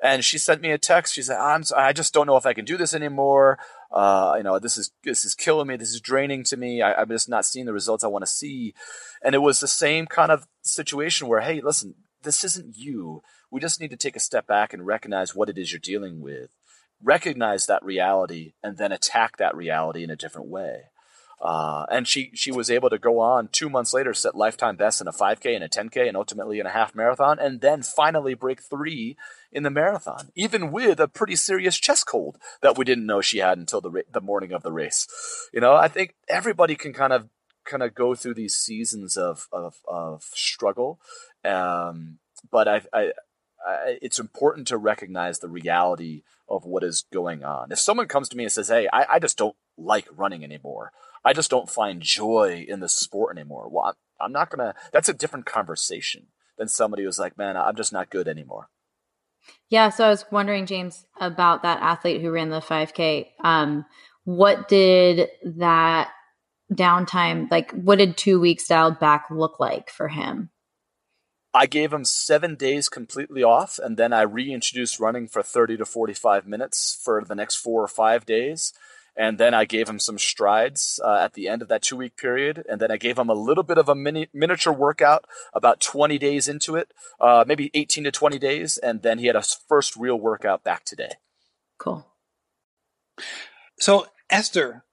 And 0.01 0.23
she 0.23 0.38
sent 0.38 0.62
me 0.62 0.71
a 0.71 0.77
text. 0.77 1.13
She 1.13 1.21
said, 1.21 1.38
"I'm 1.38 1.63
I 1.75 1.91
just 1.93 2.13
don't 2.13 2.27
know 2.27 2.38
if 2.38 2.45
I 2.45 2.53
can 2.53 2.65
do 2.65 2.77
this 2.77 2.93
anymore. 2.93 3.59
Uh, 3.91 4.35
you 4.38 4.43
know, 4.43 4.59
this 4.59 4.77
is 4.77 4.91
this 5.03 5.25
is 5.25 5.35
killing 5.35 5.67
me. 5.67 5.75
This 5.75 5.93
is 5.93 6.01
draining 6.01 6.43
to 6.45 6.57
me. 6.57 6.81
I, 6.81 7.01
I'm 7.01 7.09
just 7.09 7.27
not 7.27 7.45
seeing 7.45 7.65
the 7.65 7.73
results 7.73 8.03
I 8.03 8.07
want 8.07 8.23
to 8.23 8.31
see." 8.31 8.73
And 9.21 9.35
it 9.35 9.39
was 9.39 9.59
the 9.59 9.67
same 9.67 10.05
kind 10.05 10.31
of 10.31 10.47
situation 10.62 11.27
where, 11.27 11.41
hey, 11.41 11.59
listen, 11.62 11.95
this 12.23 12.43
isn't 12.45 12.77
you. 12.77 13.21
We 13.51 13.59
just 13.59 13.81
need 13.81 13.89
to 13.91 13.97
take 13.97 14.15
a 14.15 14.21
step 14.21 14.47
back 14.47 14.73
and 14.73 14.85
recognize 14.85 15.35
what 15.35 15.49
it 15.49 15.57
is 15.57 15.71
you're 15.71 15.79
dealing 15.79 16.21
with 16.21 16.55
recognize 17.03 17.65
that 17.65 17.83
reality 17.83 18.53
and 18.63 18.77
then 18.77 18.91
attack 18.91 19.38
that 19.38 19.55
reality 19.55 20.03
in 20.03 20.09
a 20.09 20.15
different 20.15 20.47
way. 20.47 20.83
Uh, 21.41 21.86
and 21.89 22.08
she, 22.08 22.32
she 22.34 22.52
was 22.52 22.69
able 22.69 22.89
to 22.89 22.97
go 22.97 23.19
on 23.19 23.47
two 23.47 23.69
months 23.69 23.93
later, 23.93 24.13
set 24.13 24.36
lifetime 24.36 24.75
best 24.75 24.99
in 24.99 25.08
a 25.08 25.12
5K 25.12 25.56
and 25.56 25.63
a 25.63 25.69
10K 25.69 26.08
and 26.08 26.17
ultimately 26.17 26.60
in 26.60 26.65
a 26.65 26.71
half 26.71 26.93
marathon, 26.93 27.39
and 27.39 27.62
then 27.62 27.82
finally 27.82 28.34
break 28.34 28.62
three 28.62 29.15
in 29.52 29.63
the 29.63 29.69
marathon, 29.69 30.30
even 30.36 30.71
with 30.71 30.99
a 30.99 31.08
pretty 31.08 31.36
serious 31.36 31.78
chest 31.78 32.06
cold 32.06 32.38
that 32.62 32.78
we 32.78 32.86
didn't 32.86 33.06
know 33.06 33.21
she 33.21 33.38
had 33.38 33.58
until 33.58 33.82
the, 33.82 34.04
the 34.12 34.21
morning 34.21 34.52
of 34.52 34.63
the 34.63 34.71
race. 34.71 35.08
You 35.54 35.62
know, 35.62 35.75
I 35.75 35.88
think 35.88 36.15
everybody 36.28 36.75
can 36.75 36.93
kind 36.93 37.13
of, 37.13 37.30
kind 37.65 37.84
of 37.84 37.95
go 37.95 38.15
through 38.15 38.34
these 38.34 38.56
seasons 38.56 39.15
of, 39.15 39.47
of, 39.52 39.78
of 39.88 40.23
struggle. 40.34 40.99
Um, 41.45 42.19
but 42.52 42.67
I, 42.67 42.82
I, 42.93 43.12
it's 44.02 44.19
important 44.19 44.67
to 44.67 44.78
recognize 44.78 45.39
the 45.39 45.49
reality 45.49 46.23
of 46.47 46.65
what 46.65 46.84
is 46.84 47.06
going 47.13 47.43
on. 47.43 47.71
If 47.71 47.80
someone 47.80 48.08
comes 48.08 48.30
to 48.30 48.38
me 48.38 48.43
and 48.43 48.52
says, 48.52 48.70
"Hey, 48.70 48.88
I, 48.91 49.05
I 49.16 49.20
just 49.20 49.38
don't 49.38 49.55
like 49.78 50.07
running 50.16 50.43
anymore. 50.43 50.91
I 51.24 51.34
just 51.34 51.49
don't 51.49 51.70
find 51.70 52.01
joy 52.01 52.65
in 52.67 52.80
the 52.80 52.89
sport 52.89 53.38
anymore," 53.38 53.70
well, 53.70 53.95
I'm 54.20 54.32
not 54.32 54.49
gonna. 54.49 54.76
That's 54.91 55.09
a 55.09 55.13
different 55.13 55.45
conversation 55.45 56.28
than 56.57 56.67
somebody 56.67 57.03
who's 57.03 57.20
like, 57.20 57.38
"Man, 57.38 57.57
I'm 57.57 57.76
just 57.76 57.93
not 57.93 58.09
good 58.09 58.28
anymore." 58.28 58.70
Yeah, 59.70 59.89
so 59.89 60.05
I 60.05 60.09
was 60.09 60.26
wondering, 60.32 60.65
James, 60.65 61.05
about 61.20 61.63
that 61.63 61.82
athlete 61.82 62.22
who 62.22 62.32
ran 62.32 62.49
the 62.49 62.59
5K. 62.59 63.30
Um, 63.43 63.86
what 64.26 64.67
did 64.67 65.30
that 65.43 66.11
downtime 66.72 67.49
like? 67.49 67.72
What 67.72 67.97
did 67.97 68.17
two 68.17 68.39
weeks 68.39 68.67
dialed 68.67 68.99
back 68.99 69.26
look 69.30 69.59
like 69.59 69.89
for 69.89 70.07
him? 70.07 70.49
I 71.53 71.65
gave 71.65 71.91
him 71.91 72.05
seven 72.05 72.55
days 72.55 72.89
completely 72.89 73.43
off, 73.43 73.80
and 73.80 73.97
then 73.97 74.13
I 74.13 74.22
reintroduced 74.22 74.99
running 74.99 75.28
for 75.28 75.41
30 75.41 75.78
to 75.78 75.86
45 75.86 76.45
minutes 76.45 76.99
for 77.03 77.24
the 77.24 77.34
next 77.34 77.55
four 77.55 77.84
or 77.84 77.88
five 77.88 78.26
days. 78.26 78.72
And 79.20 79.38
then 79.38 79.53
I 79.53 79.65
gave 79.65 79.89
him 79.89 79.99
some 79.99 80.17
strides 80.17 80.97
uh, 81.03 81.20
at 81.22 81.34
the 81.34 81.49
end 81.49 81.61
of 81.61 81.67
that 81.67 81.82
two 81.82 81.97
week 81.97 82.15
period. 82.15 82.63
And 82.70 82.80
then 82.80 82.89
I 82.89 82.95
gave 82.95 83.20
him 83.20 83.30
a 83.30 83.34
little 83.34 83.65
bit 83.65 83.78
of 83.78 83.89
a 83.89 83.93
mini, 83.93 84.30
miniature 84.34 84.72
workout 84.72 85.26
about 85.53 85.82
20 85.82 86.17
days 86.17 86.47
into 86.47 86.78
it, 86.78 86.93
uh, 87.20 87.43
maybe 87.45 87.70
18 87.74 88.05
to 88.05 88.11
20 88.11 88.39
days. 88.39 88.78
And 88.78 89.01
then 89.01 89.20
he 89.20 89.28
had 89.28 89.36
a 89.36 89.43
first 89.43 89.97
real 89.97 90.15
workout 90.17 90.63
back 90.63 90.86
today. 90.86 91.15
Cool. 91.78 92.07
So, 93.78 94.07
Esther, 94.30 94.86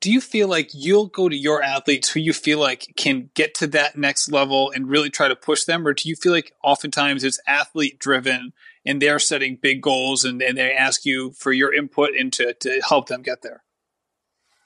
do 0.00 0.10
you 0.10 0.22
feel 0.22 0.48
like 0.48 0.70
you'll 0.72 1.08
go 1.08 1.28
to 1.28 1.36
your 1.36 1.62
athletes 1.62 2.08
who 2.08 2.20
you 2.20 2.32
feel 2.32 2.58
like 2.58 2.94
can 2.96 3.28
get 3.34 3.54
to 3.56 3.66
that 3.66 3.98
next 3.98 4.32
level 4.32 4.70
and 4.70 4.88
really 4.88 5.10
try 5.10 5.28
to 5.28 5.36
push 5.36 5.64
them? 5.64 5.86
Or 5.86 5.92
do 5.92 6.08
you 6.08 6.16
feel 6.16 6.32
like 6.32 6.54
oftentimes 6.64 7.22
it's 7.22 7.38
athlete 7.46 7.98
driven 7.98 8.54
and 8.86 9.02
they're 9.02 9.18
setting 9.18 9.58
big 9.60 9.82
goals 9.82 10.24
and, 10.24 10.40
and 10.40 10.56
they 10.56 10.72
ask 10.72 11.04
you 11.04 11.32
for 11.32 11.52
your 11.52 11.74
input 11.74 12.14
into 12.14 12.54
to 12.60 12.80
help 12.88 13.08
them 13.08 13.20
get 13.20 13.42
there? 13.42 13.63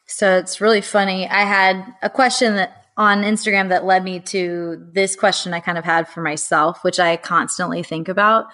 So 0.09 0.39
it's 0.39 0.61
really 0.61 0.81
funny. 0.81 1.29
I 1.29 1.43
had 1.43 1.95
a 2.03 2.09
question 2.09 2.57
that 2.57 2.87
on 2.97 3.23
Instagram 3.23 3.69
that 3.69 3.85
led 3.85 4.03
me 4.03 4.21
to 4.21 4.89
this 4.93 5.15
question 5.15 5.55
I 5.55 5.61
kind 5.61 5.79
of 5.79 5.85
had 5.85 6.09
for 6.09 6.23
myself, 6.23 6.83
which 6.83 6.99
I 6.99 7.17
constantly 7.17 7.83
think 7.83 8.09
about, 8.09 8.47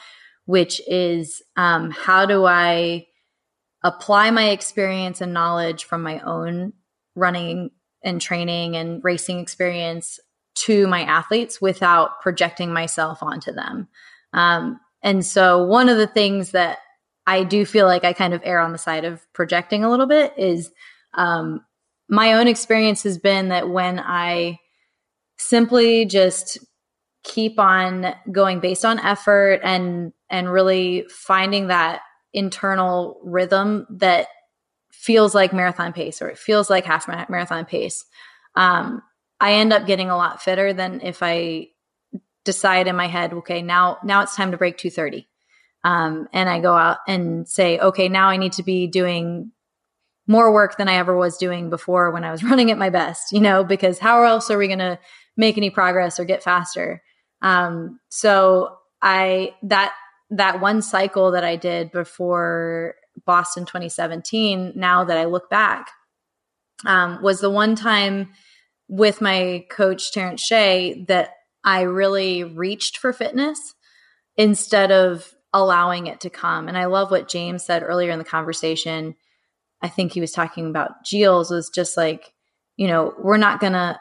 which 0.47 0.83
is 0.87 1.43
um, 1.57 1.91
how 1.93 2.27
do 2.27 2.45
I 2.45 3.07
apply 3.85 4.31
my 4.31 4.51
experience 4.51 5.21
and 5.21 5.33
knowledge 5.33 5.85
from 5.85 6.03
my 6.03 6.21
own 6.21 6.73
running 7.15 7.71
and 8.03 8.21
training 8.21 8.77
and 8.77 9.03
racing 9.05 9.39
experience 9.39 10.19
to 10.57 10.87
my 10.89 11.03
athletes 11.03 11.61
without 11.61 12.21
projecting 12.21 12.73
myself 12.73 13.23
onto 13.23 13.53
them. 13.53 13.89
Um, 14.33 14.81
and 15.03 15.25
so, 15.25 15.65
one 15.65 15.89
of 15.89 15.99
the 15.99 16.07
things 16.07 16.51
that 16.51 16.79
I 17.27 17.45
do 17.45 17.65
feel 17.65 17.87
like 17.87 18.05
I 18.05 18.13
kind 18.13 18.35
of 18.35 18.43
err 18.45 18.61
on 18.61 18.73
the 18.73 18.79
side 18.79 19.05
of 19.05 19.25
projecting 19.33 19.85
a 19.85 19.91
little 19.91 20.07
bit 20.07 20.35
is 20.37 20.71
um, 21.17 21.65
my 22.09 22.35
own 22.35 22.49
experience 22.49 23.03
has 23.05 23.19
been 23.19 23.49
that 23.49 23.69
when 23.69 23.99
I 23.99 24.59
simply 25.39 26.05
just 26.05 26.59
keep 27.23 27.59
on 27.59 28.15
going 28.31 28.61
based 28.61 28.85
on 28.85 28.99
effort 28.99 29.61
and 29.65 30.12
and 30.29 30.53
really 30.53 31.07
finding 31.09 31.69
that 31.69 32.03
internal 32.33 33.21
rhythm 33.25 33.87
that 33.91 34.27
feels 34.93 35.35
like 35.35 35.53
marathon 35.53 35.93
pace 35.93 36.21
or 36.21 36.29
it 36.29 36.39
feels 36.39 36.69
like 36.69 36.85
half 36.85 37.09
marathon 37.09 37.65
pace, 37.65 38.05
um, 38.57 39.03
I 39.41 39.55
end 39.55 39.73
up 39.73 39.87
getting 39.87 40.11
a 40.11 40.17
lot 40.17 40.43
fitter 40.43 40.73
than 40.73 41.01
if 41.01 41.23
I 41.23 41.69
decide 42.45 42.87
in 42.87 42.97
my 42.97 43.07
head, 43.07 43.33
okay, 43.33 43.62
now 43.62 43.99
now 44.05 44.23
it's 44.23 44.37
time 44.37 44.51
to 44.51 44.59
break 44.59 44.77
230. 44.77 45.27
Um, 45.83 46.29
and 46.33 46.49
I 46.49 46.61
go 46.61 46.75
out 46.75 46.99
and 47.07 47.47
say, 47.47 47.79
okay, 47.79 48.09
now 48.09 48.29
I 48.29 48.39
need 48.39 48.55
to 48.55 48.62
be 48.62 48.87
doing 48.87 49.53
more 50.27 50.53
work 50.53 50.77
than 50.77 50.89
I 50.89 50.97
ever 50.97 51.16
was 51.16 51.37
doing 51.37 51.70
before 51.70 52.11
when 52.11 52.25
I 52.25 52.31
was 52.31 52.43
running 52.51 52.70
at 52.70 52.79
my 52.79 52.91
best, 52.91 53.33
you 53.33 53.41
know, 53.41 53.64
because 53.64 53.99
how 53.99 54.22
else 54.22 54.51
are 54.51 54.59
we 54.59 54.66
going 54.66 54.79
to 54.79 54.99
make 55.37 55.57
any 55.57 55.70
progress 55.70 56.18
or 56.18 56.25
get 56.25 56.43
faster? 56.43 57.03
Um, 57.43 58.01
so 58.09 58.77
I, 59.03 59.55
that 59.64 59.95
that 60.31 60.61
one 60.61 60.83
cycle 60.83 61.33
that 61.33 61.45
I 61.45 61.57
did 61.57 61.93
before 61.93 62.95
Boston 63.25 63.64
2017, 63.66 64.72
now 64.75 65.05
that 65.05 65.18
I 65.18 65.27
look 65.27 65.51
back, 65.51 65.91
um, 66.87 67.22
was 67.22 67.41
the 67.41 67.51
one 67.51 67.77
time 67.77 68.31
with 68.89 69.20
my 69.20 69.64
coach, 69.70 70.12
Terrence 70.12 70.43
Shea, 70.43 71.05
that 71.09 71.31
I 71.62 71.83
really 71.83 72.45
reached 72.45 72.99
for 72.99 73.12
fitness 73.12 73.75
instead 74.37 74.91
of 74.91 75.33
allowing 75.53 76.09
it 76.09 76.20
to 76.20 76.31
come. 76.31 76.68
And 76.68 76.77
I 76.77 76.87
love 76.87 77.11
what 77.11 77.29
James 77.29 77.64
said 77.64 77.83
earlier 77.83 78.11
in 78.11 78.18
the 78.18 78.25
conversation. 78.25 79.14
I 79.85 79.89
think 79.89 80.12
he 80.12 80.20
was 80.20 80.32
talking 80.32 80.66
about 80.66 81.05
Geels 81.05 81.51
was 81.51 81.70
just 81.70 81.97
like, 81.97 82.32
you 82.76 82.89
know, 82.89 83.14
we're 83.18 83.37
not 83.37 83.61
going 83.61 83.74
to 83.74 84.01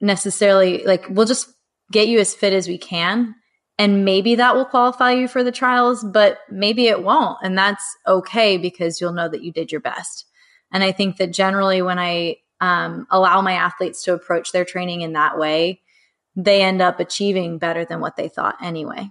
necessarily 0.00 0.82
like, 0.84 1.06
we'll 1.10 1.26
just 1.26 1.48
get 1.92 2.08
you 2.08 2.18
as 2.18 2.34
fit 2.34 2.52
as 2.52 2.66
we 2.66 2.78
can 2.78 3.34
and 3.80 4.04
maybe 4.04 4.34
that 4.34 4.54
will 4.54 4.66
qualify 4.66 5.12
you 5.12 5.26
for 5.26 5.42
the 5.42 5.50
trials, 5.50 6.04
but 6.04 6.40
maybe 6.50 6.88
it 6.88 7.02
won't. 7.02 7.38
And 7.42 7.56
that's 7.56 7.82
okay 8.06 8.58
because 8.58 9.00
you'll 9.00 9.14
know 9.14 9.26
that 9.30 9.42
you 9.42 9.52
did 9.52 9.72
your 9.72 9.80
best. 9.80 10.26
And 10.70 10.84
I 10.84 10.92
think 10.92 11.16
that 11.16 11.32
generally, 11.32 11.80
when 11.80 11.98
I 11.98 12.36
um, 12.60 13.06
allow 13.10 13.40
my 13.40 13.54
athletes 13.54 14.02
to 14.04 14.12
approach 14.12 14.52
their 14.52 14.66
training 14.66 15.00
in 15.00 15.14
that 15.14 15.38
way, 15.38 15.80
they 16.36 16.60
end 16.60 16.82
up 16.82 17.00
achieving 17.00 17.56
better 17.56 17.86
than 17.86 18.00
what 18.00 18.16
they 18.16 18.28
thought 18.28 18.56
anyway. 18.62 19.10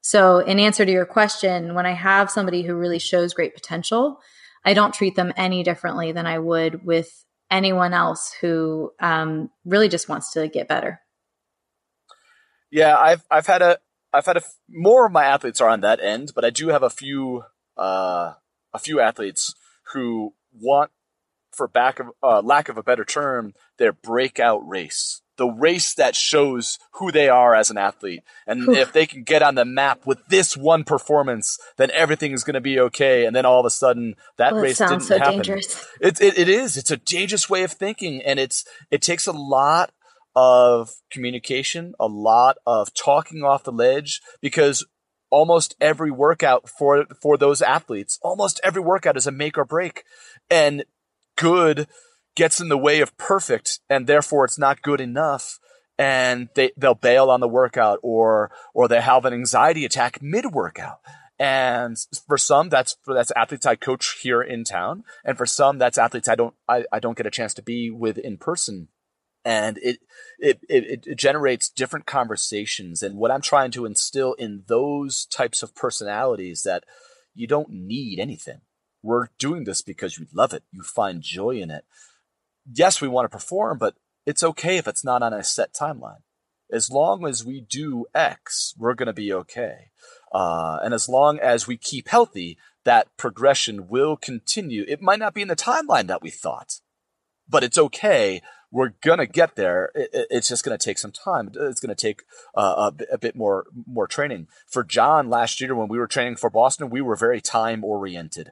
So, 0.00 0.38
in 0.38 0.58
answer 0.58 0.84
to 0.84 0.90
your 0.90 1.06
question, 1.06 1.74
when 1.74 1.86
I 1.86 1.92
have 1.92 2.28
somebody 2.28 2.62
who 2.62 2.74
really 2.74 2.98
shows 2.98 3.34
great 3.34 3.54
potential, 3.54 4.18
I 4.64 4.74
don't 4.74 4.94
treat 4.94 5.16
them 5.16 5.32
any 5.36 5.62
differently 5.62 6.12
than 6.12 6.26
I 6.26 6.38
would 6.38 6.84
with 6.84 7.24
anyone 7.50 7.92
else 7.92 8.34
who 8.40 8.92
um, 9.00 9.50
really 9.64 9.88
just 9.88 10.08
wants 10.08 10.32
to 10.32 10.48
get 10.48 10.68
better. 10.68 11.00
Yeah, 12.70 12.96
I've 12.96 13.24
I've 13.30 13.46
had 13.46 13.60
a 13.60 13.78
I've 14.12 14.26
had 14.26 14.36
a 14.36 14.40
f- 14.40 14.58
more 14.68 15.06
of 15.06 15.12
my 15.12 15.24
athletes 15.24 15.60
are 15.60 15.68
on 15.68 15.80
that 15.82 16.00
end, 16.00 16.32
but 16.34 16.44
I 16.44 16.50
do 16.50 16.68
have 16.68 16.82
a 16.82 16.90
few 16.90 17.44
uh, 17.76 18.32
a 18.72 18.78
few 18.78 19.00
athletes 19.00 19.54
who 19.92 20.34
want, 20.52 20.90
for 21.52 21.68
back 21.68 22.00
of 22.00 22.08
uh, 22.22 22.40
lack 22.40 22.68
of 22.68 22.78
a 22.78 22.82
better 22.82 23.04
term, 23.04 23.52
their 23.78 23.92
breakout 23.92 24.66
race, 24.66 25.20
the 25.42 25.50
race 25.50 25.94
that 25.94 26.14
shows 26.14 26.78
who 26.92 27.10
they 27.10 27.28
are 27.28 27.52
as 27.52 27.68
an 27.68 27.76
athlete, 27.76 28.22
and 28.46 28.68
if 28.68 28.92
they 28.92 29.06
can 29.06 29.24
get 29.24 29.42
on 29.42 29.56
the 29.56 29.64
map 29.64 30.06
with 30.06 30.24
this 30.28 30.56
one 30.56 30.84
performance, 30.84 31.58
then 31.78 31.90
everything 31.90 32.30
is 32.30 32.44
going 32.44 32.54
to 32.54 32.60
be 32.60 32.78
okay. 32.78 33.24
And 33.24 33.34
then 33.34 33.44
all 33.44 33.58
of 33.58 33.66
a 33.66 33.70
sudden, 33.70 34.14
that 34.36 34.52
well, 34.52 34.62
race 34.62 34.78
didn't 34.78 35.00
so 35.00 35.18
happen. 35.18 35.38
Dangerous. 35.38 35.84
It, 36.00 36.20
it 36.20 36.38
it 36.38 36.48
is. 36.48 36.76
It's 36.76 36.92
a 36.92 36.96
dangerous 36.96 37.50
way 37.50 37.64
of 37.64 37.72
thinking, 37.72 38.22
and 38.22 38.38
it's 38.38 38.64
it 38.92 39.02
takes 39.02 39.26
a 39.26 39.32
lot 39.32 39.90
of 40.36 40.92
communication, 41.10 41.94
a 41.98 42.06
lot 42.06 42.58
of 42.64 42.94
talking 42.94 43.42
off 43.42 43.64
the 43.64 43.72
ledge 43.72 44.22
because 44.40 44.86
almost 45.28 45.74
every 45.80 46.12
workout 46.12 46.68
for 46.68 47.04
for 47.20 47.36
those 47.36 47.60
athletes, 47.60 48.20
almost 48.22 48.60
every 48.62 48.80
workout 48.80 49.16
is 49.16 49.26
a 49.26 49.32
make 49.32 49.58
or 49.58 49.64
break. 49.64 50.04
And 50.48 50.84
good 51.36 51.88
gets 52.34 52.60
in 52.60 52.68
the 52.68 52.78
way 52.78 53.00
of 53.00 53.16
perfect 53.16 53.80
and 53.90 54.06
therefore 54.06 54.44
it's 54.44 54.58
not 54.58 54.82
good 54.82 55.00
enough 55.00 55.58
and 55.98 56.48
they 56.54 56.72
they'll 56.76 56.94
bail 56.94 57.30
on 57.30 57.40
the 57.40 57.48
workout 57.48 57.98
or 58.02 58.50
or 58.74 58.88
they 58.88 59.00
have 59.00 59.24
an 59.24 59.32
anxiety 59.32 59.84
attack 59.84 60.20
mid 60.22 60.46
workout. 60.46 61.00
And 61.38 61.96
for 62.26 62.38
some, 62.38 62.68
that's 62.68 62.96
that's 63.06 63.32
athletes 63.32 63.66
I 63.66 63.74
coach 63.74 64.18
here 64.22 64.42
in 64.42 64.64
town, 64.64 65.04
and 65.24 65.36
for 65.36 65.46
some, 65.46 65.78
that's 65.78 65.98
athletes 65.98 66.28
I 66.28 66.34
don't 66.34 66.54
I, 66.68 66.84
I 66.92 67.00
don't 67.00 67.16
get 67.16 67.26
a 67.26 67.30
chance 67.30 67.54
to 67.54 67.62
be 67.62 67.90
with 67.90 68.18
in 68.18 68.36
person. 68.36 68.88
And 69.44 69.78
it, 69.78 69.98
it, 70.38 70.60
it 70.68 71.04
it 71.04 71.18
generates 71.18 71.68
different 71.68 72.06
conversations 72.06 73.02
and 73.02 73.16
what 73.16 73.32
i'm 73.32 73.40
trying 73.40 73.72
to 73.72 73.84
instill 73.84 74.34
in 74.34 74.62
those 74.68 75.26
types 75.26 75.64
of 75.64 75.74
personalities 75.74 76.62
that 76.62 76.84
you 77.34 77.48
don't 77.48 77.70
need 77.70 78.20
anything. 78.20 78.60
We're 79.02 79.30
doing 79.40 79.64
this 79.64 79.82
because 79.82 80.16
you 80.16 80.26
love 80.32 80.52
it. 80.52 80.62
You 80.70 80.84
find 80.84 81.22
joy 81.22 81.56
in 81.56 81.72
it 81.72 81.84
yes 82.70 83.00
we 83.00 83.08
want 83.08 83.24
to 83.24 83.36
perform 83.36 83.78
but 83.78 83.94
it's 84.26 84.42
okay 84.42 84.76
if 84.76 84.86
it's 84.86 85.04
not 85.04 85.22
on 85.22 85.32
a 85.32 85.42
set 85.42 85.74
timeline. 85.74 86.22
As 86.70 86.90
long 86.90 87.26
as 87.26 87.44
we 87.44 87.60
do 87.60 88.06
x 88.14 88.74
we're 88.78 88.94
going 88.94 89.06
to 89.06 89.12
be 89.12 89.32
okay. 89.32 89.90
Uh, 90.32 90.78
and 90.82 90.94
as 90.94 91.08
long 91.08 91.38
as 91.38 91.66
we 91.66 91.76
keep 91.76 92.08
healthy 92.08 92.58
that 92.84 93.08
progression 93.16 93.86
will 93.88 94.16
continue. 94.16 94.84
It 94.88 95.00
might 95.00 95.20
not 95.20 95.34
be 95.34 95.42
in 95.42 95.48
the 95.48 95.56
timeline 95.56 96.06
that 96.08 96.22
we 96.22 96.30
thought 96.30 96.80
but 97.48 97.64
it's 97.64 97.78
okay 97.78 98.40
we're 98.72 98.94
gonna 99.02 99.26
get 99.26 99.54
there. 99.54 99.90
It, 99.94 100.26
it's 100.30 100.48
just 100.48 100.64
gonna 100.64 100.78
take 100.78 100.98
some 100.98 101.12
time. 101.12 101.52
It's 101.54 101.78
gonna 101.78 101.94
take 101.94 102.22
uh, 102.56 102.90
a, 102.90 103.14
a, 103.14 103.18
bit 103.18 103.36
more 103.36 103.66
more 103.86 104.06
training. 104.06 104.48
For 104.66 104.82
John 104.82 105.28
last 105.28 105.60
year, 105.60 105.74
when 105.74 105.88
we 105.88 105.98
were 105.98 106.06
training 106.06 106.36
for 106.36 106.50
Boston, 106.50 106.88
we 106.88 107.02
were 107.02 107.14
very 107.14 107.40
time 107.40 107.84
oriented, 107.84 108.50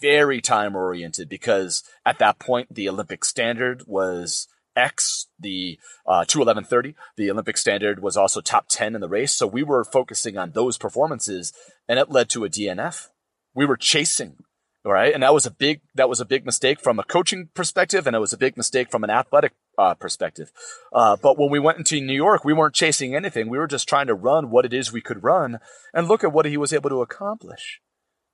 very 0.00 0.40
time 0.42 0.76
oriented 0.76 1.28
because 1.28 1.82
at 2.04 2.18
that 2.18 2.38
point 2.38 2.74
the 2.74 2.88
Olympic 2.88 3.24
standard 3.24 3.84
was 3.86 4.46
X, 4.76 5.28
the 5.40 5.78
uh, 6.06 6.24
211.30. 6.26 6.94
The 7.16 7.30
Olympic 7.30 7.56
standard 7.56 8.02
was 8.02 8.16
also 8.16 8.40
top 8.40 8.66
10 8.68 8.94
in 8.94 9.00
the 9.00 9.08
race. 9.08 9.32
So 9.32 9.46
we 9.46 9.62
were 9.62 9.84
focusing 9.84 10.36
on 10.36 10.52
those 10.52 10.78
performances 10.78 11.52
and 11.88 11.98
it 11.98 12.10
led 12.10 12.28
to 12.30 12.44
a 12.44 12.50
DNF. 12.50 13.08
We 13.54 13.66
were 13.66 13.76
chasing 13.76 14.36
right? 14.84 15.14
And 15.14 15.22
that 15.22 15.34
was 15.34 15.46
a 15.46 15.50
big 15.50 15.80
that 15.94 16.08
was 16.08 16.20
a 16.20 16.24
big 16.24 16.44
mistake 16.44 16.80
from 16.80 16.98
a 16.98 17.04
coaching 17.04 17.48
perspective, 17.54 18.06
and 18.06 18.16
it 18.16 18.20
was 18.20 18.32
a 18.32 18.38
big 18.38 18.56
mistake 18.56 18.90
from 18.90 19.04
an 19.04 19.10
athletic 19.10 19.52
uh, 19.78 19.94
perspective. 19.94 20.52
Uh, 20.92 21.16
but 21.16 21.38
when 21.38 21.50
we 21.50 21.58
went 21.58 21.78
into 21.78 22.00
New 22.00 22.14
York, 22.14 22.44
we 22.44 22.52
weren't 22.52 22.74
chasing 22.74 23.14
anything. 23.14 23.48
We 23.48 23.58
were 23.58 23.66
just 23.66 23.88
trying 23.88 24.06
to 24.06 24.14
run 24.14 24.50
what 24.50 24.64
it 24.64 24.72
is 24.72 24.92
we 24.92 25.00
could 25.00 25.24
run, 25.24 25.58
and 25.94 26.08
look 26.08 26.24
at 26.24 26.32
what 26.32 26.46
he 26.46 26.56
was 26.56 26.72
able 26.72 26.90
to 26.90 27.02
accomplish. 27.02 27.80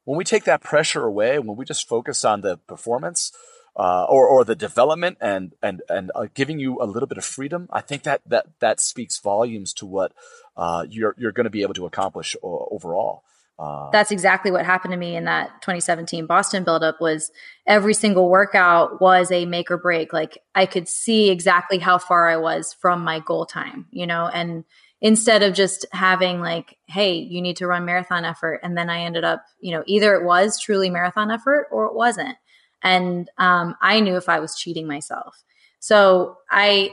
When 0.05 0.17
we 0.17 0.25
take 0.25 0.45
that 0.45 0.63
pressure 0.63 1.05
away, 1.05 1.39
when 1.39 1.57
we 1.57 1.65
just 1.65 1.89
focus 1.89 2.25
on 2.25 2.41
the 2.41 2.57
performance. 2.57 3.33
Uh, 3.77 4.05
or, 4.09 4.27
or 4.27 4.45
the 4.45 4.57
development 4.57 5.17
and 5.21 5.53
and 5.63 5.83
and 5.89 6.11
uh, 6.17 6.27
giving 6.35 6.59
you 6.59 6.79
a 6.81 6.85
little 6.85 7.07
bit 7.07 7.17
of 7.17 7.25
freedom, 7.25 7.69
I 7.71 7.81
think 7.81 8.03
that 8.03 8.23
that 8.27 8.47
that 8.59 8.81
speaks 8.81 9.21
volumes 9.21 9.73
to 9.75 9.87
what 9.87 10.11
uh, 10.57 10.85
you're 10.91 11.15
you're 11.17 11.31
going 11.31 11.45
to 11.45 11.51
be 11.51 11.63
able 11.63 11.75
to 11.75 11.87
accomplish 11.87 12.35
overall. 12.43 13.23
Uh, 13.59 13.91
That's 13.91 14.11
exactly 14.13 14.51
what 14.53 14.65
happened 14.65 14.93
to 14.93 14.99
me 14.99 15.17
in 15.17 15.25
that 15.25 15.49
2017 15.63 16.27
Boston 16.27 16.63
buildup 16.63 17.01
was 17.01 17.31
every 17.67 17.95
single 17.95 18.29
workout 18.29 19.01
was 19.01 19.33
a 19.33 19.47
make 19.47 19.71
or 19.71 19.79
break. 19.79 20.13
Like 20.13 20.39
I 20.55 20.65
could 20.67 20.89
see 20.89 21.31
exactly 21.31 21.79
how 21.79 21.99
far 21.99 22.29
I 22.29 22.37
was 22.37 22.73
from 22.81 23.03
my 23.03 23.19
goal 23.21 23.47
time, 23.47 23.87
you 23.91 24.07
know, 24.07 24.29
and 24.29 24.65
instead 25.01 25.43
of 25.43 25.55
just 25.55 25.87
having 25.93 26.41
like, 26.41 26.77
Hey, 26.87 27.15
you 27.15 27.43
need 27.43 27.57
to 27.57 27.67
run 27.67 27.85
marathon 27.85 28.25
effort. 28.25 28.61
And 28.63 28.77
then 28.79 28.91
I 28.91 29.01
ended 29.01 29.25
up, 29.25 29.45
you 29.61 29.73
know, 29.73 29.83
either 29.87 30.15
it 30.15 30.25
was 30.25 30.61
truly 30.61 30.89
marathon 30.91 31.31
effort 31.31 31.67
or 31.73 31.87
it 31.87 31.95
wasn't. 31.95 32.37
and 32.83 33.29
um, 33.39 33.75
I 33.83 33.99
knew 34.01 34.17
if 34.17 34.29
I 34.29 34.39
was 34.39 34.57
cheating 34.57 34.87
myself. 34.87 35.43
So 35.81 36.37
I, 36.51 36.91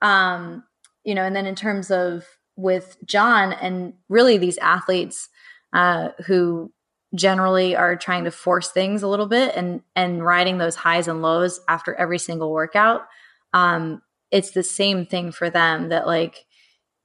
um, 0.00 0.64
you 1.04 1.14
know, 1.14 1.24
and 1.24 1.34
then 1.36 1.46
in 1.46 1.54
terms 1.54 1.90
of 1.90 2.24
with 2.56 2.96
John 3.04 3.52
and 3.52 3.94
really 4.08 4.38
these 4.38 4.58
athletes 4.58 5.28
uh, 5.72 6.10
who 6.26 6.72
generally 7.14 7.74
are 7.74 7.96
trying 7.96 8.24
to 8.24 8.30
force 8.30 8.70
things 8.70 9.02
a 9.02 9.08
little 9.08 9.26
bit 9.26 9.54
and 9.56 9.82
and 9.96 10.24
riding 10.24 10.58
those 10.58 10.76
highs 10.76 11.08
and 11.08 11.22
lows 11.22 11.60
after 11.68 11.92
every 11.96 12.18
single 12.18 12.52
workout 12.52 13.02
um 13.52 14.00
it's 14.30 14.52
the 14.52 14.62
same 14.62 15.04
thing 15.04 15.32
for 15.32 15.50
them 15.50 15.88
that 15.88 16.06
like 16.06 16.46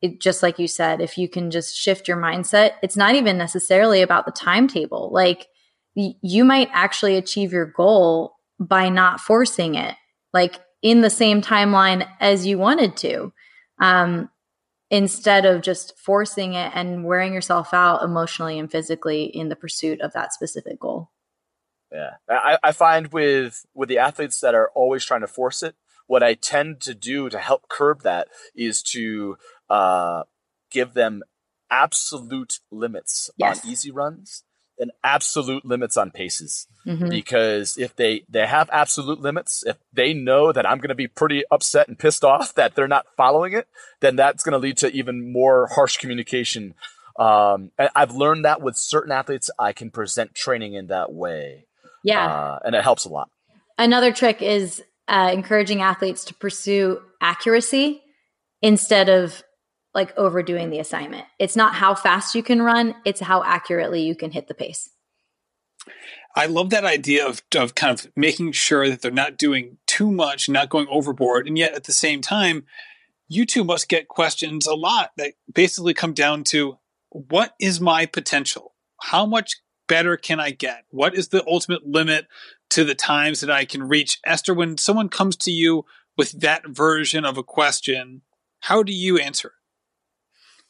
it 0.02 0.22
just 0.22 0.44
like 0.44 0.60
you 0.60 0.68
said 0.68 1.02
if 1.02 1.18
you 1.18 1.28
can 1.28 1.50
just 1.50 1.76
shift 1.76 2.08
your 2.08 2.18
mindset 2.18 2.74
it's 2.84 2.96
not 2.96 3.16
even 3.16 3.38
necessarily 3.38 4.02
about 4.02 4.26
the 4.26 4.32
timetable. 4.32 5.10
Like 5.12 5.48
y- 5.96 6.14
you 6.22 6.46
might 6.46 6.70
actually 6.72 7.16
achieve 7.16 7.52
your 7.52 7.66
goal 7.66 8.36
by 8.60 8.90
not 8.90 9.20
forcing 9.20 9.76
it 9.76 9.96
like 10.34 10.60
in 10.84 11.02
the 11.02 11.10
same 11.10 11.42
timeline 11.42 12.08
as 12.20 12.46
you 12.46 12.60
wanted 12.60 12.96
to. 12.98 13.34
Um 13.80 14.30
instead 14.96 15.46
of 15.46 15.62
just 15.62 15.98
forcing 15.98 16.54
it 16.54 16.72
and 16.74 17.04
wearing 17.04 17.34
yourself 17.34 17.74
out 17.74 18.02
emotionally 18.02 18.58
and 18.58 18.72
physically 18.72 19.24
in 19.26 19.50
the 19.50 19.56
pursuit 19.56 20.00
of 20.00 20.14
that 20.14 20.32
specific 20.32 20.80
goal. 20.80 21.12
Yeah, 21.92 22.12
I, 22.30 22.58
I 22.64 22.72
find 22.72 23.12
with 23.12 23.66
with 23.74 23.90
the 23.90 23.98
athletes 23.98 24.40
that 24.40 24.56
are 24.56 24.72
always 24.74 25.04
trying 25.04 25.20
to 25.20 25.28
force 25.28 25.64
it, 25.64 25.76
what 26.08 26.24
I 26.24 26.34
tend 26.34 26.80
to 26.82 26.96
do 26.96 27.30
to 27.30 27.40
help 27.40 27.68
curb 27.68 28.04
that 28.04 28.30
is 28.56 28.82
to 28.94 29.38
uh, 29.70 30.24
give 30.72 30.94
them 30.94 31.24
absolute 31.70 32.60
limits 32.72 33.30
yes. 33.38 33.66
on 33.66 33.72
easy 33.72 33.92
runs 33.92 34.46
and 34.80 34.92
absolute 35.04 35.66
limits 35.66 35.98
on 35.98 36.12
paces. 36.12 36.68
Mm-hmm. 36.86 37.10
because 37.10 37.78
if 37.80 37.96
they 37.96 38.26
they 38.30 38.46
have 38.46 38.70
absolute 38.72 39.20
limits 39.20 39.64
if 39.66 39.76
they 39.92 40.14
know 40.14 40.52
that 40.52 40.70
i'm 40.70 40.78
going 40.78 40.90
to 40.90 40.94
be 40.94 41.08
pretty 41.08 41.42
upset 41.50 41.88
and 41.88 41.98
pissed 41.98 42.24
off 42.24 42.54
that 42.54 42.76
they're 42.76 42.88
not 42.88 43.08
following 43.18 43.54
it 43.54 43.68
then 44.02 44.16
that's 44.16 44.44
going 44.44 44.52
to 44.52 44.60
lead 44.60 44.78
to 44.78 44.92
even 44.92 45.34
more 45.34 45.68
harsh 45.74 45.98
communication. 45.98 46.76
Um, 47.18 47.72
i've 47.80 48.12
learned 48.12 48.46
that 48.46 48.62
with 48.62 48.78
certain 48.78 49.12
athletes 49.12 49.50
i 49.58 49.74
can 49.74 49.90
present 49.90 50.36
training 50.36 50.76
in 50.76 50.88
that 50.88 51.12
way. 51.12 51.66
Yeah. 52.06 52.28
Uh, 52.28 52.60
and 52.64 52.76
it 52.76 52.84
helps 52.84 53.06
a 53.06 53.10
lot. 53.10 53.30
Another 53.78 54.14
trick 54.14 54.42
is 54.42 54.82
uh, 55.08 55.32
encouraging 55.34 55.82
athletes 55.82 56.26
to 56.26 56.34
pursue 56.36 57.02
accuracy 57.20 58.02
instead 58.62 59.10
of 59.10 59.44
like 59.96 60.16
overdoing 60.18 60.70
the 60.70 60.80
assignment. 60.80 61.26
It's 61.40 61.56
not 61.56 61.74
how 61.74 61.96
fast 61.96 62.36
you 62.36 62.44
can 62.44 62.62
run, 62.62 62.96
it's 63.06 63.22
how 63.22 63.44
accurately 63.44 64.04
you 64.04 64.14
can 64.14 64.32
hit 64.32 64.48
the 64.48 64.54
pace. 64.54 64.90
I 66.36 66.48
love 66.48 66.70
that 66.72 66.84
idea 66.84 67.26
of, 67.26 67.42
of 67.56 67.76
kind 67.76 67.98
of 67.98 68.12
making 68.16 68.52
sure 68.52 68.90
that 68.90 69.02
they're 69.02 69.10
not 69.10 69.38
doing 69.38 69.78
too 69.88 70.12
much, 70.12 70.50
not 70.50 70.70
going 70.70 70.88
overboard. 70.90 71.48
And 71.48 71.58
yet 71.58 71.74
at 71.74 71.86
the 71.86 71.94
same 71.94 72.20
time, 72.20 72.66
you 73.30 73.46
two 73.46 73.64
must 73.64 73.88
get 73.88 74.10
questions 74.10 74.68
a 74.68 74.76
lot 74.76 75.12
that 75.16 75.34
basically 75.52 75.94
come 75.94 76.14
down 76.14 76.44
to 76.46 76.78
what 77.10 77.56
is 77.60 77.80
my 77.80 78.06
potential? 78.06 78.74
How 79.02 79.26
much 79.26 79.62
better 79.88 80.18
can 80.18 80.40
I 80.40 80.52
get? 80.52 80.84
What 80.90 81.16
is 81.16 81.30
the 81.30 81.46
ultimate 81.48 81.88
limit 81.88 82.28
to 82.72 82.84
the 82.84 82.96
times 82.96 83.40
that 83.40 83.50
I 83.50 83.64
can 83.64 83.84
reach? 83.84 84.20
Esther, 84.26 84.54
when 84.54 84.78
someone 84.78 85.10
comes 85.10 85.38
to 85.38 85.52
you 85.52 85.86
with 86.18 86.42
that 86.42 86.68
version 86.68 87.24
of 87.24 87.38
a 87.38 87.44
question, 87.44 88.22
how 88.62 88.84
do 88.84 88.92
you 88.92 89.18
answer? 89.18 89.54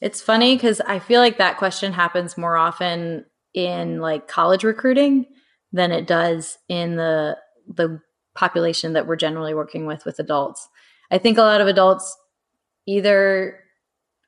It's 0.02 0.22
funny 0.22 0.56
because 0.56 0.82
I 0.82 1.00
feel 1.00 1.22
like 1.22 1.38
that 1.38 1.58
question 1.58 1.94
happens 1.94 2.38
more 2.38 2.58
often 2.58 3.26
in 3.54 4.00
like 4.00 4.28
college 4.28 4.64
recruiting 4.64 5.26
than 5.72 5.92
it 5.92 6.08
does 6.08 6.58
in 6.68 6.96
the 6.96 7.38
the 7.68 8.02
population 8.36 8.94
that 8.94 9.08
we're 9.08 9.16
generally 9.16 9.54
working 9.54 9.86
with 9.86 10.06
with 10.06 10.20
adults. 10.20 10.68
I 11.10 11.18
think 11.18 11.38
a 11.38 11.42
lot 11.42 11.62
of 11.62 11.68
adults 11.68 12.18
either 12.86 13.60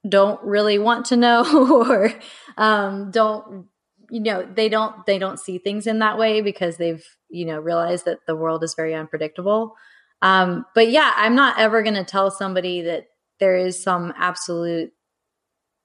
don't 0.08 0.42
really 0.44 0.80
want 0.80 1.06
to 1.08 1.18
know 1.18 1.86
or 1.88 2.14
um, 2.58 3.12
don't 3.12 3.68
you 4.10 4.22
know 4.22 4.48
they 4.54 4.70
don't 4.70 5.06
they 5.06 5.20
don't 5.20 5.40
see 5.40 5.58
things 5.58 5.86
in 5.86 6.00
that 6.00 6.18
way 6.18 6.42
because 6.42 6.78
they've 6.78 7.04
you 7.30 7.46
know 7.46 7.60
realized 7.60 8.06
that 8.06 8.26
the 8.26 8.36
world 8.36 8.64
is 8.64 8.74
very 8.74 8.94
unpredictable 8.94 9.76
um, 10.22 10.66
but 10.74 10.90
yeah 10.90 11.12
i'm 11.18 11.36
not 11.36 11.60
ever 11.60 11.84
going 11.84 11.94
to 11.94 12.06
tell 12.06 12.32
somebody 12.32 12.82
that 12.82 13.08
there 13.40 13.58
is 13.58 13.82
some 13.84 14.14
absolute 14.18 14.92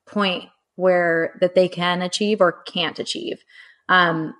point 0.07 0.44
where 0.76 1.36
that 1.40 1.55
they 1.55 1.68
can 1.68 2.03
achieve 2.03 2.40
or 2.40 2.62
can't 2.62 2.98
achieve. 2.98 3.42
Um, 3.88 4.34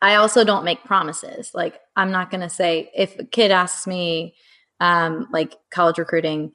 I 0.00 0.16
also 0.16 0.44
don't 0.44 0.64
make 0.64 0.84
promises. 0.84 1.52
Like 1.54 1.80
I'm 1.96 2.10
not 2.10 2.30
going 2.30 2.40
to 2.42 2.50
say 2.50 2.90
if 2.94 3.18
a 3.18 3.24
kid 3.24 3.50
asks 3.50 3.86
me, 3.86 4.34
um, 4.80 5.28
like 5.32 5.54
college 5.70 5.98
recruiting, 5.98 6.52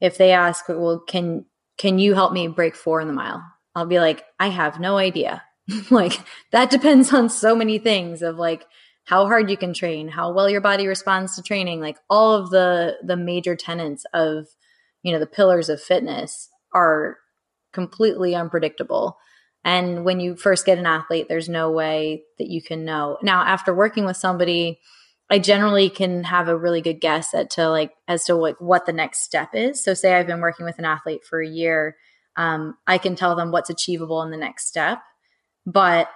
if 0.00 0.18
they 0.18 0.32
ask, 0.32 0.68
well, 0.68 1.00
can 1.06 1.44
can 1.78 1.98
you 1.98 2.14
help 2.14 2.32
me 2.32 2.46
break 2.48 2.76
four 2.76 3.00
in 3.00 3.06
the 3.06 3.14
mile? 3.14 3.42
I'll 3.74 3.86
be 3.86 4.00
like, 4.00 4.24
I 4.38 4.48
have 4.48 4.80
no 4.80 4.98
idea. 4.98 5.42
like 5.90 6.20
that 6.52 6.70
depends 6.70 7.12
on 7.12 7.28
so 7.28 7.54
many 7.54 7.78
things 7.78 8.22
of 8.22 8.36
like 8.36 8.66
how 9.04 9.26
hard 9.26 9.50
you 9.50 9.56
can 9.56 9.72
train, 9.72 10.08
how 10.08 10.32
well 10.32 10.50
your 10.50 10.60
body 10.60 10.86
responds 10.86 11.36
to 11.36 11.42
training, 11.42 11.80
like 11.80 11.96
all 12.08 12.34
of 12.34 12.50
the 12.50 12.96
the 13.02 13.16
major 13.16 13.56
tenets 13.56 14.04
of 14.12 14.46
you 15.02 15.12
know 15.12 15.18
the 15.18 15.26
pillars 15.26 15.68
of 15.68 15.80
fitness 15.80 16.48
are 16.74 17.16
completely 17.72 18.34
unpredictable. 18.34 19.18
And 19.64 20.04
when 20.04 20.20
you 20.20 20.36
first 20.36 20.64
get 20.64 20.78
an 20.78 20.86
athlete, 20.86 21.26
there's 21.28 21.48
no 21.48 21.70
way 21.70 22.24
that 22.38 22.48
you 22.48 22.62
can 22.62 22.84
know. 22.84 23.18
Now, 23.22 23.42
after 23.42 23.74
working 23.74 24.04
with 24.06 24.16
somebody, 24.16 24.80
I 25.28 25.38
generally 25.38 25.90
can 25.90 26.24
have 26.24 26.48
a 26.48 26.56
really 26.56 26.80
good 26.80 27.00
guess 27.00 27.34
at 27.34 27.50
to 27.50 27.68
like 27.68 27.92
as 28.08 28.24
to 28.24 28.34
like 28.34 28.60
what 28.60 28.86
the 28.86 28.92
next 28.92 29.22
step 29.22 29.50
is. 29.54 29.82
So, 29.82 29.94
say 29.94 30.14
I've 30.14 30.26
been 30.26 30.40
working 30.40 30.66
with 30.66 30.78
an 30.78 30.86
athlete 30.86 31.24
for 31.28 31.40
a 31.40 31.48
year, 31.48 31.96
um, 32.36 32.76
I 32.86 32.98
can 32.98 33.16
tell 33.16 33.36
them 33.36 33.52
what's 33.52 33.70
achievable 33.70 34.22
in 34.22 34.30
the 34.30 34.36
next 34.36 34.66
step, 34.66 35.00
but 35.66 36.08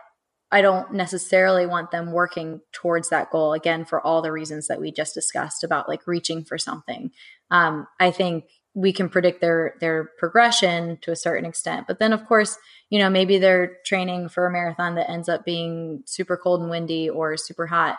I 0.51 0.63
don't 0.63 0.93
necessarily 0.93 1.67
want 1.67 1.91
them 1.91 2.13
working 2.13 2.61
towards 2.73 3.11
that 3.11 3.31
goal 3.31 3.53
again 3.53 3.85
for 3.85 4.01
all 4.01 4.23
the 4.23 4.33
reasons 4.33 4.69
that 4.69 4.81
we 4.81 4.93
just 4.93 5.13
discussed 5.13 5.65
about 5.65 5.89
like 5.89 6.07
reaching 6.07 6.45
for 6.45 6.59
something. 6.59 7.11
Um, 7.51 7.87
I 7.99 8.11
think 8.11 8.45
we 8.75 8.93
can 8.93 9.09
predict 9.09 9.41
their 9.41 9.75
their 9.81 10.11
progression 10.19 10.99
to 11.03 11.13
a 11.13 11.17
certain 11.17 11.45
extent. 11.45 11.87
But 11.87 11.99
then 11.99 12.13
of 12.13 12.27
course 12.27 12.59
you 12.91 12.99
know 12.99 13.09
maybe 13.09 13.39
they're 13.39 13.79
training 13.87 14.29
for 14.29 14.47
a 14.47 14.51
marathon 14.51 14.97
that 14.97 15.11
ends 15.11 15.29
up 15.29 15.45
being 15.45 16.03
super 16.07 16.37
cold 16.37 16.61
and 16.61 16.71
windy 16.71 17.09
or 17.09 17.37
super 17.37 17.67
hot 17.67 17.97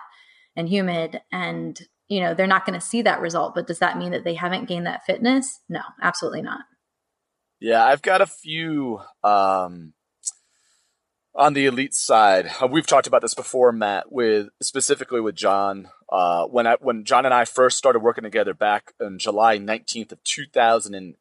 and 0.56 0.70
humid. 0.70 1.22
And 1.32 1.80
you 2.08 2.20
know 2.20 2.34
they're 2.34 2.48
not 2.48 2.66
going 2.66 2.80
to 2.80 2.86
see 2.86 3.02
that 3.02 3.22
result 3.22 3.56
but 3.56 3.68
does 3.68 3.80
that 3.80 3.98
mean 3.98 4.12
that 4.12 4.24
they 4.24 4.36
haven't 4.36 4.68
gained 4.68 4.86
that 4.86 5.06
fitness? 5.06 5.62
No 5.70 5.82
absolutely 6.02 6.42
not. 6.42 6.62
Yeah 7.60 7.84
i've 7.84 8.02
got 8.02 8.22
a 8.22 8.28
few 8.28 9.00
um 9.24 9.94
on 11.36 11.54
the 11.54 11.66
elite 11.66 11.94
side, 11.94 12.50
uh, 12.62 12.68
we've 12.68 12.88
talked 12.88 13.08
about 13.08 13.22
this 13.22 13.34
before, 13.34 13.72
Matt, 13.72 14.12
with 14.12 14.50
specifically 14.62 15.22
with 15.22 15.36
John. 15.36 15.90
Uh, 16.10 16.46
when 16.46 16.68
I, 16.68 16.78
when 16.80 17.04
John 17.04 17.26
and 17.26 17.34
I 17.34 17.46
first 17.46 17.78
started 17.78 18.00
working 18.00 18.24
together 18.24 18.54
back 18.54 18.94
in 19.00 19.20
July 19.20 19.58
19th 19.58 20.12
of 20.14 20.24
2000 20.24 20.94
and, 20.94 21.16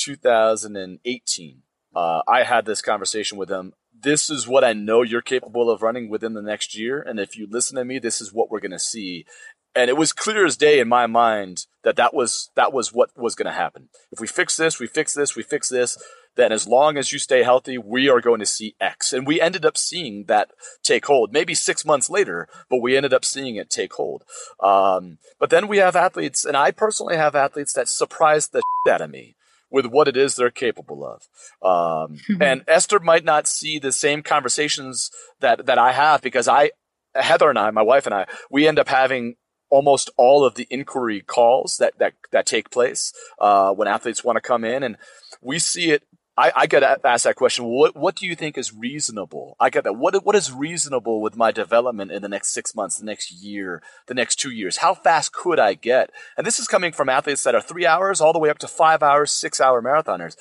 2018, 0.00 1.62
uh, 1.94 2.22
I 2.26 2.44
had 2.44 2.64
this 2.64 2.82
conversation 2.82 3.38
with 3.38 3.50
him. 3.50 3.72
This 3.98 4.30
is 4.30 4.48
what 4.48 4.64
I 4.64 4.72
know 4.72 5.02
you're 5.02 5.20
capable 5.20 5.70
of 5.70 5.82
running 5.82 6.08
within 6.08 6.34
the 6.34 6.42
next 6.42 6.76
year, 6.76 7.02
and 7.02 7.20
if 7.20 7.36
you 7.36 7.46
listen 7.50 7.76
to 7.76 7.84
me, 7.84 7.98
this 7.98 8.20
is 8.20 8.32
what 8.32 8.50
we're 8.50 8.60
going 8.60 8.70
to 8.70 8.78
see. 8.78 9.26
And 9.74 9.88
it 9.88 9.96
was 9.96 10.12
clear 10.12 10.44
as 10.44 10.56
day 10.56 10.80
in 10.80 10.88
my 10.88 11.06
mind 11.06 11.66
that 11.84 11.96
that 11.96 12.12
was 12.12 12.50
that 12.56 12.72
was 12.72 12.92
what 12.92 13.10
was 13.16 13.34
going 13.34 13.46
to 13.46 13.52
happen. 13.52 13.88
If 14.10 14.20
we 14.20 14.26
fix 14.26 14.56
this, 14.56 14.80
we 14.80 14.86
fix 14.86 15.14
this, 15.14 15.36
we 15.36 15.42
fix 15.42 15.68
this 15.68 15.96
then 16.36 16.52
as 16.52 16.66
long 16.66 16.96
as 16.96 17.12
you 17.12 17.18
stay 17.18 17.42
healthy, 17.42 17.76
we 17.76 18.08
are 18.08 18.20
going 18.20 18.40
to 18.40 18.46
see 18.46 18.74
X. 18.80 19.12
And 19.12 19.26
we 19.26 19.40
ended 19.40 19.64
up 19.64 19.76
seeing 19.76 20.24
that 20.26 20.50
take 20.82 21.06
hold, 21.06 21.32
maybe 21.32 21.54
six 21.54 21.84
months 21.84 22.08
later, 22.08 22.48
but 22.68 22.80
we 22.80 22.96
ended 22.96 23.12
up 23.12 23.24
seeing 23.24 23.56
it 23.56 23.68
take 23.68 23.92
hold. 23.94 24.24
Um, 24.62 25.18
but 25.38 25.50
then 25.50 25.68
we 25.68 25.78
have 25.78 25.96
athletes, 25.96 26.44
and 26.44 26.56
I 26.56 26.70
personally 26.70 27.16
have 27.16 27.34
athletes 27.34 27.72
that 27.74 27.88
surprise 27.88 28.48
the 28.48 28.62
shit 28.86 28.94
out 28.94 29.00
of 29.00 29.10
me 29.10 29.36
with 29.70 29.86
what 29.86 30.08
it 30.08 30.16
is 30.16 30.36
they're 30.36 30.50
capable 30.50 31.04
of. 31.04 31.28
Um, 31.62 32.18
and 32.40 32.64
Esther 32.66 33.00
might 33.00 33.24
not 33.24 33.46
see 33.46 33.78
the 33.78 33.92
same 33.92 34.22
conversations 34.22 35.10
that, 35.40 35.66
that 35.66 35.78
I 35.78 35.92
have 35.92 36.22
because 36.22 36.48
I, 36.48 36.70
Heather 37.14 37.50
and 37.50 37.58
I, 37.58 37.70
my 37.70 37.82
wife 37.82 38.06
and 38.06 38.14
I, 38.14 38.26
we 38.50 38.68
end 38.68 38.78
up 38.78 38.88
having 38.88 39.34
almost 39.70 40.10
all 40.16 40.44
of 40.44 40.54
the 40.54 40.66
inquiry 40.70 41.20
calls 41.20 41.78
that 41.78 41.98
that 41.98 42.14
that 42.32 42.46
take 42.46 42.70
place 42.70 43.12
uh, 43.38 43.72
when 43.72 43.88
athletes 43.88 44.24
want 44.24 44.36
to 44.36 44.40
come 44.40 44.64
in, 44.64 44.82
and 44.82 44.96
we 45.40 45.58
see 45.58 45.90
it 45.90 46.02
I, 46.40 46.52
I 46.56 46.66
get 46.66 46.82
asked 47.04 47.24
that 47.24 47.36
question. 47.36 47.66
What 47.66 47.94
what 47.94 48.16
do 48.16 48.26
you 48.26 48.34
think 48.34 48.56
is 48.56 48.72
reasonable? 48.72 49.56
I 49.60 49.68
get 49.68 49.84
that. 49.84 49.94
What 49.94 50.24
what 50.24 50.34
is 50.34 50.50
reasonable 50.50 51.20
with 51.20 51.36
my 51.36 51.50
development 51.50 52.12
in 52.12 52.22
the 52.22 52.28
next 52.28 52.54
six 52.54 52.74
months, 52.74 52.98
the 52.98 53.04
next 53.04 53.30
year, 53.30 53.82
the 54.06 54.14
next 54.14 54.36
two 54.36 54.50
years? 54.50 54.78
How 54.78 54.94
fast 54.94 55.32
could 55.32 55.58
I 55.58 55.74
get? 55.74 56.10
And 56.38 56.46
this 56.46 56.58
is 56.58 56.66
coming 56.66 56.92
from 56.92 57.10
athletes 57.10 57.44
that 57.44 57.54
are 57.54 57.60
three 57.60 57.84
hours 57.84 58.22
all 58.22 58.32
the 58.32 58.38
way 58.38 58.48
up 58.48 58.58
to 58.60 58.68
five 58.68 59.02
hours, 59.02 59.32
six 59.32 59.60
hour 59.60 59.82
marathoners. 59.82 60.36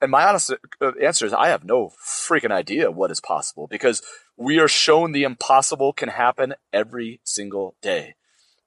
And 0.00 0.10
my 0.10 0.24
honest 0.24 0.52
uh, 0.80 0.92
answer 1.02 1.26
is 1.26 1.34
I 1.34 1.48
have 1.48 1.64
no 1.64 1.92
freaking 2.02 2.50
idea 2.50 2.90
what 2.90 3.10
is 3.10 3.20
possible 3.20 3.66
because 3.66 4.02
We 4.36 4.58
are 4.58 4.68
shown 4.68 5.12
the 5.12 5.22
impossible 5.22 5.92
can 5.92 6.08
happen 6.08 6.54
every 6.72 7.20
single 7.22 7.76
day. 7.80 8.16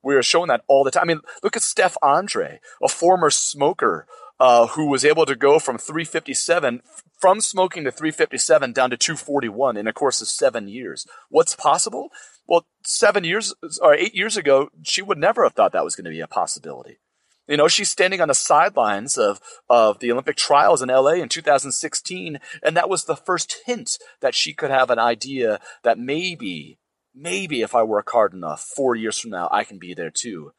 We 0.04 0.16
are 0.16 0.24
shown 0.24 0.48
that 0.48 0.64
all 0.68 0.84
the 0.84 0.92
time. 0.92 1.04
I 1.04 1.06
mean, 1.06 1.22
look 1.44 1.56
at 1.56 1.62
Steph 1.62 1.98
Andre, 2.02 2.60
a 2.82 2.88
former 2.88 3.30
smoker 3.30 4.08
uh, 4.40 4.68
who 4.68 4.86
was 4.88 5.04
able 5.04 5.26
to 5.26 5.36
go 5.36 5.60
from 5.60 5.78
357 5.78 6.82
from 7.20 7.42
smoking 7.42 7.84
to 7.84 7.92
357 7.92 8.74
down 8.74 8.92
to 8.92 8.98
241 8.98 9.78
in 9.78 9.88
a 9.88 9.94
course 9.94 10.22
of 10.22 10.28
seven 10.28 10.68
years. 10.68 11.08
What's 11.30 11.56
possible? 11.56 12.10
Well, 12.48 12.66
seven 12.84 13.24
years 13.24 13.54
or 13.82 13.94
eight 13.94 14.14
years 14.14 14.38
ago, 14.38 14.70
she 14.84 15.02
would 15.02 15.18
never 15.18 15.44
have 15.44 15.54
thought 15.54 15.72
that 15.74 15.84
was 15.84 15.96
going 15.96 16.06
to 16.06 16.12
be 16.12 16.22
a 16.22 16.28
possibility. 16.28 17.00
You 17.48 17.56
know, 17.56 17.70
she's 17.70 17.90
standing 17.90 18.20
on 18.20 18.28
the 18.28 18.34
sidelines 18.34 19.18
of, 19.18 19.40
of 19.70 20.00
the 20.00 20.12
Olympic 20.12 20.36
trials 20.36 20.82
in 20.82 20.90
LA 20.90 21.14
in 21.14 21.30
2016, 21.30 22.40
and 22.62 22.76
that 22.76 22.90
was 22.90 23.06
the 23.06 23.16
first 23.16 23.62
hint 23.66 23.98
that 24.20 24.36
she 24.36 24.54
could 24.54 24.70
have 24.70 24.90
an 24.90 25.00
idea 25.00 25.60
that 25.84 25.98
maybe, 25.98 26.78
maybe 27.18 27.62
if 27.62 27.74
I 27.76 27.84
work 27.84 28.10
hard 28.12 28.34
enough, 28.34 28.62
four 28.62 28.96
years 28.96 29.18
from 29.18 29.32
now, 29.32 29.50
I 29.52 29.64
can 29.64 29.78
be 29.78 29.94
there 29.94 30.12
too. 30.12 30.54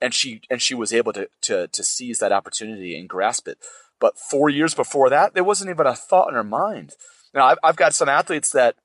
And 0.00 0.14
she 0.14 0.40
and 0.48 0.62
she 0.62 0.74
was 0.74 0.92
able 0.92 1.12
to 1.12 1.28
to 1.42 1.68
to 1.68 1.84
seize 1.84 2.18
that 2.20 2.32
opportunity 2.32 2.98
and 2.98 3.08
grasp 3.08 3.46
it. 3.46 3.58
But 4.00 4.18
four 4.18 4.48
years 4.48 4.74
before 4.74 5.10
that, 5.10 5.34
there 5.34 5.44
wasn't 5.44 5.70
even 5.70 5.86
a 5.86 5.94
thought 5.94 6.28
in 6.28 6.34
her 6.34 6.44
mind. 6.44 6.94
Now, 7.34 7.46
I've, 7.46 7.58
I've 7.62 7.76
got 7.76 7.94
some 7.94 8.08
athletes 8.08 8.50
that 8.52 8.76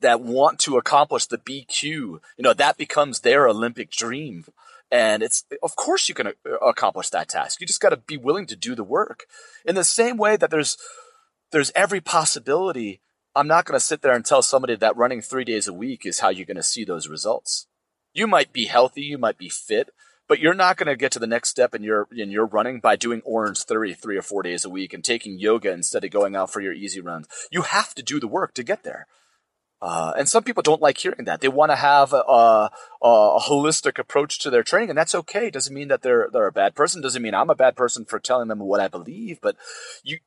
that 0.00 0.20
want 0.20 0.58
to 0.60 0.76
accomplish 0.76 1.26
the 1.26 1.38
BQ. 1.38 1.82
You 1.82 2.20
know, 2.38 2.52
that 2.54 2.76
becomes 2.76 3.20
their 3.20 3.48
Olympic 3.48 3.90
dream. 3.90 4.44
And 4.90 5.22
it's, 5.22 5.44
of 5.62 5.74
course 5.74 6.08
you 6.08 6.14
can 6.14 6.26
uh, 6.26 6.58
accomplish 6.60 7.08
that 7.10 7.30
task. 7.30 7.60
You 7.60 7.66
just 7.66 7.80
got 7.80 7.90
to 7.90 7.96
be 7.96 8.18
willing 8.18 8.46
to 8.46 8.56
do 8.56 8.74
the 8.74 8.84
work. 8.84 9.24
In 9.64 9.74
the 9.74 9.84
same 9.84 10.18
way 10.18 10.36
that 10.36 10.50
there's, 10.50 10.76
there's 11.50 11.72
every 11.74 12.02
possibility. 12.02 13.00
I'm 13.34 13.48
not 13.48 13.64
going 13.64 13.78
to 13.78 13.84
sit 13.84 14.02
there 14.02 14.12
and 14.12 14.24
tell 14.24 14.42
somebody 14.42 14.76
that 14.76 14.96
running 14.96 15.22
three 15.22 15.44
days 15.44 15.66
a 15.66 15.72
week 15.72 16.04
is 16.04 16.20
how 16.20 16.28
you're 16.28 16.46
going 16.46 16.56
to 16.56 16.62
see 16.62 16.84
those 16.84 17.08
results. 17.08 17.66
You 18.12 18.26
might 18.26 18.52
be 18.52 18.66
healthy. 18.66 19.02
You 19.02 19.16
might 19.16 19.38
be 19.38 19.48
fit, 19.48 19.90
but 20.28 20.38
you're 20.38 20.52
not 20.52 20.76
going 20.76 20.88
to 20.88 20.96
get 20.96 21.12
to 21.12 21.18
the 21.18 21.26
next 21.26 21.48
step 21.48 21.74
in 21.74 21.82
your, 21.82 22.08
in 22.14 22.30
your 22.30 22.46
running 22.46 22.80
by 22.80 22.96
doing 22.96 23.22
Orangetheory 23.22 23.96
three 23.96 24.18
or 24.18 24.22
four 24.22 24.42
days 24.42 24.64
a 24.64 24.70
week 24.70 24.92
and 24.92 25.02
taking 25.02 25.38
yoga 25.38 25.72
instead 25.72 26.04
of 26.04 26.10
going 26.10 26.36
out 26.36 26.52
for 26.52 26.60
your 26.60 26.74
easy 26.74 27.00
runs. 27.00 27.26
You 27.50 27.62
have 27.62 27.94
to 27.94 28.02
do 28.02 28.20
the 28.20 28.28
work 28.28 28.52
to 28.54 28.62
get 28.62 28.82
there. 28.82 29.06
Uh, 29.80 30.12
and 30.16 30.28
some 30.28 30.44
people 30.44 30.62
don't 30.62 30.80
like 30.80 30.98
hearing 30.98 31.24
that. 31.24 31.40
They 31.40 31.48
want 31.48 31.72
to 31.72 31.76
have 31.76 32.12
a, 32.12 32.18
a, 32.18 32.70
a, 33.02 33.40
holistic 33.40 33.98
approach 33.98 34.38
to 34.38 34.48
their 34.48 34.62
training, 34.62 34.90
and 34.90 34.96
that's 34.96 35.14
okay. 35.14 35.50
Doesn't 35.50 35.74
mean 35.74 35.88
that 35.88 36.02
they're 36.02 36.28
they're 36.32 36.46
a 36.46 36.52
bad 36.52 36.76
person. 36.76 37.02
Doesn't 37.02 37.20
mean 37.20 37.34
I'm 37.34 37.50
a 37.50 37.56
bad 37.56 37.74
person 37.74 38.04
for 38.04 38.20
telling 38.20 38.46
them 38.46 38.60
what 38.60 38.80
I 38.80 38.86
believe. 38.86 39.40
But 39.42 39.56
you 40.04 40.18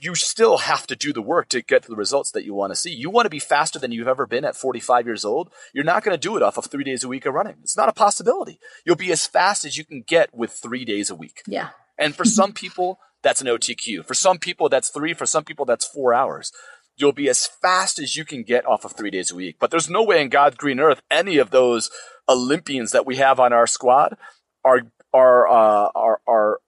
you 0.00 0.14
still 0.14 0.58
have 0.58 0.86
to 0.86 0.96
do 0.96 1.12
the 1.12 1.22
work 1.22 1.48
to 1.48 1.62
get 1.62 1.82
to 1.82 1.88
the 1.88 1.96
results 1.96 2.30
that 2.32 2.44
you 2.44 2.54
want 2.54 2.70
to 2.70 2.76
see. 2.76 2.92
You 2.92 3.10
want 3.10 3.26
to 3.26 3.30
be 3.30 3.38
faster 3.38 3.78
than 3.78 3.90
you've 3.92 4.08
ever 4.08 4.26
been 4.26 4.44
at 4.44 4.56
45 4.56 5.06
years 5.06 5.24
old. 5.24 5.50
You're 5.74 5.84
not 5.84 6.04
going 6.04 6.14
to 6.14 6.20
do 6.20 6.36
it 6.36 6.42
off 6.42 6.56
of 6.56 6.66
three 6.66 6.84
days 6.84 7.02
a 7.02 7.08
week 7.08 7.26
of 7.26 7.34
running. 7.34 7.56
It's 7.62 7.76
not 7.76 7.88
a 7.88 7.92
possibility. 7.92 8.60
You'll 8.84 8.96
be 8.96 9.12
as 9.12 9.26
fast 9.26 9.64
as 9.64 9.76
you 9.76 9.84
can 9.84 10.02
get 10.02 10.34
with 10.34 10.52
three 10.52 10.84
days 10.84 11.10
a 11.10 11.14
week. 11.14 11.42
Yeah. 11.46 11.70
And 11.98 12.14
for 12.14 12.24
some 12.24 12.52
people, 12.54 13.00
that's 13.22 13.40
an 13.40 13.48
OTQ. 13.48 14.06
For 14.06 14.14
some 14.14 14.38
people, 14.38 14.68
that's 14.68 14.90
three. 14.90 15.14
For 15.14 15.26
some 15.26 15.44
people, 15.44 15.64
that's 15.64 15.86
four 15.86 16.14
hours 16.14 16.52
you'll 17.00 17.12
be 17.12 17.28
as 17.28 17.46
fast 17.46 17.98
as 17.98 18.16
you 18.16 18.24
can 18.24 18.42
get 18.42 18.66
off 18.66 18.84
of 18.84 18.92
three 18.92 19.10
days 19.10 19.30
a 19.30 19.34
week. 19.36 19.56
But 19.58 19.70
there's 19.70 19.88
no 19.88 20.02
way 20.02 20.20
in 20.20 20.28
God's 20.28 20.56
green 20.56 20.80
earth 20.80 21.00
any 21.10 21.38
of 21.38 21.50
those 21.50 21.90
Olympians 22.28 22.90
that 22.90 23.06
we 23.06 23.16
have 23.16 23.40
on 23.40 23.52
our 23.52 23.66
squad 23.66 24.16
are 24.64 24.82
are 25.14 25.48
uh, 25.48 25.90
are 25.94 26.20
are 26.26 26.60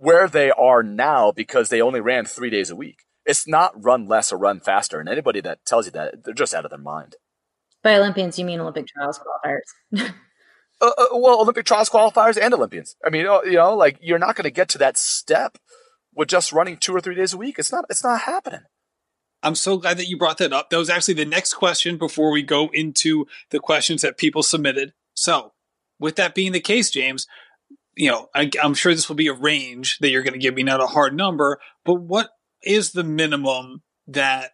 where 0.00 0.28
they 0.28 0.50
are 0.50 0.82
now 0.82 1.30
because 1.30 1.68
they 1.68 1.82
only 1.82 2.00
ran 2.00 2.24
three 2.24 2.48
days 2.48 2.70
a 2.70 2.76
week. 2.76 3.04
It's 3.26 3.46
not 3.46 3.84
run 3.84 4.08
less 4.08 4.32
or 4.32 4.38
run 4.38 4.58
faster. 4.58 4.98
And 4.98 5.10
anybody 5.10 5.42
that 5.42 5.64
tells 5.66 5.84
you 5.84 5.92
that, 5.92 6.24
they're 6.24 6.32
just 6.32 6.54
out 6.54 6.64
of 6.64 6.70
their 6.70 6.78
mind. 6.78 7.16
By 7.82 7.96
Olympians, 7.96 8.38
you 8.38 8.46
mean 8.46 8.60
Olympic 8.60 8.86
trials 8.86 9.20
qualifiers? 9.20 9.60
uh, 10.80 10.90
uh, 10.96 11.04
well, 11.12 11.42
Olympic 11.42 11.66
trials 11.66 11.90
qualifiers 11.90 12.40
and 12.40 12.54
Olympians. 12.54 12.96
I 13.04 13.10
mean, 13.10 13.26
you 13.44 13.52
know, 13.52 13.76
like 13.76 13.98
you're 14.00 14.18
not 14.18 14.36
going 14.36 14.44
to 14.44 14.50
get 14.50 14.70
to 14.70 14.78
that 14.78 14.96
step 14.96 15.58
with 16.14 16.28
just 16.28 16.50
running 16.50 16.78
two 16.78 16.96
or 16.96 17.02
three 17.02 17.14
days 17.14 17.34
a 17.34 17.38
week. 17.38 17.58
It's 17.58 17.70
not. 17.70 17.84
It's 17.90 18.02
not 18.02 18.22
happening. 18.22 18.62
I'm 19.42 19.54
so 19.54 19.76
glad 19.76 19.98
that 19.98 20.08
you 20.08 20.16
brought 20.16 20.38
that 20.38 20.52
up. 20.52 20.70
That 20.70 20.78
was 20.78 20.90
actually 20.90 21.14
the 21.14 21.24
next 21.26 21.54
question 21.54 21.98
before 21.98 22.30
we 22.30 22.42
go 22.42 22.70
into 22.72 23.26
the 23.50 23.60
questions 23.60 24.00
that 24.00 24.16
people 24.16 24.42
submitted. 24.42 24.94
So, 25.12 25.52
with 25.98 26.16
that 26.16 26.34
being 26.34 26.52
the 26.52 26.60
case, 26.60 26.90
James, 26.90 27.26
you 27.96 28.10
know, 28.10 28.28
I, 28.34 28.50
am 28.62 28.74
sure 28.74 28.94
this 28.94 29.08
will 29.08 29.16
be 29.16 29.28
a 29.28 29.34
range 29.34 29.98
that 29.98 30.10
you're 30.10 30.22
going 30.22 30.34
to 30.34 30.38
give 30.38 30.54
me, 30.54 30.62
not 30.62 30.82
a 30.82 30.86
hard 30.86 31.14
number, 31.14 31.60
but 31.84 31.94
what 31.94 32.30
is 32.62 32.92
the 32.92 33.04
minimum 33.04 33.82
that 34.06 34.52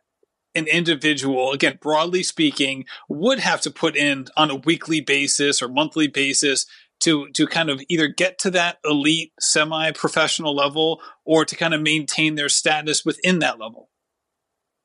an 0.54 0.66
individual, 0.66 1.52
again, 1.52 1.78
broadly 1.80 2.22
speaking, 2.22 2.86
would 3.08 3.38
have 3.40 3.60
to 3.60 3.70
put 3.70 3.94
in 3.94 4.26
on 4.36 4.50
a 4.50 4.56
weekly 4.56 5.00
basis 5.00 5.60
or 5.60 5.68
monthly 5.68 6.08
basis 6.08 6.66
to 7.00 7.28
to 7.34 7.46
kind 7.46 7.68
of 7.68 7.82
either 7.88 8.08
get 8.08 8.38
to 8.38 8.50
that 8.50 8.78
elite 8.82 9.32
semi-professional 9.38 10.54
level 10.54 11.02
or 11.26 11.44
to 11.44 11.54
kind 11.54 11.74
of 11.74 11.82
maintain 11.82 12.36
their 12.36 12.48
status 12.48 13.04
within 13.04 13.40
that 13.40 13.58
level? 13.58 13.90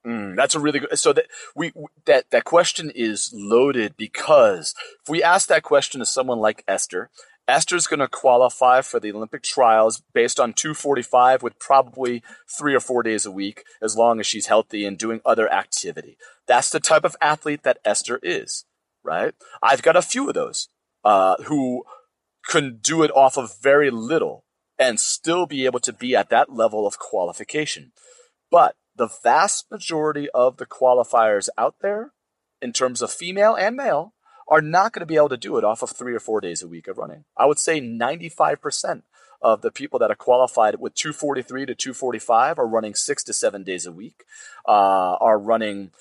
Mm, 0.06 0.36
that's 0.36 0.56
a 0.56 0.60
really 0.60 0.80
good. 0.80 0.98
So 0.98 1.14
that 1.14 1.28
we 1.56 1.72
that 2.06 2.32
that 2.32 2.44
question 2.44 2.92
is 2.94 3.32
loaded 3.34 3.96
because 3.96 4.74
if 5.04 5.10
we 5.10 5.24
ask 5.24 5.48
that 5.48 5.64
question 5.64 6.00
to 6.00 6.06
someone 6.06 6.40
like 6.40 6.64
Esther, 6.68 7.12
Esther's 7.48 7.88
going 7.88 8.00
to 8.00 8.08
qualify 8.08 8.82
for 8.82 9.00
the 9.00 9.12
Olympic 9.12 9.44
trials 9.44 10.02
based 10.14 10.40
on 10.40 10.54
245 10.54 11.44
with 11.44 11.60
probably 11.60 12.24
three 12.48 12.76
or 12.76 12.80
four 12.80 13.04
days 13.04 13.26
a 13.26 13.32
week, 13.32 13.64
as 13.82 13.98
long 13.98 14.20
as 14.20 14.28
she's 14.28 14.46
healthy 14.46 14.86
and 14.86 14.98
doing 14.98 15.22
other 15.26 15.52
activity. 15.52 16.18
That's 16.48 16.70
the 16.70 16.80
type 16.80 17.04
of 17.04 17.16
athlete 17.20 17.64
that 17.64 17.80
Esther 17.84 18.20
is, 18.24 18.66
right? 19.04 19.34
I've 19.62 19.82
got 19.82 19.96
a 19.96 20.02
few 20.02 20.28
of 20.28 20.34
those 20.34 20.70
uh, 21.04 21.36
who 21.44 21.84
can 22.48 22.80
do 22.82 23.04
it 23.04 23.12
off 23.12 23.38
of 23.38 23.60
very 23.62 23.90
little 23.90 24.46
and 24.80 25.00
still 25.00 25.46
be 25.46 25.66
able 25.66 25.80
to 25.80 25.94
be 25.94 26.16
at 26.16 26.30
that 26.30 26.52
level 26.52 26.88
of 26.88 27.00
qualification. 27.00 27.92
But 28.50 28.76
the 28.96 29.10
vast 29.24 29.70
majority 29.72 30.30
of 30.34 30.58
the 30.58 30.66
qualifiers 30.66 31.50
out 31.58 31.76
there, 31.82 32.14
in 32.62 32.74
terms 32.74 33.02
of 33.02 33.12
female 33.12 33.56
and 33.56 33.76
male, 33.76 34.14
are 34.52 34.62
not 34.62 34.92
going 34.92 35.00
to 35.00 35.06
be 35.06 35.16
able 35.16 35.30
to 35.30 35.38
do 35.38 35.58
it 35.58 35.64
off 35.64 35.82
of 35.82 35.92
three 35.92 36.14
or 36.14 36.20
four 36.20 36.42
days 36.42 36.62
a 36.62 36.68
week 36.68 36.90
of 36.90 36.98
running. 36.98 37.24
I 37.38 37.46
would 37.46 37.58
say 37.58 37.80
95% 37.80 39.04
of 39.42 39.62
the 39.62 39.72
people 39.72 39.98
that 40.00 40.12
are 40.12 40.16
qualified 40.16 40.76
with 40.80 40.94
243 40.94 41.68
to 41.68 41.74
245 41.74 42.60
are 42.60 42.68
running 42.68 42.94
six 42.94 43.24
to 43.24 43.34
seven 43.34 43.64
days 43.64 43.86
a 43.86 43.94
week, 43.94 44.26
uh, 44.68 45.16
are 45.22 45.40
running 45.40 45.92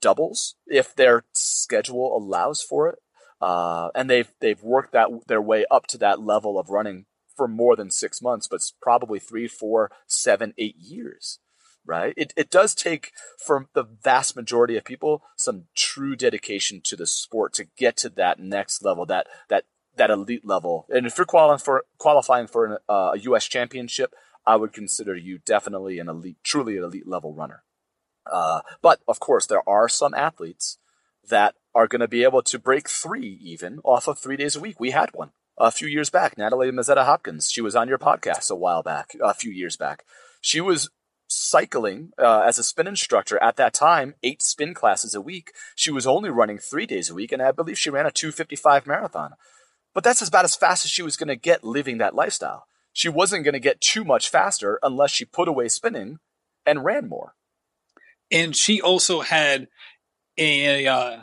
doubles 0.00 0.56
if 0.66 0.94
their 0.94 1.24
schedule 1.34 2.16
allows 2.16 2.60
for 2.60 2.88
it. 2.88 2.98
Uh, 3.40 3.90
and 3.94 4.10
they've 4.10 4.30
they've 4.40 4.62
worked 4.62 4.92
that 4.92 5.08
their 5.28 5.40
way 5.40 5.64
up 5.70 5.86
to 5.86 5.96
that 5.96 6.20
level 6.20 6.58
of 6.58 6.68
running 6.68 7.06
for 7.34 7.48
more 7.48 7.74
than 7.74 7.90
six 7.90 8.20
months, 8.20 8.46
but 8.46 8.60
probably 8.82 9.18
three, 9.18 9.48
four, 9.48 9.90
seven, 10.06 10.52
eight 10.58 10.76
years 10.76 11.38
right? 11.90 12.14
It, 12.16 12.32
it 12.36 12.50
does 12.50 12.72
take, 12.72 13.10
for 13.44 13.66
the 13.74 13.82
vast 13.82 14.36
majority 14.36 14.76
of 14.76 14.84
people, 14.84 15.22
some 15.36 15.64
true 15.76 16.14
dedication 16.14 16.80
to 16.84 16.94
the 16.94 17.06
sport 17.06 17.52
to 17.54 17.66
get 17.76 17.96
to 17.98 18.08
that 18.10 18.38
next 18.38 18.84
level, 18.84 19.04
that, 19.06 19.26
that, 19.48 19.64
that 19.96 20.08
elite 20.08 20.46
level. 20.46 20.86
And 20.88 21.04
if 21.04 21.18
you're 21.18 21.24
qualifying 21.26 21.58
for, 21.58 21.84
qualifying 21.98 22.46
for 22.46 22.64
an, 22.64 22.78
uh, 22.88 23.10
a 23.14 23.18
U.S. 23.18 23.46
championship, 23.46 24.14
I 24.46 24.54
would 24.54 24.72
consider 24.72 25.16
you 25.16 25.40
definitely 25.44 25.98
an 25.98 26.08
elite, 26.08 26.38
truly 26.44 26.76
an 26.76 26.84
elite 26.84 27.08
level 27.08 27.34
runner. 27.34 27.64
Uh, 28.30 28.60
but 28.80 29.00
of 29.08 29.18
course, 29.18 29.46
there 29.46 29.68
are 29.68 29.88
some 29.88 30.14
athletes 30.14 30.78
that 31.28 31.56
are 31.74 31.88
going 31.88 32.00
to 32.00 32.08
be 32.08 32.22
able 32.22 32.42
to 32.42 32.58
break 32.58 32.88
three 32.88 33.38
even 33.42 33.80
off 33.84 34.06
of 34.06 34.18
three 34.18 34.36
days 34.36 34.54
a 34.54 34.60
week. 34.60 34.78
We 34.78 34.92
had 34.92 35.10
one 35.12 35.32
a 35.58 35.72
few 35.72 35.88
years 35.88 36.08
back, 36.08 36.38
Natalie 36.38 36.70
Mazzetta 36.70 37.04
Hopkins. 37.04 37.50
She 37.50 37.60
was 37.60 37.74
on 37.74 37.88
your 37.88 37.98
podcast 37.98 38.50
a 38.50 38.54
while 38.54 38.82
back, 38.82 39.10
a 39.20 39.34
few 39.34 39.50
years 39.50 39.76
back. 39.76 40.04
She 40.40 40.60
was 40.60 40.88
cycling 41.30 42.12
uh, 42.18 42.40
as 42.40 42.58
a 42.58 42.64
spin 42.64 42.86
instructor 42.86 43.40
at 43.42 43.56
that 43.56 43.72
time, 43.72 44.14
eight 44.22 44.42
spin 44.42 44.74
classes 44.74 45.14
a 45.14 45.20
week. 45.20 45.52
She 45.74 45.90
was 45.90 46.06
only 46.06 46.30
running 46.30 46.58
three 46.58 46.86
days 46.86 47.08
a 47.08 47.14
week, 47.14 47.32
and 47.32 47.40
I 47.40 47.52
believe 47.52 47.78
she 47.78 47.90
ran 47.90 48.06
a 48.06 48.10
255 48.10 48.86
marathon. 48.86 49.34
But 49.94 50.04
that's 50.04 50.26
about 50.26 50.44
as 50.44 50.56
fast 50.56 50.84
as 50.84 50.90
she 50.90 51.02
was 51.02 51.16
going 51.16 51.28
to 51.28 51.36
get 51.36 51.64
living 51.64 51.98
that 51.98 52.14
lifestyle. 52.14 52.66
She 52.92 53.08
wasn't 53.08 53.44
going 53.44 53.54
to 53.54 53.60
get 53.60 53.80
too 53.80 54.04
much 54.04 54.28
faster 54.28 54.78
unless 54.82 55.10
she 55.10 55.24
put 55.24 55.48
away 55.48 55.68
spinning 55.68 56.18
and 56.66 56.84
ran 56.84 57.08
more. 57.08 57.34
And 58.30 58.54
she 58.54 58.80
also 58.80 59.20
had 59.20 59.68
a 60.36 60.86
uh, 60.86 61.16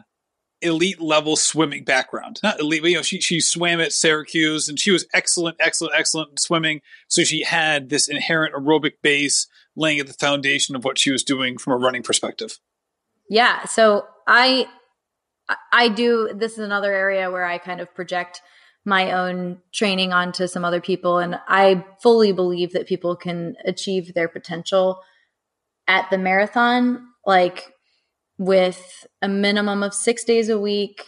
elite 0.61 0.99
level 0.99 1.35
swimming 1.35 1.83
background. 1.83 2.39
Not 2.43 2.59
elite, 2.59 2.81
but 2.81 2.91
you 2.91 2.97
know, 2.97 3.03
she 3.03 3.21
she 3.21 3.39
swam 3.39 3.79
at 3.79 3.93
Syracuse 3.93 4.67
and 4.67 4.79
she 4.79 4.91
was 4.91 5.05
excellent, 5.13 5.57
excellent, 5.59 5.93
excellent 5.95 6.39
swimming. 6.39 6.81
So 7.07 7.23
she 7.23 7.43
had 7.43 7.89
this 7.89 8.07
inherent 8.07 8.55
aerobic 8.55 8.93
base 9.01 9.47
laying 9.75 9.99
at 9.99 10.07
the 10.07 10.13
foundation 10.13 10.75
of 10.75 10.83
what 10.83 10.97
she 10.97 11.11
was 11.11 11.23
doing 11.23 11.57
from 11.57 11.73
a 11.73 11.77
running 11.77 12.03
perspective. 12.03 12.59
Yeah. 13.29 13.65
So 13.65 14.05
I 14.27 14.67
I 15.71 15.89
do 15.89 16.31
this 16.35 16.53
is 16.53 16.59
another 16.59 16.93
area 16.93 17.31
where 17.31 17.45
I 17.45 17.57
kind 17.57 17.81
of 17.81 17.93
project 17.93 18.41
my 18.85 19.11
own 19.11 19.59
training 19.73 20.13
onto 20.13 20.47
some 20.47 20.63
other 20.63 20.79
people 20.79 21.19
and 21.19 21.39
I 21.47 21.85
fully 22.01 22.31
believe 22.31 22.71
that 22.71 22.87
people 22.87 23.17
can 23.17 23.55
achieve 23.65 24.13
their 24.13 24.29
potential 24.29 25.01
at 25.87 26.09
the 26.09 26.17
marathon 26.17 27.05
like 27.25 27.73
with 28.37 29.07
a 29.21 29.27
minimum 29.27 29.83
of 29.83 29.93
six 29.93 30.23
days 30.23 30.49
a 30.49 30.59
week, 30.59 31.03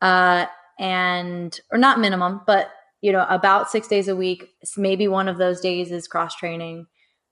uh, 0.00 0.46
and 0.78 1.60
or 1.70 1.78
not 1.78 2.00
minimum, 2.00 2.40
but 2.46 2.70
you 3.00 3.12
know 3.12 3.26
about 3.28 3.70
six 3.70 3.88
days 3.88 4.08
a 4.08 4.16
week. 4.16 4.48
Maybe 4.76 5.08
one 5.08 5.28
of 5.28 5.38
those 5.38 5.60
days 5.60 5.92
is 5.92 6.08
cross 6.08 6.34
training 6.34 6.86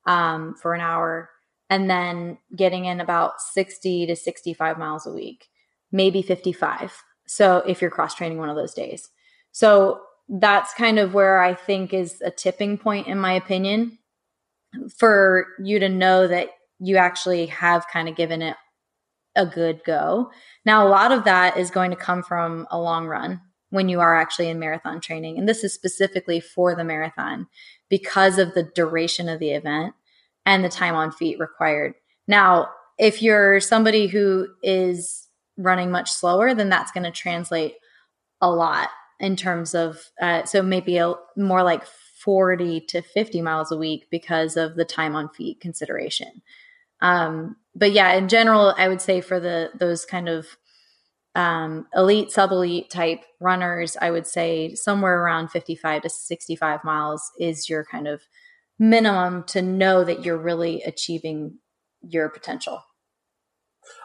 um, 0.06 0.54
for 0.60 0.74
an 0.74 0.80
hour, 0.80 1.30
and 1.68 1.90
then 1.90 2.38
getting 2.56 2.84
in 2.84 3.00
about 3.00 3.40
sixty 3.40 4.06
to 4.06 4.16
sixty-five 4.16 4.78
miles 4.78 5.06
a 5.06 5.12
week, 5.12 5.46
maybe 5.90 6.22
fifty-five. 6.22 6.92
So 7.26 7.58
if 7.66 7.80
you're 7.80 7.90
cross 7.90 8.14
training 8.14 8.38
one 8.38 8.48
of 8.48 8.56
those 8.56 8.74
days, 8.74 9.08
so 9.52 10.00
that's 10.28 10.74
kind 10.74 10.98
of 10.98 11.14
where 11.14 11.40
I 11.40 11.54
think 11.54 11.94
is 11.94 12.20
a 12.20 12.30
tipping 12.30 12.78
point, 12.78 13.06
in 13.06 13.18
my 13.18 13.32
opinion, 13.32 13.98
for 14.98 15.46
you 15.62 15.78
to 15.78 15.88
know 15.88 16.26
that 16.26 16.48
you 16.78 16.96
actually 16.96 17.46
have 17.46 17.86
kind 17.92 18.08
of 18.08 18.16
given 18.16 18.42
it 18.42 18.56
a 19.36 19.46
good 19.46 19.82
go. 19.84 20.30
Now, 20.64 20.86
a 20.86 20.88
lot 20.88 21.12
of 21.12 21.24
that 21.24 21.56
is 21.56 21.70
going 21.70 21.90
to 21.90 21.96
come 21.96 22.22
from 22.22 22.66
a 22.70 22.80
long 22.80 23.06
run 23.06 23.40
when 23.70 23.88
you 23.88 24.00
are 24.00 24.16
actually 24.16 24.48
in 24.48 24.58
marathon 24.58 25.00
training. 25.00 25.38
And 25.38 25.48
this 25.48 25.62
is 25.62 25.72
specifically 25.72 26.40
for 26.40 26.74
the 26.74 26.84
marathon 26.84 27.46
because 27.88 28.38
of 28.38 28.54
the 28.54 28.64
duration 28.74 29.28
of 29.28 29.38
the 29.38 29.50
event 29.50 29.94
and 30.44 30.64
the 30.64 30.68
time 30.68 30.94
on 30.94 31.12
feet 31.12 31.38
required. 31.38 31.94
Now, 32.26 32.68
if 32.98 33.22
you're 33.22 33.60
somebody 33.60 34.06
who 34.06 34.48
is 34.62 35.28
running 35.56 35.90
much 35.90 36.10
slower, 36.10 36.54
then 36.54 36.68
that's 36.68 36.92
going 36.92 37.04
to 37.04 37.10
translate 37.10 37.74
a 38.40 38.50
lot 38.50 38.88
in 39.18 39.36
terms 39.36 39.74
of, 39.74 40.10
uh, 40.20 40.44
so 40.44 40.62
maybe 40.62 40.98
a, 40.98 41.14
more 41.36 41.62
like 41.62 41.84
40 42.24 42.80
to 42.88 43.02
50 43.02 43.42
miles 43.42 43.72
a 43.72 43.76
week 43.76 44.06
because 44.10 44.56
of 44.56 44.76
the 44.76 44.84
time 44.84 45.14
on 45.14 45.28
feet 45.30 45.60
consideration. 45.60 46.42
Um, 47.00 47.56
but 47.76 47.92
yeah, 47.92 48.14
in 48.14 48.28
general, 48.28 48.74
I 48.76 48.88
would 48.88 49.00
say 49.00 49.20
for 49.20 49.38
the 49.38 49.70
those 49.78 50.04
kind 50.04 50.28
of 50.28 50.46
um, 51.34 51.86
elite, 51.94 52.32
sub 52.32 52.50
elite 52.50 52.88
type 52.88 53.20
runners, 53.40 53.96
I 54.00 54.10
would 54.10 54.26
say 54.26 54.74
somewhere 54.74 55.22
around 55.22 55.50
55 55.50 56.02
to 56.02 56.08
65 56.08 56.82
miles 56.82 57.30
is 57.38 57.68
your 57.68 57.84
kind 57.84 58.08
of 58.08 58.22
minimum 58.78 59.44
to 59.48 59.60
know 59.60 60.02
that 60.02 60.24
you're 60.24 60.38
really 60.38 60.82
achieving 60.82 61.58
your 62.00 62.30
potential. 62.30 62.82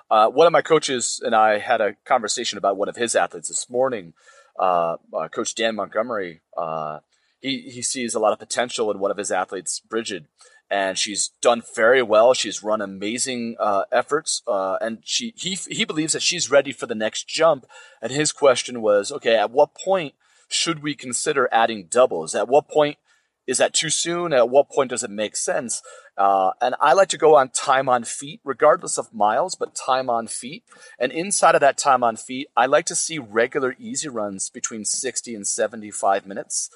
Uh, 0.10 0.28
one 0.28 0.46
of 0.46 0.52
my 0.52 0.62
coaches 0.62 1.22
and 1.24 1.34
I 1.34 1.60
had 1.60 1.80
a 1.80 1.96
conversation 2.06 2.58
about 2.58 2.76
one 2.76 2.90
of 2.90 2.98
his 2.98 3.16
athletes 3.16 3.48
this 3.48 3.70
morning. 3.70 4.14
Uh, 4.60 4.98
uh, 5.18 5.30
Coach 5.30 5.56
Dan 5.56 5.76
Montgomery, 5.76 6.42
uh, 6.58 7.00
he, 7.40 7.62
he 7.62 7.82
sees 7.82 8.14
a 8.14 8.20
lot 8.20 8.34
of 8.34 8.40
potential 8.40 8.92
in 8.92 9.00
one 9.00 9.10
of 9.10 9.18
his 9.18 9.32
athletes, 9.32 9.80
Bridget, 9.80 10.26
and 10.72 10.98
she's 10.98 11.32
done 11.42 11.62
very 11.76 12.02
well. 12.02 12.34
She's 12.34 12.64
run 12.64 12.82
amazing 12.82 13.58
uh, 13.60 13.84
efforts, 13.92 14.42
uh, 14.48 14.78
and 14.80 15.00
she 15.04 15.34
he 15.36 15.58
he 15.70 15.84
believes 15.84 16.14
that 16.14 16.22
she's 16.22 16.50
ready 16.50 16.72
for 16.72 16.86
the 16.86 16.96
next 16.96 17.28
jump. 17.28 17.66
And 18.02 18.12
his 18.12 18.32
question 18.32 18.82
was, 18.82 19.12
okay, 19.12 19.36
at 19.36 19.52
what 19.52 19.76
point 19.76 20.16
should 20.48 20.82
we 20.82 20.96
consider 20.96 21.50
adding 21.52 21.88
doubles? 21.92 22.34
At 22.34 22.48
what 22.48 22.70
point 22.70 22.98
is 23.46 23.58
that 23.58 23.74
too 23.74 23.90
soon? 23.90 24.32
At 24.32 24.50
what 24.50 24.70
point 24.70 24.92
does 24.92 25.04
it 25.04 25.10
make 25.10 25.36
sense? 25.36 25.82
Uh, 26.18 26.52
and 26.62 26.76
I 26.80 26.94
like 26.94 27.10
to 27.10 27.18
go 27.18 27.36
on 27.36 27.50
time 27.50 27.90
on 27.90 28.06
feet, 28.06 28.40
regardless 28.46 28.98
of 28.98 29.14
miles, 29.14 29.56
but 29.56 29.76
time 29.76 30.10
on 30.10 30.28
feet. 30.28 30.64
And 30.98 31.12
inside 31.12 31.56
of 31.56 31.62
that 31.62 31.78
time 31.78 32.02
on 32.02 32.16
feet, 32.16 32.48
I 32.56 32.66
like 32.66 32.86
to 32.86 32.96
see 32.96 33.20
regular 33.20 33.76
easy 33.78 34.08
runs 34.08 34.50
between 34.50 34.86
60 34.86 35.36
and 35.36 35.46
75 35.46 36.26
minutes. 36.26 36.70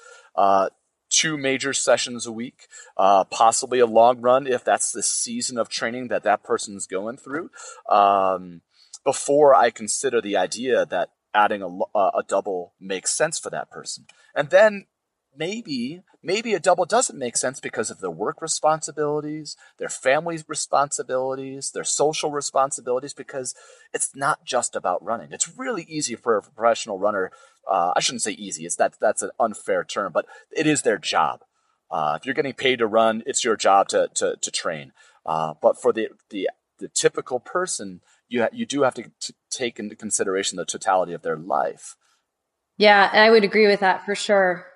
Uh, 1.16 1.20
two 1.20 1.36
major 1.36 1.72
sessions 1.72 2.26
a 2.26 2.32
week, 2.32 2.68
uh, 2.96 3.24
possibly 3.24 3.80
a 3.80 3.86
long 3.86 4.20
run 4.20 4.46
if 4.46 4.64
that's 4.64 4.92
the 4.92 5.02
season 5.02 5.58
of 5.58 5.68
training 5.68 6.08
that 6.08 6.22
that 6.22 6.42
person's 6.42 6.86
going 6.86 7.16
through. 7.16 7.50
Um, 7.90 8.62
before 9.04 9.54
I 9.54 9.70
consider 9.70 10.20
the 10.20 10.36
idea 10.36 10.84
that 10.86 11.10
adding 11.32 11.62
a, 11.62 11.98
a 11.98 12.22
double 12.26 12.74
makes 12.80 13.16
sense 13.16 13.38
for 13.38 13.50
that 13.50 13.70
person. 13.70 14.06
And 14.34 14.50
then 14.50 14.86
maybe 15.36 16.02
maybe 16.22 16.54
a 16.54 16.60
double 16.60 16.84
doesn't 16.84 17.18
make 17.18 17.36
sense 17.36 17.60
because 17.60 17.90
of 17.90 18.00
their 18.00 18.10
work 18.10 18.42
responsibilities, 18.42 19.56
their 19.78 19.88
family 19.88 20.38
responsibilities, 20.48 21.70
their 21.72 21.84
social 21.84 22.30
responsibilities 22.30 23.14
because 23.14 23.54
it's 23.92 24.14
not 24.14 24.44
just 24.44 24.74
about 24.74 25.04
running. 25.04 25.32
It's 25.32 25.56
really 25.56 25.84
easy 25.88 26.16
for 26.16 26.36
a 26.36 26.42
professional 26.42 26.98
runner 26.98 27.30
uh, 27.66 27.92
I 27.96 28.00
shouldn't 28.00 28.22
say 28.22 28.32
easy. 28.32 28.64
It's 28.64 28.76
that 28.76 28.94
that's 29.00 29.22
an 29.22 29.30
unfair 29.40 29.84
term, 29.84 30.12
but 30.12 30.26
it 30.56 30.66
is 30.66 30.82
their 30.82 30.98
job. 30.98 31.40
Uh, 31.90 32.16
if 32.18 32.24
you're 32.26 32.34
getting 32.34 32.52
paid 32.52 32.78
to 32.78 32.86
run, 32.86 33.22
it's 33.26 33.44
your 33.44 33.56
job 33.56 33.88
to 33.88 34.08
to, 34.14 34.36
to 34.40 34.50
train. 34.50 34.92
Uh, 35.24 35.54
but 35.60 35.80
for 35.80 35.92
the, 35.92 36.08
the 36.30 36.48
the 36.78 36.88
typical 36.88 37.40
person, 37.40 38.00
you 38.28 38.42
ha- 38.42 38.48
you 38.52 38.66
do 38.66 38.82
have 38.82 38.94
to 38.94 39.10
t- 39.20 39.34
take 39.50 39.78
into 39.78 39.96
consideration 39.96 40.56
the 40.56 40.64
totality 40.64 41.12
of 41.12 41.22
their 41.22 41.36
life. 41.36 41.96
Yeah, 42.76 43.10
I 43.12 43.30
would 43.30 43.44
agree 43.44 43.66
with 43.66 43.80
that 43.80 44.04
for 44.04 44.14
sure. 44.14 44.66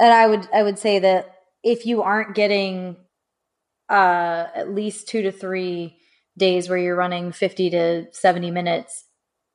And 0.00 0.14
I 0.14 0.26
would 0.26 0.48
I 0.52 0.62
would 0.62 0.78
say 0.78 0.98
that 1.00 1.34
if 1.62 1.84
you 1.84 2.02
aren't 2.02 2.34
getting 2.34 2.96
uh, 3.90 4.46
at 4.54 4.74
least 4.74 5.08
two 5.08 5.22
to 5.22 5.30
three 5.30 5.98
days 6.38 6.68
where 6.70 6.78
you're 6.78 6.96
running 6.96 7.32
50 7.32 7.70
to 7.70 8.06
70 8.10 8.50
minutes 8.50 9.04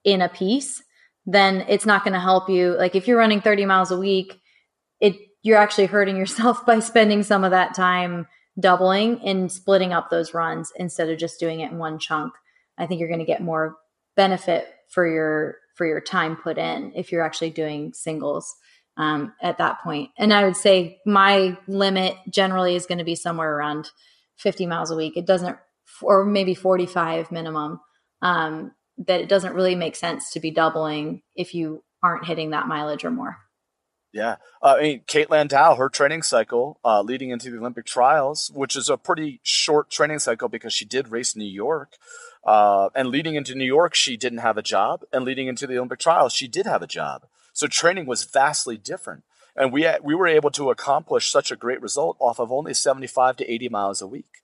in 0.03 0.21
a 0.21 0.29
piece, 0.29 0.83
then 1.25 1.65
it's 1.67 1.85
not 1.85 2.03
going 2.03 2.13
to 2.13 2.19
help 2.19 2.47
you. 2.47 2.75
Like 2.77 2.95
if 2.95 3.07
you're 3.07 3.17
running 3.17 3.41
30 3.41 3.65
miles 3.65 3.89
a 3.89 3.97
week, 3.97 4.39
it 4.99 5.15
you're 5.41 5.57
actually 5.57 5.87
hurting 5.87 6.15
yourself 6.15 6.63
by 6.67 6.79
spending 6.79 7.23
some 7.23 7.43
of 7.43 7.51
that 7.51 7.73
time 7.73 8.27
doubling 8.59 9.19
and 9.25 9.51
splitting 9.51 9.93
up 9.93 10.11
those 10.11 10.35
runs 10.35 10.71
instead 10.75 11.09
of 11.09 11.17
just 11.17 11.39
doing 11.39 11.61
it 11.61 11.71
in 11.71 11.79
one 11.79 11.97
chunk. 11.97 12.33
I 12.77 12.85
think 12.85 12.99
you're 12.99 13.09
going 13.09 13.19
to 13.19 13.25
get 13.25 13.41
more 13.41 13.77
benefit 14.15 14.67
for 14.89 15.07
your 15.07 15.55
for 15.75 15.87
your 15.87 16.01
time 16.01 16.35
put 16.35 16.59
in 16.59 16.91
if 16.95 17.11
you're 17.11 17.23
actually 17.23 17.49
doing 17.49 17.93
singles 17.93 18.55
um, 18.97 19.33
at 19.41 19.57
that 19.57 19.81
point. 19.81 20.09
And 20.17 20.33
I 20.33 20.43
would 20.43 20.55
say 20.55 20.99
my 21.05 21.57
limit 21.67 22.15
generally 22.29 22.75
is 22.75 22.85
going 22.85 22.97
to 22.99 23.03
be 23.03 23.15
somewhere 23.15 23.55
around 23.55 23.89
50 24.37 24.65
miles 24.65 24.91
a 24.91 24.95
week. 24.95 25.17
It 25.17 25.25
doesn't, 25.25 25.57
or 26.01 26.25
maybe 26.25 26.53
45 26.53 27.31
minimum. 27.31 27.79
Um, 28.21 28.71
that 28.97 29.21
it 29.21 29.29
doesn't 29.29 29.53
really 29.53 29.75
make 29.75 29.95
sense 29.95 30.31
to 30.31 30.39
be 30.39 30.51
doubling 30.51 31.21
if 31.35 31.53
you 31.53 31.83
aren't 32.01 32.25
hitting 32.25 32.51
that 32.51 32.67
mileage 32.67 33.03
or 33.03 33.11
more. 33.11 33.37
Yeah. 34.13 34.37
Uh, 34.61 34.75
I 34.77 34.81
mean, 34.81 35.01
Kate 35.07 35.29
Landau, 35.29 35.75
her 35.75 35.89
training 35.89 36.23
cycle 36.23 36.79
uh, 36.85 37.01
leading 37.01 37.31
into 37.31 37.51
the 37.51 37.57
Olympic 37.57 37.85
trials, 37.85 38.49
which 38.55 38.77
is 38.77 38.89
a 38.89 38.95
pretty 38.95 39.41
short 39.43 39.89
training 39.89 40.19
cycle 40.19 40.47
because 40.47 40.71
she 40.71 40.85
did 40.85 41.09
race 41.09 41.35
New 41.35 41.43
York. 41.43 41.97
Uh, 42.45 42.89
and 42.95 43.09
leading 43.09 43.35
into 43.35 43.55
New 43.55 43.65
York, 43.65 43.93
she 43.93 44.15
didn't 44.15 44.37
have 44.37 44.57
a 44.57 44.61
job. 44.61 45.01
And 45.11 45.25
leading 45.25 45.47
into 45.47 45.67
the 45.67 45.75
Olympic 45.75 45.99
trials, 45.99 46.31
she 46.31 46.47
did 46.47 46.65
have 46.65 46.81
a 46.81 46.87
job. 46.87 47.25
So 47.55 47.65
training 47.65 48.05
was 48.05 48.23
vastly 48.23 48.77
different. 48.77 49.23
And 49.55 49.73
we, 49.73 49.87
we 50.03 50.13
were 50.13 50.27
able 50.27 50.51
to 50.51 50.69
accomplish 50.69 51.31
such 51.31 51.51
a 51.51 51.55
great 51.55 51.81
result 51.81 52.17
off 52.19 52.39
of 52.39 52.51
only 52.51 52.75
75 52.75 53.37
to 53.37 53.51
80 53.51 53.69
miles 53.69 54.01
a 54.01 54.07
week 54.07 54.43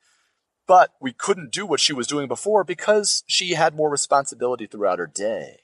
but 0.68 0.93
we 1.01 1.12
couldn't 1.12 1.51
do 1.51 1.66
what 1.66 1.80
she 1.80 1.91
was 1.93 2.07
doing 2.07 2.30
before 2.30 2.64
because 2.64 3.24
she 3.28 3.55
had 3.55 3.76
more 3.76 3.89
responsibility 3.89 4.66
throughout 4.66 4.99
her 4.99 5.05
day. 5.05 5.64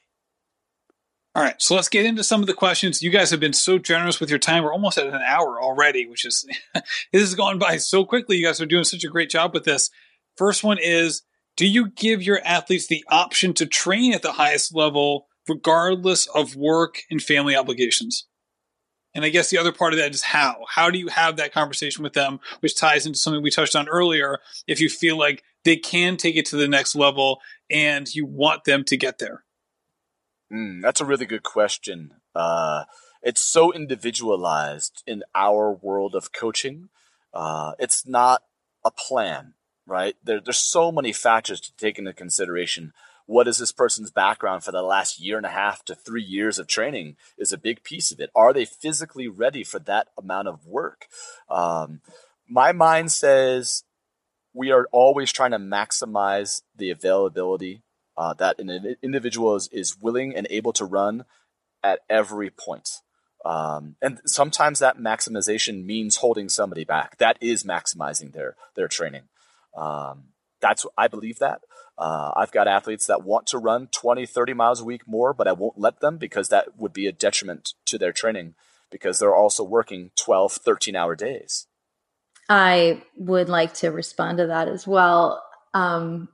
All 1.34 1.42
right, 1.42 1.60
so 1.62 1.76
let's 1.76 1.88
get 1.88 2.04
into 2.04 2.24
some 2.24 2.40
of 2.40 2.46
the 2.46 2.54
questions. 2.54 3.02
You 3.02 3.10
guys 3.10 3.30
have 3.30 3.38
been 3.38 3.52
so 3.52 3.78
generous 3.78 4.18
with 4.18 4.28
your 4.28 4.38
time. 4.38 4.64
We're 4.64 4.72
almost 4.72 4.98
at 4.98 5.06
an 5.06 5.14
hour 5.14 5.62
already, 5.62 6.06
which 6.06 6.24
is 6.24 6.44
this 6.74 7.22
has 7.22 7.34
gone 7.34 7.58
by 7.58 7.76
so 7.76 8.04
quickly. 8.04 8.36
You 8.36 8.44
guys 8.44 8.60
are 8.60 8.66
doing 8.66 8.84
such 8.84 9.04
a 9.04 9.08
great 9.08 9.30
job 9.30 9.54
with 9.54 9.64
this. 9.64 9.88
First 10.36 10.64
one 10.64 10.78
is 10.78 11.22
Do 11.56 11.66
you 11.66 11.88
give 11.88 12.22
your 12.22 12.40
athletes 12.44 12.88
the 12.88 13.04
option 13.08 13.54
to 13.54 13.66
train 13.66 14.12
at 14.12 14.22
the 14.22 14.32
highest 14.32 14.74
level 14.74 15.27
regardless 15.48 16.26
of 16.26 16.56
work 16.56 17.02
and 17.10 17.22
family 17.22 17.56
obligations? 17.56 18.26
And 19.14 19.24
I 19.24 19.30
guess 19.30 19.50
the 19.50 19.58
other 19.58 19.72
part 19.72 19.92
of 19.92 19.98
that 19.98 20.14
is 20.14 20.22
how. 20.22 20.64
How 20.68 20.90
do 20.90 20.98
you 20.98 21.08
have 21.08 21.36
that 21.36 21.52
conversation 21.52 22.02
with 22.02 22.12
them, 22.12 22.40
which 22.60 22.76
ties 22.76 23.06
into 23.06 23.18
something 23.18 23.42
we 23.42 23.50
touched 23.50 23.74
on 23.74 23.88
earlier? 23.88 24.38
If 24.66 24.80
you 24.80 24.88
feel 24.88 25.18
like 25.18 25.42
they 25.64 25.76
can 25.76 26.16
take 26.16 26.36
it 26.36 26.46
to 26.46 26.56
the 26.56 26.68
next 26.68 26.94
level 26.94 27.40
and 27.70 28.12
you 28.14 28.26
want 28.26 28.64
them 28.64 28.84
to 28.84 28.96
get 28.96 29.18
there? 29.18 29.44
Mm, 30.52 30.82
that's 30.82 31.00
a 31.00 31.04
really 31.04 31.26
good 31.26 31.42
question. 31.42 32.14
Uh, 32.34 32.84
it's 33.22 33.40
so 33.40 33.72
individualized 33.72 35.02
in 35.06 35.22
our 35.34 35.72
world 35.72 36.14
of 36.14 36.32
coaching. 36.32 36.88
Uh, 37.34 37.72
it's 37.78 38.06
not 38.06 38.42
a 38.84 38.90
plan, 38.90 39.54
right? 39.86 40.14
There, 40.22 40.40
there's 40.40 40.58
so 40.58 40.92
many 40.92 41.12
factors 41.12 41.60
to 41.62 41.76
take 41.76 41.98
into 41.98 42.12
consideration 42.12 42.92
what 43.28 43.46
is 43.46 43.58
this 43.58 43.72
person's 43.72 44.10
background 44.10 44.64
for 44.64 44.72
the 44.72 44.80
last 44.80 45.20
year 45.20 45.36
and 45.36 45.44
a 45.44 45.50
half 45.50 45.84
to 45.84 45.94
three 45.94 46.22
years 46.22 46.58
of 46.58 46.66
training 46.66 47.14
is 47.36 47.52
a 47.52 47.58
big 47.58 47.84
piece 47.84 48.10
of 48.10 48.18
it. 48.20 48.30
Are 48.34 48.54
they 48.54 48.64
physically 48.64 49.28
ready 49.28 49.62
for 49.62 49.78
that 49.80 50.08
amount 50.16 50.48
of 50.48 50.66
work? 50.66 51.06
Um, 51.50 52.00
my 52.48 52.72
mind 52.72 53.12
says 53.12 53.84
we 54.54 54.70
are 54.70 54.88
always 54.92 55.30
trying 55.30 55.50
to 55.50 55.58
maximize 55.58 56.62
the 56.74 56.88
availability 56.88 57.82
uh, 58.16 58.32
that 58.32 58.58
an 58.58 58.96
individual 59.02 59.56
is, 59.56 59.68
is 59.72 60.00
willing 60.00 60.34
and 60.34 60.46
able 60.48 60.72
to 60.72 60.86
run 60.86 61.26
at 61.84 62.00
every 62.08 62.48
point. 62.48 62.88
Um, 63.44 63.96
and 64.00 64.20
sometimes 64.24 64.78
that 64.78 64.96
maximization 64.96 65.84
means 65.84 66.16
holding 66.16 66.48
somebody 66.48 66.84
back. 66.84 67.18
That 67.18 67.36
is 67.42 67.62
maximizing 67.62 68.32
their 68.32 68.56
their 68.74 68.88
training. 68.88 69.24
Um, 69.76 70.28
that's 70.60 70.86
I 70.96 71.08
believe 71.08 71.38
that. 71.38 71.62
Uh, 71.96 72.30
I've 72.36 72.52
got 72.52 72.68
athletes 72.68 73.06
that 73.06 73.24
want 73.24 73.48
to 73.48 73.58
run 73.58 73.88
20, 73.88 74.24
30 74.24 74.54
miles 74.54 74.80
a 74.80 74.84
week 74.84 75.08
more, 75.08 75.34
but 75.34 75.48
I 75.48 75.52
won't 75.52 75.80
let 75.80 76.00
them 76.00 76.16
because 76.16 76.48
that 76.48 76.78
would 76.78 76.92
be 76.92 77.06
a 77.06 77.12
detriment 77.12 77.74
to 77.86 77.98
their 77.98 78.12
training 78.12 78.54
because 78.90 79.18
they're 79.18 79.34
also 79.34 79.64
working 79.64 80.12
12, 80.16 80.52
13 80.52 80.94
hour 80.94 81.16
days. 81.16 81.66
I 82.48 83.02
would 83.16 83.48
like 83.48 83.74
to 83.74 83.90
respond 83.90 84.38
to 84.38 84.46
that 84.46 84.68
as 84.68 84.86
well. 84.86 85.42
Um, 85.74 86.28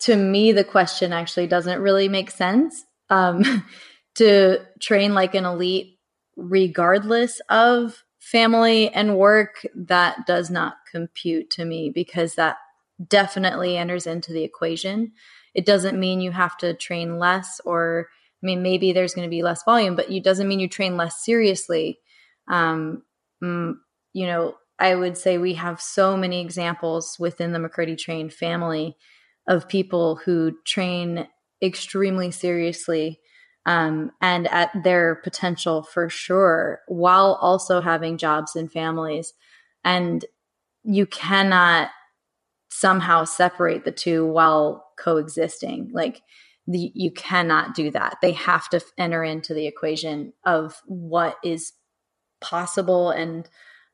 to 0.00 0.16
me, 0.16 0.52
the 0.52 0.64
question 0.64 1.12
actually 1.12 1.46
doesn't 1.46 1.80
really 1.80 2.08
make 2.08 2.30
sense. 2.30 2.82
Um, 3.10 3.64
to 4.16 4.58
train 4.80 5.14
like 5.14 5.34
an 5.34 5.44
elite, 5.44 5.98
regardless 6.36 7.40
of 7.48 8.02
family 8.18 8.88
and 8.88 9.16
work, 9.16 9.66
that 9.74 10.26
does 10.26 10.50
not 10.50 10.76
compute 10.90 11.50
to 11.50 11.64
me 11.64 11.90
because 11.94 12.34
that 12.34 12.56
definitely 13.08 13.76
enters 13.76 14.06
into 14.06 14.32
the 14.32 14.44
equation. 14.44 15.12
It 15.54 15.66
doesn't 15.66 15.98
mean 15.98 16.20
you 16.20 16.32
have 16.32 16.56
to 16.58 16.74
train 16.74 17.18
less, 17.18 17.60
or 17.64 18.08
I 18.42 18.46
mean, 18.46 18.62
maybe 18.62 18.92
there's 18.92 19.14
going 19.14 19.26
to 19.26 19.30
be 19.30 19.42
less 19.42 19.62
volume, 19.64 19.96
but 19.96 20.10
it 20.10 20.24
doesn't 20.24 20.48
mean 20.48 20.60
you 20.60 20.68
train 20.68 20.96
less 20.96 21.24
seriously. 21.24 21.98
Um, 22.48 23.02
mm, 23.42 23.74
you 24.12 24.26
know, 24.26 24.54
I 24.78 24.94
would 24.94 25.18
say 25.18 25.38
we 25.38 25.54
have 25.54 25.80
so 25.80 26.16
many 26.16 26.40
examples 26.40 27.16
within 27.18 27.52
the 27.52 27.58
McKirdy 27.58 27.98
Train 27.98 28.30
family 28.30 28.96
of 29.46 29.68
people 29.68 30.16
who 30.16 30.56
train 30.64 31.28
extremely 31.62 32.30
seriously 32.30 33.20
um, 33.66 34.10
and 34.22 34.48
at 34.48 34.70
their 34.82 35.16
potential 35.16 35.82
for 35.82 36.08
sure, 36.08 36.80
while 36.88 37.38
also 37.40 37.80
having 37.80 38.16
jobs 38.16 38.56
and 38.56 38.72
families. 38.72 39.34
And 39.84 40.24
you 40.82 41.04
cannot 41.06 41.90
somehow 42.70 43.24
separate 43.24 43.84
the 43.84 43.92
two 43.92 44.24
while 44.24 44.86
coexisting. 44.98 45.90
Like 45.92 46.22
the, 46.66 46.92
you 46.94 47.10
cannot 47.10 47.74
do 47.74 47.90
that. 47.90 48.18
They 48.22 48.32
have 48.32 48.68
to 48.70 48.80
enter 48.96 49.22
into 49.24 49.54
the 49.54 49.66
equation 49.66 50.32
of 50.44 50.80
what 50.86 51.36
is 51.44 51.72
possible 52.40 53.10
and 53.10 53.48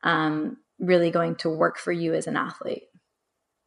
um, 0.04 0.58
really 0.78 1.10
going 1.10 1.36
to 1.36 1.50
work 1.50 1.78
for 1.78 1.90
you 1.90 2.14
as 2.14 2.26
an 2.26 2.36
athlete. 2.36 2.84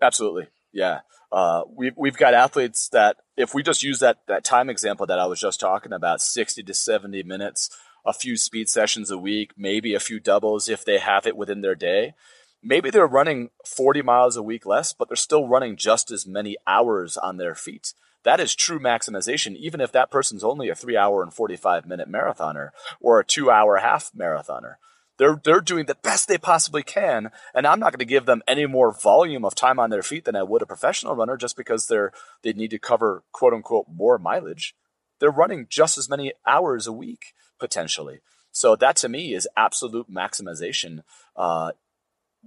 Absolutely. 0.02 0.48
Yeah. 0.72 1.00
Uh, 1.32 1.64
we've, 1.76 1.94
we've 1.98 2.18
got 2.18 2.34
athletes 2.34 2.90
that 2.90 3.18
if 3.36 3.54
we 3.54 3.64
just 3.64 3.84
use 3.84 4.00
that, 4.00 4.20
that 4.28 4.44
time 4.44 4.70
example 4.70 5.06
that 5.08 5.20
I 5.20 5.26
was 5.26 5.40
just 5.40 5.60
talking 5.60 5.92
about, 5.92 6.22
60 6.22 6.64
to 6.64 6.74
70 6.74 7.24
minutes, 7.24 7.70
a 8.06 8.14
few 8.14 8.38
speed 8.38 8.70
sessions 8.70 9.12
a 9.12 9.18
week, 9.18 9.52
maybe 9.58 9.94
a 9.94 10.00
few 10.00 10.20
doubles 10.20 10.70
if 10.70 10.86
they 10.86 11.00
have 11.00 11.26
it 11.26 11.36
within 11.36 11.62
their 11.62 11.76
day 11.76 12.14
maybe 12.62 12.90
they're 12.90 13.08
running 13.08 13.50
40 13.66 14.02
miles 14.02 14.36
a 14.36 14.44
week 14.44 14.66
less, 14.66 14.94
but 14.94 15.10
they're 15.10 15.16
still 15.16 15.48
running 15.48 15.76
just 15.76 16.12
as 16.12 16.28
many 16.28 16.58
hours 16.68 17.18
on 17.18 17.38
their 17.38 17.56
feet. 17.56 17.94
That 18.24 18.40
is 18.40 18.56
true 18.56 18.80
maximization, 18.80 19.56
even 19.56 19.80
if 19.80 19.92
that 19.94 20.12
person's 20.12 20.44
only 20.44 20.70
a 20.70 20.76
three 20.76 20.98
hour 20.98 21.24
and 21.24 21.34
45 21.34 21.86
minute 21.86 22.12
marathoner 22.12 22.70
or 23.00 23.20
a 23.20 23.26
two 23.26 23.50
hour 23.50 23.78
half 23.78 24.12
marathoner. 24.18 24.76
They're, 25.18 25.40
they're 25.44 25.60
doing 25.60 25.86
the 25.86 25.96
best 25.96 26.28
they 26.28 26.38
possibly 26.38 26.82
can. 26.82 27.32
And 27.54 27.68
I'm 27.68 27.80
not 27.80 27.92
going 27.92 28.00
to 28.00 28.06
give 28.06 28.26
them 28.26 28.42
any 28.48 28.66
more 28.66 28.94
volume 28.94 29.44
of 29.44 29.54
time 29.54 29.78
on 29.78 29.90
their 29.90 30.02
feet 30.02 30.24
than 30.24 30.36
I 30.36 30.44
would 30.44 30.62
a 30.62 30.66
professional 30.66 31.16
runner 31.16 31.36
just 31.36 31.58
because 31.58 31.88
they're, 31.88 32.14
they 32.42 32.54
need 32.54 32.70
to 32.72 32.80
cover 32.80 33.24
quote 33.34 33.54
unquote 33.54 33.88
more 33.94 34.18
mileage. 34.18 34.76
They're 35.20 35.30
running 35.30 35.68
just 35.70 35.98
as 35.98 36.10
many 36.10 36.34
hours 36.48 36.88
a 36.88 36.94
week 36.94 37.34
potentially. 37.60 38.22
So 38.52 38.76
that 38.78 38.96
to 38.98 39.10
me 39.10 39.34
is 39.34 39.48
absolute 39.58 40.10
maximization. 40.10 41.04
Uh, 41.36 41.72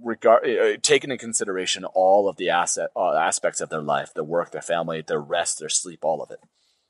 regard 0.01 0.45
uh, 0.47 0.77
taking 0.81 1.11
into 1.11 1.23
consideration 1.23 1.85
all 1.85 2.27
of 2.27 2.37
the 2.37 2.49
asset 2.49 2.89
uh, 2.95 3.15
aspects 3.15 3.61
of 3.61 3.69
their 3.69 3.81
life 3.81 4.13
their 4.13 4.23
work 4.23 4.51
their 4.51 4.61
family 4.61 5.03
their 5.05 5.19
rest 5.21 5.59
their 5.59 5.69
sleep 5.69 5.99
all 6.03 6.21
of 6.21 6.31
it. 6.31 6.39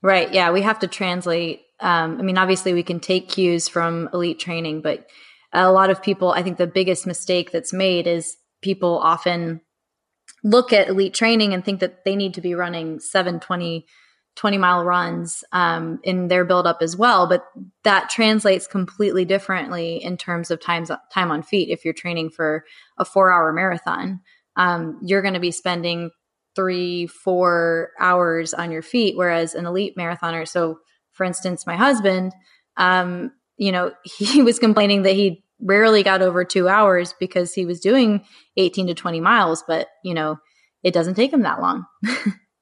Right 0.01 0.31
yeah 0.33 0.51
we 0.51 0.61
have 0.61 0.79
to 0.79 0.87
translate 0.87 1.63
um, 1.79 2.17
i 2.19 2.23
mean 2.23 2.37
obviously 2.37 2.73
we 2.73 2.83
can 2.83 2.99
take 2.99 3.29
cues 3.29 3.67
from 3.67 4.09
elite 4.13 4.39
training 4.39 4.81
but 4.81 5.07
a 5.51 5.71
lot 5.71 5.89
of 5.89 6.01
people 6.01 6.31
i 6.31 6.41
think 6.41 6.57
the 6.57 6.67
biggest 6.67 7.05
mistake 7.05 7.51
that's 7.51 7.73
made 7.73 8.07
is 8.07 8.37
people 8.61 8.99
often 8.99 9.59
look 10.43 10.71
at 10.71 10.87
elite 10.87 11.13
training 11.13 11.53
and 11.53 11.65
think 11.65 11.81
that 11.81 12.05
they 12.05 12.15
need 12.15 12.33
to 12.33 12.41
be 12.41 12.55
running 12.55 12.99
720 12.99 13.85
20 14.35 14.57
mile 14.57 14.83
runs 14.83 15.43
um, 15.51 15.99
in 16.03 16.27
their 16.27 16.43
buildup 16.43 16.77
as 16.81 16.97
well. 16.97 17.27
But 17.27 17.43
that 17.83 18.09
translates 18.09 18.67
completely 18.67 19.25
differently 19.25 20.03
in 20.03 20.17
terms 20.17 20.49
of 20.49 20.59
times 20.59 20.89
time 21.11 21.31
on 21.31 21.43
feet. 21.43 21.69
If 21.69 21.85
you're 21.85 21.93
training 21.93 22.31
for 22.31 22.65
a 22.97 23.05
four 23.05 23.31
hour 23.31 23.53
marathon, 23.53 24.21
um, 24.55 24.99
you're 25.03 25.21
going 25.21 25.35
to 25.35 25.39
be 25.39 25.51
spending 25.51 26.09
three, 26.55 27.07
four 27.07 27.91
hours 27.99 28.53
on 28.53 28.71
your 28.71 28.81
feet, 28.81 29.17
whereas 29.17 29.55
an 29.55 29.65
elite 29.65 29.95
marathoner. 29.97 30.47
So, 30.47 30.79
for 31.11 31.23
instance, 31.23 31.65
my 31.65 31.75
husband, 31.75 32.33
um, 32.77 33.31
you 33.57 33.71
know, 33.71 33.91
he 34.03 34.41
was 34.41 34.59
complaining 34.59 35.03
that 35.03 35.13
he 35.13 35.43
rarely 35.59 36.03
got 36.03 36.21
over 36.21 36.43
two 36.43 36.67
hours 36.67 37.13
because 37.19 37.53
he 37.53 37.65
was 37.65 37.79
doing 37.79 38.25
18 38.57 38.87
to 38.87 38.93
20 38.93 39.21
miles, 39.21 39.63
but 39.67 39.87
you 40.03 40.13
know, 40.13 40.37
it 40.83 40.93
doesn't 40.93 41.15
take 41.15 41.31
him 41.31 41.43
that 41.43 41.61
long. 41.61 41.85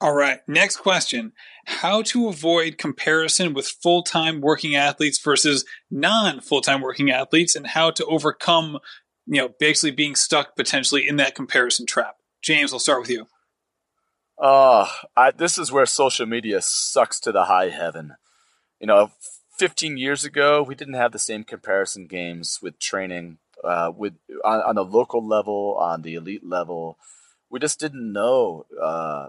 All 0.00 0.14
right. 0.14 0.40
Next 0.46 0.76
question. 0.76 1.32
How 1.64 2.02
to 2.02 2.28
avoid 2.28 2.76
comparison 2.76 3.54
with 3.54 3.66
full 3.66 4.02
time 4.02 4.40
working 4.40 4.74
athletes 4.74 5.18
versus 5.18 5.64
non 5.90 6.40
full 6.40 6.60
time 6.60 6.82
working 6.82 7.10
athletes 7.10 7.56
and 7.56 7.66
how 7.66 7.90
to 7.92 8.04
overcome, 8.04 8.78
you 9.26 9.40
know, 9.40 9.50
basically 9.58 9.92
being 9.92 10.14
stuck 10.14 10.54
potentially 10.54 11.08
in 11.08 11.16
that 11.16 11.34
comparison 11.34 11.86
trap. 11.86 12.16
James, 12.42 12.72
I'll 12.72 12.78
start 12.78 13.00
with 13.00 13.10
you. 13.10 13.26
Uh, 14.38 14.86
I, 15.16 15.30
this 15.30 15.56
is 15.56 15.72
where 15.72 15.86
social 15.86 16.26
media 16.26 16.60
sucks 16.60 17.18
to 17.20 17.32
the 17.32 17.44
high 17.44 17.70
heaven. 17.70 18.16
You 18.78 18.86
know, 18.86 19.12
15 19.58 19.96
years 19.96 20.24
ago, 20.24 20.62
we 20.62 20.74
didn't 20.74 20.94
have 20.94 21.12
the 21.12 21.18
same 21.18 21.42
comparison 21.42 22.06
games 22.06 22.58
with 22.60 22.78
training, 22.78 23.38
uh, 23.64 23.90
with 23.96 24.12
on, 24.44 24.60
on 24.60 24.74
the 24.74 24.84
local 24.84 25.26
level, 25.26 25.78
on 25.80 26.02
the 26.02 26.14
elite 26.14 26.46
level. 26.46 26.98
We 27.48 27.60
just 27.60 27.80
didn't 27.80 28.12
know 28.12 28.66
uh, 28.80 29.28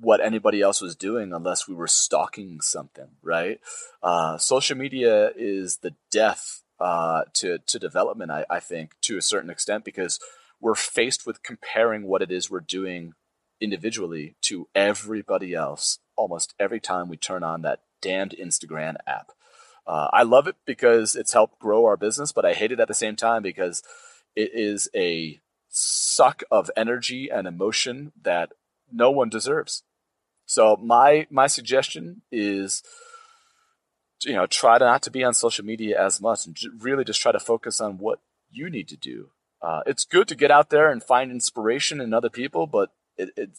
what 0.00 0.20
anybody 0.24 0.62
else 0.62 0.80
was 0.80 0.96
doing 0.96 1.32
unless 1.32 1.68
we 1.68 1.74
were 1.74 1.86
stalking 1.86 2.60
something, 2.60 3.08
right? 3.22 3.60
Uh, 4.02 4.38
social 4.38 4.76
media 4.76 5.30
is 5.36 5.78
the 5.78 5.94
death 6.10 6.62
uh, 6.80 7.22
to 7.34 7.58
to 7.58 7.78
development, 7.78 8.30
I, 8.30 8.46
I 8.48 8.60
think, 8.60 8.94
to 9.02 9.18
a 9.18 9.22
certain 9.22 9.50
extent, 9.50 9.84
because 9.84 10.18
we're 10.60 10.74
faced 10.74 11.26
with 11.26 11.42
comparing 11.42 12.04
what 12.04 12.22
it 12.22 12.30
is 12.30 12.50
we're 12.50 12.60
doing 12.60 13.12
individually 13.60 14.36
to 14.42 14.68
everybody 14.74 15.54
else 15.54 15.98
almost 16.16 16.54
every 16.58 16.80
time 16.80 17.08
we 17.08 17.16
turn 17.16 17.42
on 17.42 17.62
that 17.62 17.80
damned 18.00 18.34
Instagram 18.40 18.96
app. 19.06 19.32
Uh, 19.86 20.08
I 20.12 20.22
love 20.22 20.46
it 20.46 20.56
because 20.66 21.16
it's 21.16 21.32
helped 21.32 21.58
grow 21.58 21.84
our 21.84 21.96
business, 21.96 22.32
but 22.32 22.44
I 22.44 22.54
hate 22.54 22.72
it 22.72 22.80
at 22.80 22.88
the 22.88 22.94
same 22.94 23.16
time 23.16 23.42
because 23.42 23.82
it 24.36 24.50
is 24.54 24.88
a 24.94 25.40
suck 25.68 26.42
of 26.50 26.70
energy 26.76 27.28
and 27.30 27.46
emotion 27.46 28.12
that 28.22 28.52
no 28.92 29.10
one 29.10 29.28
deserves. 29.28 29.82
So 30.50 30.76
my 30.82 31.28
my 31.30 31.46
suggestion 31.46 32.22
is, 32.32 32.82
you 34.24 34.32
know, 34.32 34.46
try 34.46 34.78
to 34.78 34.84
not 34.84 35.02
to 35.02 35.10
be 35.12 35.22
on 35.22 35.32
social 35.32 35.64
media 35.64 36.04
as 36.04 36.20
much, 36.20 36.44
and 36.44 36.58
really 36.80 37.04
just 37.04 37.20
try 37.20 37.30
to 37.30 37.38
focus 37.38 37.80
on 37.80 37.98
what 37.98 38.18
you 38.50 38.68
need 38.68 38.88
to 38.88 38.96
do. 38.96 39.28
Uh, 39.62 39.82
it's 39.86 40.04
good 40.04 40.26
to 40.26 40.34
get 40.34 40.50
out 40.50 40.70
there 40.70 40.90
and 40.90 41.04
find 41.04 41.30
inspiration 41.30 42.00
in 42.00 42.12
other 42.12 42.28
people, 42.28 42.66
but 42.66 42.90
it, 43.16 43.30
it 43.36 43.50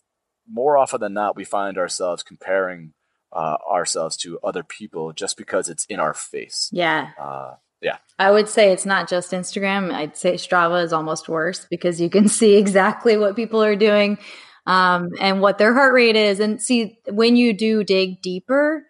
more 0.46 0.78
often 0.78 1.00
than 1.00 1.14
not 1.14 1.38
we 1.38 1.46
find 1.46 1.78
ourselves 1.78 2.24
comparing 2.24 2.92
uh, 3.32 3.56
ourselves 3.72 4.18
to 4.18 4.38
other 4.44 4.64
people 4.64 5.14
just 5.14 5.38
because 5.38 5.70
it's 5.70 5.86
in 5.86 5.98
our 6.02 6.14
face. 6.14 6.70
Yeah. 6.74 7.12
Uh, 7.18 7.54
yeah. 7.82 8.00
I 8.20 8.32
would 8.32 8.50
say 8.50 8.74
it's 8.74 8.86
not 8.86 9.08
just 9.08 9.32
Instagram. 9.32 9.94
I'd 9.94 10.18
say 10.18 10.34
Strava 10.34 10.84
is 10.84 10.92
almost 10.92 11.30
worse 11.30 11.66
because 11.70 12.02
you 12.02 12.10
can 12.10 12.28
see 12.40 12.58
exactly 12.58 13.16
what 13.16 13.38
people 13.38 13.64
are 13.64 13.78
doing 13.78 14.18
um, 14.66 15.10
and 15.20 15.42
what 15.42 15.58
their 15.58 15.74
heart 15.74 15.94
rate 15.94 16.16
is. 16.16 16.40
And 16.40 16.62
see, 16.62 17.00
when 17.10 17.36
you 17.36 17.54
do 17.54 17.84
dig 17.84 18.22
deeper, 18.22 18.86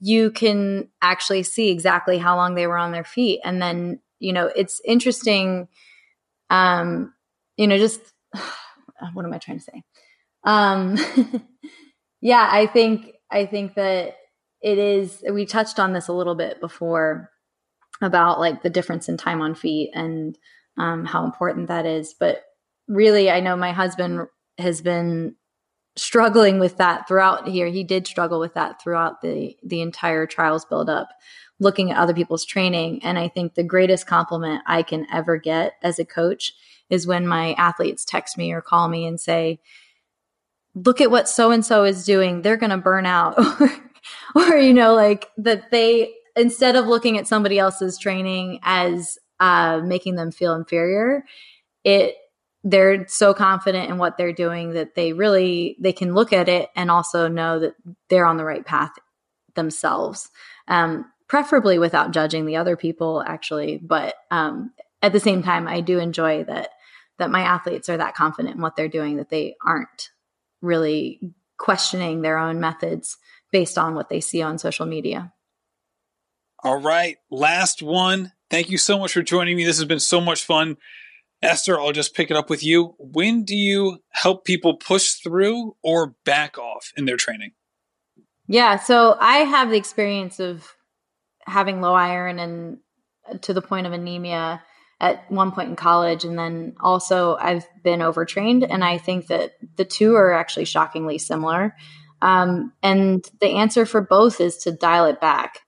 you 0.00 0.30
can 0.30 0.88
actually 1.00 1.42
see 1.42 1.70
exactly 1.70 2.18
how 2.18 2.36
long 2.36 2.54
they 2.54 2.66
were 2.66 2.76
on 2.76 2.92
their 2.92 3.04
feet. 3.04 3.40
And 3.44 3.60
then, 3.60 4.00
you 4.18 4.32
know, 4.32 4.50
it's 4.54 4.80
interesting, 4.84 5.68
um, 6.50 7.14
you 7.56 7.66
know, 7.66 7.78
just 7.78 8.00
what 9.14 9.24
am 9.24 9.32
I 9.32 9.38
trying 9.38 9.58
to 9.58 9.64
say? 9.64 9.82
Um, 10.44 10.98
yeah, 12.20 12.46
I 12.50 12.66
think, 12.66 13.12
I 13.30 13.46
think 13.46 13.74
that 13.74 14.16
it 14.60 14.78
is, 14.78 15.22
we 15.30 15.46
touched 15.46 15.78
on 15.78 15.92
this 15.92 16.08
a 16.08 16.12
little 16.12 16.34
bit 16.34 16.60
before 16.60 17.30
about 18.02 18.40
like 18.40 18.62
the 18.62 18.70
difference 18.70 19.08
in 19.08 19.16
time 19.16 19.40
on 19.40 19.54
feet 19.54 19.90
and 19.94 20.36
um, 20.76 21.04
how 21.04 21.24
important 21.24 21.68
that 21.68 21.86
is. 21.86 22.14
But 22.18 22.42
really, 22.88 23.30
I 23.30 23.40
know 23.40 23.56
my 23.56 23.72
husband 23.72 24.26
has 24.58 24.80
been 24.80 25.36
struggling 25.96 26.58
with 26.58 26.76
that 26.78 27.06
throughout 27.06 27.48
here. 27.48 27.68
He 27.68 27.84
did 27.84 28.06
struggle 28.06 28.40
with 28.40 28.54
that 28.54 28.82
throughout 28.82 29.20
the 29.20 29.56
the 29.62 29.80
entire 29.80 30.26
trials 30.26 30.64
build 30.64 30.90
up, 30.90 31.08
looking 31.60 31.90
at 31.90 31.98
other 31.98 32.14
people's 32.14 32.44
training. 32.44 33.02
And 33.04 33.18
I 33.18 33.28
think 33.28 33.54
the 33.54 33.62
greatest 33.62 34.06
compliment 34.06 34.62
I 34.66 34.82
can 34.82 35.06
ever 35.12 35.36
get 35.36 35.74
as 35.82 35.98
a 35.98 36.04
coach 36.04 36.52
is 36.90 37.06
when 37.06 37.26
my 37.26 37.54
athletes 37.54 38.04
text 38.04 38.36
me 38.36 38.52
or 38.52 38.60
call 38.60 38.88
me 38.88 39.06
and 39.06 39.20
say, 39.20 39.60
look 40.74 41.00
at 41.00 41.10
what 41.10 41.28
so 41.28 41.50
and 41.50 41.64
so 41.64 41.84
is 41.84 42.04
doing. 42.04 42.42
They're 42.42 42.56
going 42.56 42.70
to 42.70 42.78
burn 42.78 43.06
out. 43.06 43.38
or, 44.34 44.56
you 44.56 44.74
know, 44.74 44.94
like 44.94 45.28
that 45.38 45.70
they, 45.70 46.14
instead 46.36 46.76
of 46.76 46.86
looking 46.86 47.16
at 47.16 47.28
somebody 47.28 47.58
else's 47.58 47.98
training 47.98 48.58
as 48.62 49.18
uh, 49.40 49.80
making 49.84 50.16
them 50.16 50.30
feel 50.30 50.54
inferior, 50.54 51.24
it, 51.84 52.16
they're 52.64 53.06
so 53.06 53.34
confident 53.34 53.90
in 53.90 53.98
what 53.98 54.16
they're 54.16 54.32
doing 54.32 54.72
that 54.72 54.94
they 54.94 55.12
really 55.12 55.76
they 55.78 55.92
can 55.92 56.14
look 56.14 56.32
at 56.32 56.48
it 56.48 56.70
and 56.74 56.90
also 56.90 57.28
know 57.28 57.58
that 57.58 57.74
they're 58.08 58.26
on 58.26 58.36
the 58.36 58.44
right 58.44 58.64
path 58.64 58.92
themselves 59.54 60.30
um, 60.68 61.04
preferably 61.28 61.78
without 61.78 62.10
judging 62.10 62.46
the 62.46 62.56
other 62.56 62.76
people 62.76 63.22
actually 63.26 63.78
but 63.78 64.14
um, 64.30 64.72
at 65.02 65.12
the 65.12 65.20
same 65.20 65.42
time 65.42 65.68
i 65.68 65.80
do 65.80 65.98
enjoy 65.98 66.42
that 66.44 66.70
that 67.18 67.30
my 67.30 67.42
athletes 67.42 67.88
are 67.88 67.96
that 67.96 68.14
confident 68.14 68.56
in 68.56 68.60
what 68.60 68.76
they're 68.76 68.88
doing 68.88 69.16
that 69.16 69.30
they 69.30 69.54
aren't 69.64 70.10
really 70.60 71.20
questioning 71.58 72.22
their 72.22 72.38
own 72.38 72.60
methods 72.60 73.18
based 73.52 73.78
on 73.78 73.94
what 73.94 74.08
they 74.08 74.20
see 74.20 74.42
on 74.42 74.58
social 74.58 74.86
media. 74.86 75.32
All 76.62 76.80
right, 76.80 77.18
last 77.30 77.82
one. 77.82 78.32
Thank 78.50 78.70
you 78.70 78.78
so 78.78 78.98
much 78.98 79.12
for 79.12 79.22
joining 79.22 79.56
me. 79.56 79.64
This 79.64 79.78
has 79.78 79.84
been 79.84 80.00
so 80.00 80.20
much 80.20 80.44
fun. 80.44 80.76
Esther, 81.44 81.78
I'll 81.78 81.92
just 81.92 82.14
pick 82.14 82.30
it 82.30 82.36
up 82.36 82.50
with 82.50 82.64
you. 82.64 82.94
When 82.98 83.44
do 83.44 83.54
you 83.54 83.98
help 84.10 84.44
people 84.44 84.76
push 84.76 85.12
through 85.14 85.76
or 85.82 86.14
back 86.24 86.58
off 86.58 86.92
in 86.96 87.04
their 87.04 87.16
training? 87.16 87.52
Yeah, 88.46 88.78
so 88.78 89.16
I 89.20 89.38
have 89.38 89.70
the 89.70 89.76
experience 89.76 90.40
of 90.40 90.74
having 91.46 91.80
low 91.80 91.94
iron 91.94 92.38
and 92.38 92.78
to 93.42 93.54
the 93.54 93.62
point 93.62 93.86
of 93.86 93.92
anemia 93.92 94.62
at 95.00 95.30
one 95.30 95.52
point 95.52 95.68
in 95.68 95.76
college 95.76 96.24
and 96.24 96.38
then 96.38 96.74
also 96.80 97.36
i've 97.36 97.66
been 97.82 98.02
overtrained 98.02 98.64
and 98.64 98.84
i 98.84 98.98
think 98.98 99.26
that 99.26 99.52
the 99.76 99.84
two 99.84 100.14
are 100.14 100.32
actually 100.32 100.64
shockingly 100.64 101.18
similar 101.18 101.74
um, 102.22 102.72
and 102.82 103.28
the 103.40 103.48
answer 103.48 103.84
for 103.84 104.00
both 104.00 104.40
is 104.40 104.56
to 104.58 104.72
dial 104.72 105.04
it 105.06 105.20
back 105.20 105.60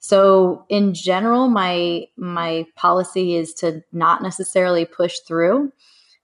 so 0.00 0.64
in 0.68 0.92
general 0.94 1.48
my 1.48 2.06
my 2.16 2.66
policy 2.74 3.34
is 3.34 3.54
to 3.54 3.82
not 3.92 4.22
necessarily 4.22 4.84
push 4.84 5.18
through 5.20 5.72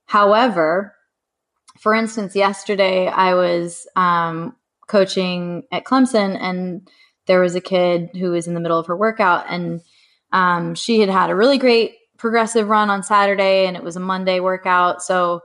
however 0.05 0.93
for 1.79 1.93
instance 1.93 2.35
yesterday 2.35 3.07
i 3.07 3.33
was 3.33 3.87
um, 3.95 4.55
coaching 4.87 5.63
at 5.71 5.85
clemson 5.85 6.37
and 6.39 6.89
there 7.27 7.41
was 7.41 7.55
a 7.55 7.61
kid 7.61 8.09
who 8.13 8.31
was 8.31 8.47
in 8.47 8.53
the 8.53 8.59
middle 8.59 8.79
of 8.79 8.87
her 8.87 8.95
workout 8.95 9.45
and 9.49 9.81
um, 10.31 10.75
she 10.75 10.99
had 10.99 11.09
had 11.09 11.29
a 11.29 11.35
really 11.35 11.57
great 11.57 11.95
progressive 12.17 12.67
run 12.67 12.89
on 12.89 13.03
Saturday 13.03 13.65
and 13.65 13.77
it 13.77 13.83
was 13.83 13.95
a 13.95 14.01
Monday 14.01 14.39
workout. 14.39 15.01
So 15.01 15.41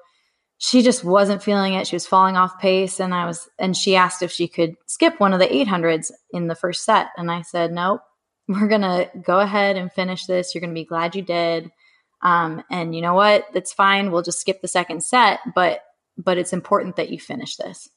she 0.59 0.83
just 0.83 1.05
wasn't 1.05 1.43
feeling 1.43 1.75
it. 1.75 1.87
She 1.87 1.97
was 1.97 2.07
falling 2.07 2.37
off 2.37 2.59
pace. 2.59 3.01
And 3.01 3.15
I 3.15 3.27
was, 3.27 3.49
and 3.59 3.77
she 3.77 3.97
asked 3.97 4.23
if 4.23 4.31
she 4.31 4.49
could 4.49 4.75
skip 4.87 5.19
one 5.19 5.33
of 5.33 5.41
the 5.41 5.47
800s 5.47 6.11
in 6.33 6.47
the 6.47 6.55
first 6.55 6.85
set. 6.85 7.09
And 7.17 7.31
I 7.31 7.43
said, 7.43 7.73
nope, 7.73 8.01
we're 8.49 8.69
going 8.69 8.83
to 8.83 9.11
go 9.25 9.41
ahead 9.41 9.77
and 9.77 9.93
finish 9.93 10.27
this. 10.27 10.55
You're 10.55 10.61
going 10.61 10.75
to 10.75 10.81
be 10.81 10.85
glad 10.85 11.15
you 11.15 11.23
did. 11.23 11.71
Um, 12.23 12.63
and 12.71 12.95
you 12.95 13.03
know 13.03 13.15
what? 13.15 13.47
That's 13.53 13.73
fine. 13.73 14.11
We'll 14.11 14.23
just 14.23 14.41
skip 14.41 14.63
the 14.63 14.69
second 14.69 15.03
set, 15.03 15.41
but, 15.55 15.81
but 16.17 16.39
it's 16.39 16.53
important 16.53 16.97
that 16.97 17.11
you 17.11 17.19
finish 17.19 17.57
this. 17.57 17.89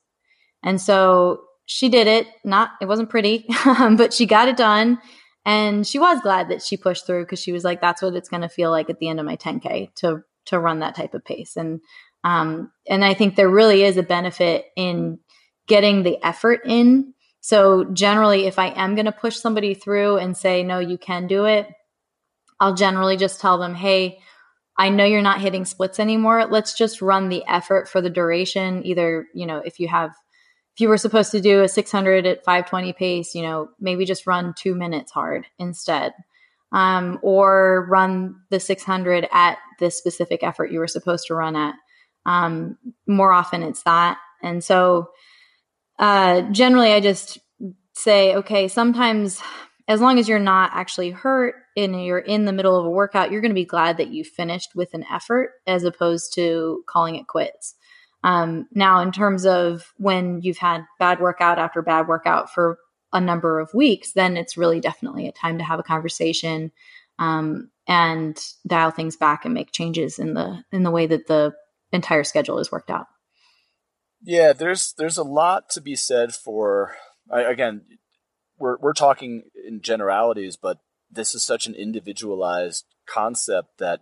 And 0.64 0.82
so 0.82 1.43
she 1.66 1.89
did 1.89 2.08
it. 2.08 2.28
Not, 2.43 2.72
it 2.82 2.88
wasn't 2.88 3.10
pretty, 3.10 3.46
but 3.66 4.14
she 4.14 4.26
got 4.26 4.48
it 4.48 4.58
done. 4.58 5.00
And 5.46 5.86
she 5.86 6.00
was 6.00 6.22
glad 6.22 6.50
that 6.50 6.64
she 6.64 6.76
pushed 6.76 7.06
through 7.06 7.24
because 7.24 7.39
she 7.39 7.52
was 7.52 7.64
like, 7.64 7.82
that's 7.82 8.02
what 8.02 8.16
it's 8.16 8.30
going 8.30 8.41
to 8.41 8.50
feel 8.50 8.72
like 8.72 8.89
at 8.89 8.98
the 9.00 9.08
end 9.08 9.20
of 9.20 9.28
my 9.28 9.38
10K 9.38 9.93
to, 9.96 10.24
to 10.46 10.60
run 10.60 10.80
that 10.80 10.96
type 10.96 11.14
of 11.14 11.24
pace. 11.24 11.56
And, 11.56 11.82
um, 12.24 12.72
and 12.89 13.06
I 13.06 13.14
think 13.14 13.36
there 13.36 13.50
really 13.50 13.84
is 13.84 13.98
a 13.98 14.04
benefit 14.04 14.66
in 14.76 15.20
getting 15.68 16.02
the 16.02 16.18
effort 16.24 16.62
in. 16.66 17.14
So 17.46 17.84
generally, 17.84 18.48
if 18.48 18.58
I 18.58 18.70
am 18.70 18.96
going 18.96 19.06
to 19.06 19.12
push 19.12 19.36
somebody 19.36 19.76
through 19.76 20.18
and 20.18 20.36
say, 20.36 20.64
no, 20.64 20.80
you 20.80 20.98
can 20.98 21.28
do 21.28 21.46
it, 21.46 21.70
I'll 22.60 22.74
generally 22.74 23.18
just 23.18 23.39
tell 23.39 23.60
them, 23.60 23.76
hey, 23.76 24.18
I 24.80 24.89
know 24.89 25.06
you're 25.06 25.22
not 25.22 25.41
hitting 25.41 25.64
splits 25.64 26.00
anymore. 26.00 26.48
Let's 26.48 26.76
just 26.76 27.04
run 27.04 27.30
the 27.30 27.43
effort 27.48 27.88
for 27.88 28.02
the 28.02 28.10
duration. 28.10 28.84
Either, 28.84 29.28
you 29.36 29.46
know, 29.46 29.58
if 29.64 29.80
you 29.80 29.88
have 29.89 30.10
if 30.74 30.80
you 30.80 30.89
were 30.89 30.98
supposed 30.98 31.30
to 31.34 31.39
do 31.39 31.62
a 31.62 31.68
600 31.68 32.26
at 32.26 32.43
520 32.43 32.93
pace, 32.93 33.36
you 33.36 33.43
know, 33.43 33.70
maybe 33.80 34.06
just 34.06 34.26
run 34.26 34.56
two 34.58 34.74
minutes 34.74 35.12
hard 35.12 35.46
instead. 35.60 36.14
Um, 36.72 37.20
or 37.22 37.86
run 37.91 38.38
the 38.50 38.60
600 38.60 39.28
at 39.32 39.60
the 39.80 39.91
specific 39.91 40.41
effort 40.41 40.72
you 40.72 40.80
were 40.80 40.88
supposed 40.88 41.28
to 41.28 41.36
run 41.36 41.56
at. 41.56 41.76
Um, 42.26 42.80
more 43.06 43.32
often 43.32 43.62
it's 43.62 43.84
that. 43.84 44.18
And 44.41 44.64
so 44.64 45.10
uh, 46.00 46.41
generally, 46.52 46.91
I 46.91 47.00
just 47.00 47.39
say, 47.93 48.36
okay, 48.36 48.68
sometimes 48.68 49.41
as 49.88 50.02
long 50.02 50.18
as 50.18 50.28
you're 50.28 50.39
not 50.39 50.72
actually 50.74 51.12
hurt 51.12 51.56
and 51.78 52.04
you're 52.04 52.18
in 52.20 52.46
the 52.46 52.54
middle 52.54 52.78
of 52.78 52.86
a 52.86 52.89
workout, 52.89 53.32
you're 53.32 53.41
going 53.41 53.52
to 53.52 53.56
be 53.56 53.66
glad 53.66 53.98
that 53.98 54.10
you 54.10 54.24
finished 54.24 54.76
with 54.76 54.93
an 54.93 55.06
effort 55.12 55.52
as 55.68 55.84
opposed 55.84 56.34
to 56.36 56.84
calling 56.88 57.16
it 57.16 57.28
quits. 57.28 57.76
Um, 58.24 58.68
now, 58.72 59.02
in 59.02 59.12
terms 59.12 59.46
of 59.46 59.93
when 59.98 60.41
you've 60.41 60.58
had 60.58 60.84
bad 61.00 61.20
workout 61.20 61.60
after 61.60 61.82
bad 61.84 62.08
workout 62.08 62.52
for 62.52 62.80
a 63.14 63.22
number 63.22 63.60
of 63.60 63.74
weeks, 63.74 64.14
then 64.14 64.36
it's 64.36 64.58
really 64.58 64.80
definitely 64.80 65.28
a 65.28 65.32
time 65.32 65.60
to 65.60 65.64
have 65.64 65.80
a 65.80 65.84
conversation 65.84 66.72
um, 67.20 67.70
and 67.88 68.38
dial 68.66 68.89
things 68.89 69.16
back 69.16 69.46
and 69.46 69.54
make 69.54 69.72
changes 69.72 70.18
in 70.18 70.34
the 70.34 70.64
in 70.72 70.82
the 70.82 70.91
way 70.91 71.06
that 71.06 71.28
the 71.28 71.54
entire 71.91 72.24
schedule 72.24 72.58
is 72.58 72.72
worked 72.72 72.89
out. 72.89 73.06
Yeah, 74.22 74.53
there's 74.53 74.93
there's 74.97 75.18
a 75.18 75.24
lot 75.24 75.70
to 75.72 75.82
be 75.82 75.95
said 75.95 76.34
for 76.34 76.95
again, 77.32 77.82
we're 78.57 78.78
we're 78.78 78.93
talking 78.93 79.43
in 79.68 79.82
generalities, 79.82 80.57
but 80.57 80.80
this 81.09 81.36
is 81.36 81.45
such 81.45 81.68
an 81.68 81.76
individualized 81.76 82.86
concept 83.07 83.78
that 83.80 84.01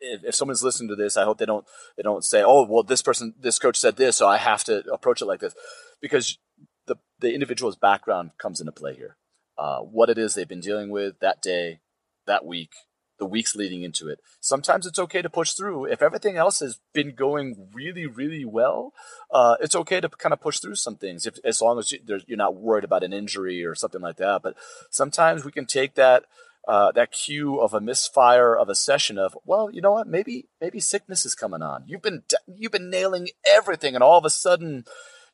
if, 0.00 0.24
if 0.24 0.34
someone's 0.34 0.62
listening 0.62 0.88
to 0.88 0.96
this, 0.96 1.16
I 1.16 1.24
hope 1.24 1.38
they 1.38 1.46
don't 1.46 1.66
they 1.96 2.02
don't 2.02 2.24
say, 2.24 2.42
"Oh, 2.42 2.66
well, 2.68 2.82
this 2.82 3.02
person, 3.02 3.34
this 3.38 3.58
coach 3.58 3.76
said 3.76 3.96
this, 3.96 4.16
so 4.16 4.28
I 4.28 4.36
have 4.36 4.64
to 4.64 4.84
approach 4.92 5.22
it 5.22 5.26
like 5.26 5.40
this," 5.40 5.54
because 6.00 6.38
the 6.86 6.96
the 7.18 7.32
individual's 7.32 7.76
background 7.76 8.32
comes 8.38 8.60
into 8.60 8.72
play 8.72 8.94
here. 8.94 9.16
Uh, 9.56 9.80
what 9.80 10.10
it 10.10 10.18
is 10.18 10.34
they've 10.34 10.48
been 10.48 10.60
dealing 10.60 10.90
with 10.90 11.18
that 11.20 11.40
day, 11.40 11.80
that 12.26 12.44
week, 12.44 12.70
the 13.18 13.26
weeks 13.26 13.54
leading 13.54 13.82
into 13.82 14.08
it. 14.08 14.20
Sometimes 14.40 14.86
it's 14.86 14.98
okay 14.98 15.22
to 15.22 15.30
push 15.30 15.52
through. 15.52 15.86
If 15.86 16.02
everything 16.02 16.36
else 16.36 16.60
has 16.60 16.80
been 16.92 17.14
going 17.14 17.68
really, 17.72 18.06
really 18.06 18.44
well, 18.44 18.92
uh, 19.30 19.56
it's 19.60 19.76
okay 19.76 20.00
to 20.00 20.08
kind 20.08 20.32
of 20.32 20.40
push 20.40 20.58
through 20.58 20.74
some 20.76 20.96
things, 20.96 21.26
if, 21.26 21.38
as 21.44 21.60
long 21.60 21.78
as 21.78 21.92
you, 21.92 22.00
you're 22.26 22.36
not 22.36 22.56
worried 22.56 22.84
about 22.84 23.04
an 23.04 23.12
injury 23.12 23.64
or 23.64 23.74
something 23.74 24.00
like 24.00 24.16
that. 24.16 24.42
But 24.42 24.56
sometimes 24.90 25.44
we 25.44 25.52
can 25.52 25.66
take 25.66 25.94
that 25.94 26.24
uh, 26.66 26.92
that 26.92 27.12
cue 27.12 27.60
of 27.60 27.74
a 27.74 27.80
misfire 27.80 28.56
of 28.56 28.68
a 28.68 28.74
session 28.74 29.18
of 29.18 29.36
well 29.44 29.70
you 29.70 29.82
know 29.82 29.92
what 29.92 30.06
maybe 30.06 30.48
maybe 30.62 30.80
sickness 30.80 31.26
is 31.26 31.34
coming 31.34 31.60
on 31.60 31.84
you've 31.86 32.00
been 32.00 32.22
you've 32.46 32.72
been 32.72 32.88
nailing 32.88 33.28
everything 33.46 33.94
and 33.94 34.02
all 34.02 34.16
of 34.16 34.24
a 34.24 34.30
sudden 34.30 34.84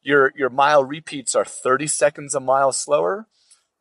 your 0.03 0.33
your 0.37 0.51
mile 0.51 0.85
repeats 0.85 1.37
are 1.37 1.45
30 1.45 1.87
seconds 1.87 2.35
a 2.35 2.41
mile 2.41 2.72
slower 2.72 3.28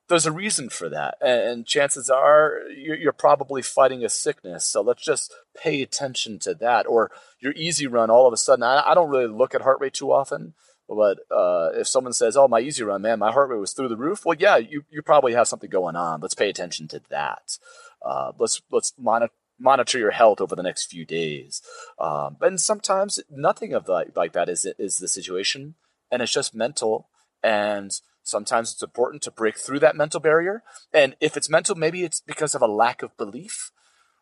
there's 0.09 0.25
a 0.25 0.31
reason 0.31 0.69
for 0.69 0.89
that 0.89 1.15
and, 1.21 1.65
chances 1.65 2.09
are 2.09 2.59
you're, 2.75 3.13
probably 3.13 3.61
fighting 3.61 4.03
a 4.03 4.09
sickness 4.09 4.65
so 4.65 4.81
let's 4.81 5.03
just 5.03 5.33
pay 5.55 5.81
attention 5.81 6.39
to 6.39 6.53
that 6.53 6.87
or 6.87 7.11
your 7.39 7.53
easy 7.53 7.87
run 7.87 8.09
all 8.09 8.27
of 8.27 8.33
a 8.33 8.37
sudden 8.37 8.63
I, 8.63 8.91
I 8.91 8.93
don't 8.93 9.09
really 9.09 9.27
look 9.27 9.53
at 9.53 9.61
heart 9.61 9.79
rate 9.79 9.93
too 9.93 10.11
often 10.11 10.53
but 10.89 11.19
uh, 11.29 11.69
if 11.75 11.87
someone 11.87 12.13
says, 12.13 12.35
"Oh, 12.35 12.47
my 12.47 12.59
easy 12.59 12.83
run, 12.83 13.03
man, 13.03 13.19
my 13.19 13.31
heart 13.31 13.51
rate 13.51 13.59
was 13.59 13.73
through 13.73 13.89
the 13.89 13.95
roof," 13.95 14.25
well, 14.25 14.35
yeah, 14.37 14.57
you 14.57 14.85
you 14.89 15.03
probably 15.03 15.33
have 15.33 15.47
something 15.47 15.69
going 15.69 15.95
on. 15.95 16.19
Let's 16.19 16.33
pay 16.33 16.49
attention 16.49 16.87
to 16.87 17.01
that. 17.11 17.59
Uh, 18.03 18.31
let's 18.39 18.59
let's 18.71 18.93
monitor 18.97 19.31
monitor 19.59 19.99
your 19.99 20.11
health 20.11 20.41
over 20.41 20.55
the 20.55 20.63
next 20.63 20.85
few 20.85 21.05
days. 21.05 21.61
Um, 21.99 22.37
and 22.41 22.59
sometimes 22.59 23.19
nothing 23.29 23.73
of 23.73 23.85
that 23.85 24.15
like 24.15 24.33
that 24.33 24.49
is 24.49 24.65
is 24.79 24.97
the 24.97 25.07
situation, 25.07 25.75
and 26.11 26.23
it's 26.23 26.33
just 26.33 26.55
mental. 26.55 27.07
And 27.43 27.91
sometimes 28.29 28.73
it's 28.73 28.83
important 28.83 29.21
to 29.23 29.31
break 29.31 29.57
through 29.57 29.79
that 29.79 29.95
mental 29.95 30.19
barrier. 30.19 30.63
And 30.93 31.15
if 31.19 31.35
it's 31.35 31.49
mental, 31.49 31.75
maybe 31.75 32.03
it's 32.03 32.21
because 32.21 32.55
of 32.55 32.61
a 32.61 32.67
lack 32.67 33.01
of 33.01 33.17
belief, 33.17 33.71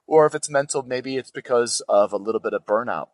or 0.05 0.25
if 0.25 0.33
it's 0.33 0.49
mental, 0.49 0.83
maybe 0.83 1.17
it's 1.17 1.31
because 1.31 1.81
of 1.87 2.13
a 2.13 2.17
little 2.17 2.41
bit 2.41 2.53
of 2.53 2.65
burnout 2.65 3.09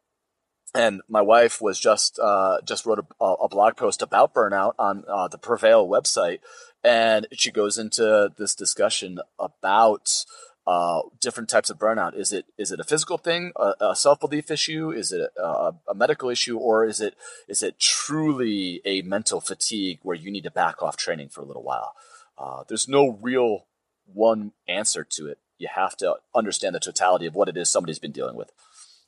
and 0.73 1.01
my 1.07 1.21
wife 1.21 1.61
was 1.61 1.79
just 1.79 2.19
uh, 2.19 2.57
just 2.65 2.85
wrote 2.85 3.05
a, 3.21 3.25
a, 3.25 3.47
blog 3.47 3.75
post 3.75 4.01
about 4.01 4.33
burnout 4.33 4.73
on 4.79 5.03
uh, 5.07 5.27
the 5.27 5.37
Prevail 5.37 5.87
website, 5.87 6.39
and 6.83 7.27
she 7.31 7.51
goes 7.51 7.77
into 7.77 8.31
this 8.37 8.55
discussion 8.55 9.19
about 9.37 10.25
uh, 10.66 11.01
different 11.20 11.49
types 11.49 11.70
of 11.70 11.78
burnout. 11.78 12.16
Is 12.16 12.32
it 12.32 12.45
is 12.57 12.72
it 12.72 12.80
a 12.80 12.84
physical 12.84 13.18
thing, 13.18 13.51
a, 13.55 13.74
a 13.82 13.95
self 13.95 14.20
belief 14.20 14.49
issue? 14.49 14.91
Is 14.91 15.11
it 15.11 15.32
a, 15.38 15.74
a, 15.89 15.93
medical 15.93 16.30
issue, 16.30 16.57
or 16.57 16.86
is 16.86 17.01
it 17.01 17.16
is 17.47 17.61
it 17.61 17.80
truly 17.80 18.82
a 18.86 19.01
mental 19.01 19.41
fatigue 19.41 19.99
where 20.03 20.16
you 20.16 20.32
need 20.32 20.43
to 20.43 20.51
back 20.51 20.82
off 20.82 20.95
training 20.95 21.30
for 21.30 21.41
a 21.41 21.45
little 21.45 21.64
while? 21.64 21.93
Uh, 22.38 22.64
there's 22.68 22.88
no 22.88 23.20
real 23.22 23.66
one 24.05 24.53
answer 24.68 25.05
to 25.11 25.28
it. 25.28 25.39
You 25.57 25.68
have 25.74 25.97
to 25.97 26.16
understand 26.34 26.76
the 26.76 26.80
totality 26.80 27.26
of 27.26 27.36
what 27.36 27.49
it 27.49 27.57
is 27.57 27.70
somebody's 27.70 27.99
been 27.99 28.11
dealing 28.11 28.36
with. 28.36 28.51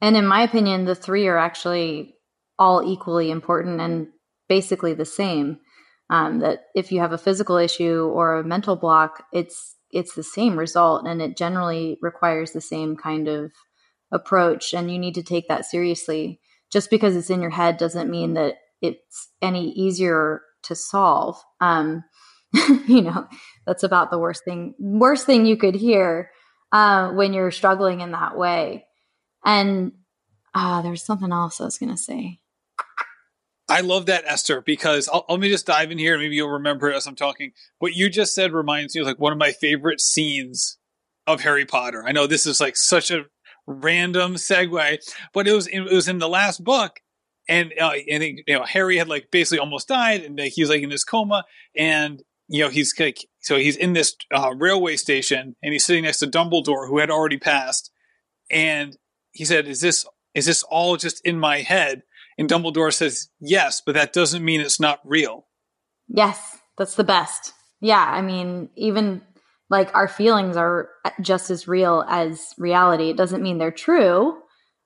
And 0.01 0.17
in 0.17 0.27
my 0.27 0.43
opinion, 0.43 0.85
the 0.85 0.95
three 0.95 1.27
are 1.27 1.37
actually 1.37 2.15
all 2.59 2.83
equally 2.83 3.31
important 3.31 3.79
and 3.81 4.07
basically 4.47 4.93
the 4.93 5.05
same. 5.05 5.59
Um, 6.07 6.39
that 6.39 6.65
if 6.75 6.91
you 6.91 6.99
have 6.99 7.13
a 7.13 7.17
physical 7.17 7.57
issue 7.57 8.11
or 8.13 8.37
a 8.37 8.43
mental 8.43 8.75
block, 8.75 9.23
it's 9.33 9.74
it's 9.91 10.15
the 10.15 10.23
same 10.23 10.57
result, 10.57 11.05
and 11.07 11.21
it 11.21 11.37
generally 11.37 11.97
requires 12.01 12.51
the 12.51 12.61
same 12.61 12.95
kind 12.95 13.27
of 13.27 13.51
approach. 14.11 14.73
And 14.73 14.91
you 14.91 14.99
need 14.99 15.15
to 15.15 15.23
take 15.23 15.47
that 15.47 15.65
seriously. 15.65 16.39
Just 16.71 16.89
because 16.89 17.15
it's 17.15 17.29
in 17.29 17.41
your 17.41 17.51
head 17.51 17.77
doesn't 17.77 18.09
mean 18.09 18.33
that 18.33 18.55
it's 18.81 19.29
any 19.41 19.71
easier 19.71 20.41
to 20.63 20.75
solve. 20.75 21.41
Um, 21.61 22.03
you 22.87 23.01
know, 23.01 23.27
that's 23.65 23.83
about 23.83 24.11
the 24.11 24.19
worst 24.19 24.43
thing 24.45 24.73
worst 24.79 25.25
thing 25.25 25.45
you 25.45 25.57
could 25.57 25.75
hear 25.75 26.31
uh, 26.71 27.11
when 27.11 27.33
you're 27.33 27.51
struggling 27.51 28.01
in 28.01 28.11
that 28.11 28.37
way. 28.37 28.85
And 29.43 29.93
uh, 30.53 30.81
there's 30.81 31.05
something 31.05 31.31
else 31.31 31.61
I 31.61 31.65
was 31.65 31.77
going 31.77 31.91
to 31.91 32.01
say. 32.01 32.39
I 33.67 33.81
love 33.81 34.05
that, 34.05 34.23
Esther, 34.27 34.61
because 34.61 35.09
I'll, 35.11 35.25
let 35.27 35.39
me 35.39 35.49
just 35.49 35.65
dive 35.65 35.91
in 35.91 35.97
here 35.97 36.17
maybe 36.17 36.35
you'll 36.35 36.49
remember 36.49 36.91
it 36.91 36.95
as 36.95 37.07
I'm 37.07 37.15
talking. 37.15 37.51
What 37.79 37.95
you 37.95 38.09
just 38.09 38.35
said 38.35 38.53
reminds 38.53 38.95
me 38.95 39.01
of 39.01 39.07
like 39.07 39.19
one 39.19 39.31
of 39.31 39.39
my 39.39 39.51
favorite 39.51 39.99
scenes 40.01 40.77
of 41.27 41.41
Harry 41.41 41.65
Potter. 41.65 42.03
I 42.05 42.11
know 42.11 42.27
this 42.27 42.45
is 42.45 42.61
like 42.61 42.77
such 42.77 43.09
a 43.09 43.25
random 43.67 44.35
segue, 44.35 44.97
but 45.33 45.47
it 45.47 45.53
was 45.53 45.67
it 45.67 45.81
was 45.81 46.07
in 46.07 46.19
the 46.19 46.29
last 46.29 46.63
book, 46.63 46.99
and 47.49 47.73
uh, 47.79 47.93
and 48.09 48.23
you 48.23 48.43
know 48.49 48.63
Harry 48.63 48.97
had 48.97 49.07
like 49.07 49.29
basically 49.31 49.59
almost 49.59 49.87
died, 49.87 50.21
and 50.21 50.37
like, 50.37 50.53
he's 50.53 50.69
like 50.69 50.81
in 50.81 50.89
this 50.89 51.03
coma, 51.03 51.43
and 51.75 52.21
you 52.47 52.63
know 52.63 52.69
he's 52.69 52.93
like 52.99 53.25
so 53.39 53.57
he's 53.57 53.75
in 53.75 53.93
this 53.93 54.15
uh, 54.33 54.53
railway 54.55 54.95
station, 54.95 55.55
and 55.63 55.73
he's 55.73 55.85
sitting 55.85 56.03
next 56.03 56.19
to 56.19 56.27
Dumbledore, 56.27 56.87
who 56.87 56.99
had 56.99 57.09
already 57.09 57.37
passed, 57.37 57.91
and 58.51 58.97
he 59.31 59.45
said, 59.45 59.67
"Is 59.67 59.81
this 59.81 60.05
is 60.33 60.45
this 60.45 60.63
all 60.63 60.97
just 60.97 61.25
in 61.25 61.39
my 61.39 61.61
head?" 61.61 62.03
And 62.37 62.49
Dumbledore 62.49 62.93
says, 62.93 63.29
yes, 63.39 63.81
but 63.85 63.95
that 63.95 64.13
doesn't 64.13 64.43
mean 64.43 64.61
it's 64.61 64.79
not 64.79 64.99
real. 65.05 65.45
Yes, 66.07 66.57
that's 66.77 66.95
the 66.95 67.03
best. 67.03 67.53
Yeah, 67.79 68.03
I 68.03 68.21
mean, 68.21 68.69
even 68.75 69.21
like 69.69 69.95
our 69.95 70.07
feelings 70.07 70.57
are 70.57 70.89
just 71.21 71.49
as 71.49 71.67
real 71.67 72.03
as 72.07 72.53
reality. 72.57 73.09
It 73.09 73.17
doesn't 73.17 73.41
mean 73.41 73.57
they're 73.57 73.71
true, 73.71 74.37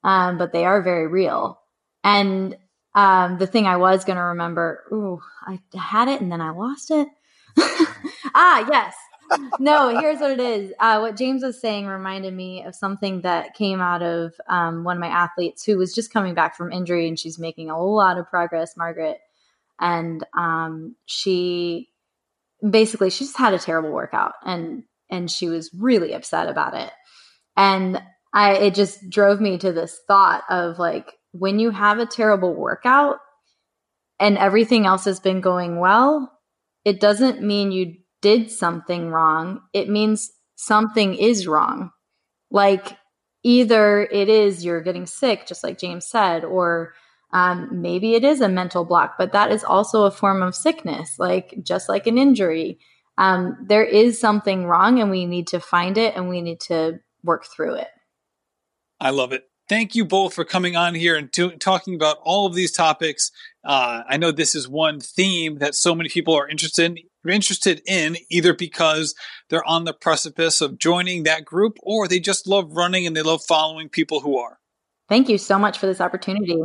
um, 0.04 0.38
but 0.38 0.54
they 0.54 0.66
are 0.66 0.82
very 0.82 1.08
real. 1.08 1.60
And 2.04 2.56
um, 2.96 3.38
the 3.40 3.48
thing 3.48 3.66
I 3.66 3.78
was 3.78 4.06
going 4.06 4.18
to 4.18 4.24
remember, 4.24 4.84
ooh, 4.92 5.20
I 5.46 5.60
had 5.78 6.08
it 6.08 6.22
and 6.22 6.32
then 6.32 6.42
I 6.42 6.52
lost 6.52 6.92
it. 6.92 7.08
ah, 8.36 8.68
yes 8.72 8.96
no, 9.60 10.00
here's 10.00 10.20
what 10.20 10.32
it 10.32 10.40
is. 10.40 10.74
Uh, 10.80 11.00
what 11.00 11.18
James 11.18 11.44
was 11.44 11.60
saying 11.60 11.86
reminded 11.86 12.34
me 12.34 12.64
of 12.64 12.76
something 12.76 13.22
that 13.22 13.54
came 13.54 13.82
out 13.82 14.02
of 14.02 14.34
um, 14.48 14.84
one 14.84 14.98
of 14.98 15.02
my 15.02 15.08
athletes 15.08 15.64
who 15.64 15.78
was 15.78 15.94
just 15.94 16.14
coming 16.14 16.34
back 16.34 16.56
from 16.56 16.72
injury 16.72 17.08
and 17.08 17.20
she's 17.20 17.40
making 17.40 17.70
a 17.70 17.82
lot 17.82 18.18
of 18.18 18.30
progress, 18.30 18.76
Margaret. 18.78 19.20
And 19.80 20.26
um, 20.38 20.96
she 21.06 21.90
basically 22.68 23.10
she 23.10 23.24
just 23.24 23.38
had 23.38 23.54
a 23.54 23.60
terrible 23.60 23.92
workout 23.92 24.34
and 24.46 24.84
and 25.10 25.32
she 25.32 25.48
was 25.48 25.74
really 25.74 26.14
upset 26.14 26.50
about 26.50 26.74
it. 26.74 26.92
And 27.56 28.02
I 28.34 28.56
it 28.56 28.76
just 28.76 29.10
drove 29.10 29.40
me 29.40 29.58
to 29.60 29.72
this 29.72 30.00
thought 30.08 30.44
of 30.50 30.80
like 30.80 31.14
when 31.32 31.60
you 31.60 31.70
have 31.70 32.00
a 32.00 32.06
terrible 32.06 32.54
workout 32.54 33.18
and 34.20 34.38
everything 34.38 34.86
else 34.86 35.06
has 35.06 35.20
been 35.20 35.42
going 35.42 35.80
well, 35.80 36.32
it 36.84 37.00
doesn't 37.00 37.42
mean 37.42 37.72
you 37.72 37.96
did 38.22 38.52
something 38.52 39.10
wrong, 39.10 39.62
it 39.74 39.90
means 39.90 40.32
something 40.56 41.16
is 41.16 41.48
wrong. 41.48 41.92
Like 42.52 42.98
either 43.44 44.04
it 44.04 44.30
is 44.30 44.66
you're 44.66 44.82
getting 44.82 45.06
sick, 45.06 45.48
just 45.48 45.64
like 45.64 45.80
James 45.80 46.06
said, 46.06 46.44
or 46.44 46.94
um, 47.32 47.82
maybe 47.82 48.16
it 48.16 48.24
is 48.24 48.42
a 48.42 48.50
mental 48.50 48.86
block, 48.86 49.16
but 49.18 49.32
that 49.34 49.52
is 49.52 49.64
also 49.64 50.04
a 50.04 50.12
form 50.12 50.42
of 50.42 50.56
sickness, 50.56 51.16
like 51.20 51.56
just 51.64 51.88
like 51.88 52.08
an 52.08 52.18
injury. 52.18 52.80
Um, 53.18 53.58
there 53.68 53.84
is 53.84 54.20
something 54.20 54.66
wrong, 54.66 55.00
and 55.00 55.12
we 55.12 55.26
need 55.26 55.48
to 55.48 55.60
find 55.60 55.98
it 55.98 56.16
and 56.16 56.30
we 56.30 56.42
need 56.42 56.62
to 56.62 57.00
work 57.24 57.46
through 57.46 57.76
it. 57.76 57.90
I 59.00 59.12
love 59.12 59.32
it. 59.34 59.44
Thank 59.68 59.94
you 59.94 60.04
both 60.04 60.34
for 60.34 60.44
coming 60.44 60.76
on 60.76 60.96
here 60.96 61.16
and 61.16 61.32
to- 61.34 61.56
talking 61.58 61.94
about 61.94 62.18
all 62.24 62.48
of 62.48 62.56
these 62.56 62.72
topics. 62.72 63.32
Uh, 63.64 64.02
I 64.08 64.18
know 64.18 64.32
this 64.32 64.56
is 64.56 64.68
one 64.68 65.00
theme 65.00 65.60
that 65.60 65.76
so 65.76 65.94
many 65.94 66.10
people 66.10 66.34
are 66.34 66.48
interested 66.48 66.86
in, 66.86 66.98
interested 67.28 67.82
in 67.86 68.18
either 68.30 68.54
because 68.54 69.14
they're 69.50 69.66
on 69.66 69.84
the 69.84 69.94
precipice 69.94 70.62
of 70.62 70.78
joining 70.78 71.24
that 71.24 71.46
group 71.46 71.78
or 71.84 72.08
they 72.08 72.20
just 72.20 72.48
love 72.48 72.72
running 72.72 73.06
and 73.06 73.16
they 73.16 73.22
love 73.22 73.42
following 73.48 73.90
people 73.90 74.22
who 74.22 74.38
are. 74.38 74.60
Thank 75.10 75.28
you 75.28 75.38
so 75.38 75.60
much 75.60 75.78
for 75.78 75.88
this 75.88 76.00
opportunity. 76.00 76.56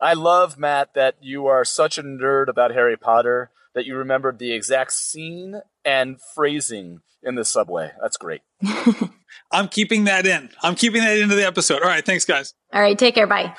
I 0.00 0.14
love, 0.14 0.58
Matt, 0.58 0.94
that 0.94 1.16
you 1.20 1.46
are 1.46 1.64
such 1.64 1.98
a 1.98 2.02
nerd 2.02 2.48
about 2.48 2.72
Harry 2.72 2.96
Potter 2.96 3.50
that 3.74 3.86
you 3.86 3.96
remembered 3.96 4.38
the 4.38 4.52
exact 4.52 4.92
scene 4.92 5.60
and 5.84 6.20
phrasing 6.34 7.00
in 7.22 7.34
the 7.34 7.44
subway. 7.44 7.92
That's 8.00 8.16
great. 8.16 8.42
I'm 9.52 9.68
keeping 9.68 10.04
that 10.04 10.26
in. 10.26 10.50
I'm 10.62 10.74
keeping 10.74 11.02
that 11.02 11.18
into 11.18 11.34
the 11.34 11.46
episode. 11.46 11.82
All 11.82 11.88
right. 11.88 12.04
Thanks, 12.04 12.24
guys. 12.24 12.54
All 12.72 12.80
right. 12.80 12.98
Take 12.98 13.14
care. 13.14 13.26
Bye. 13.26 13.54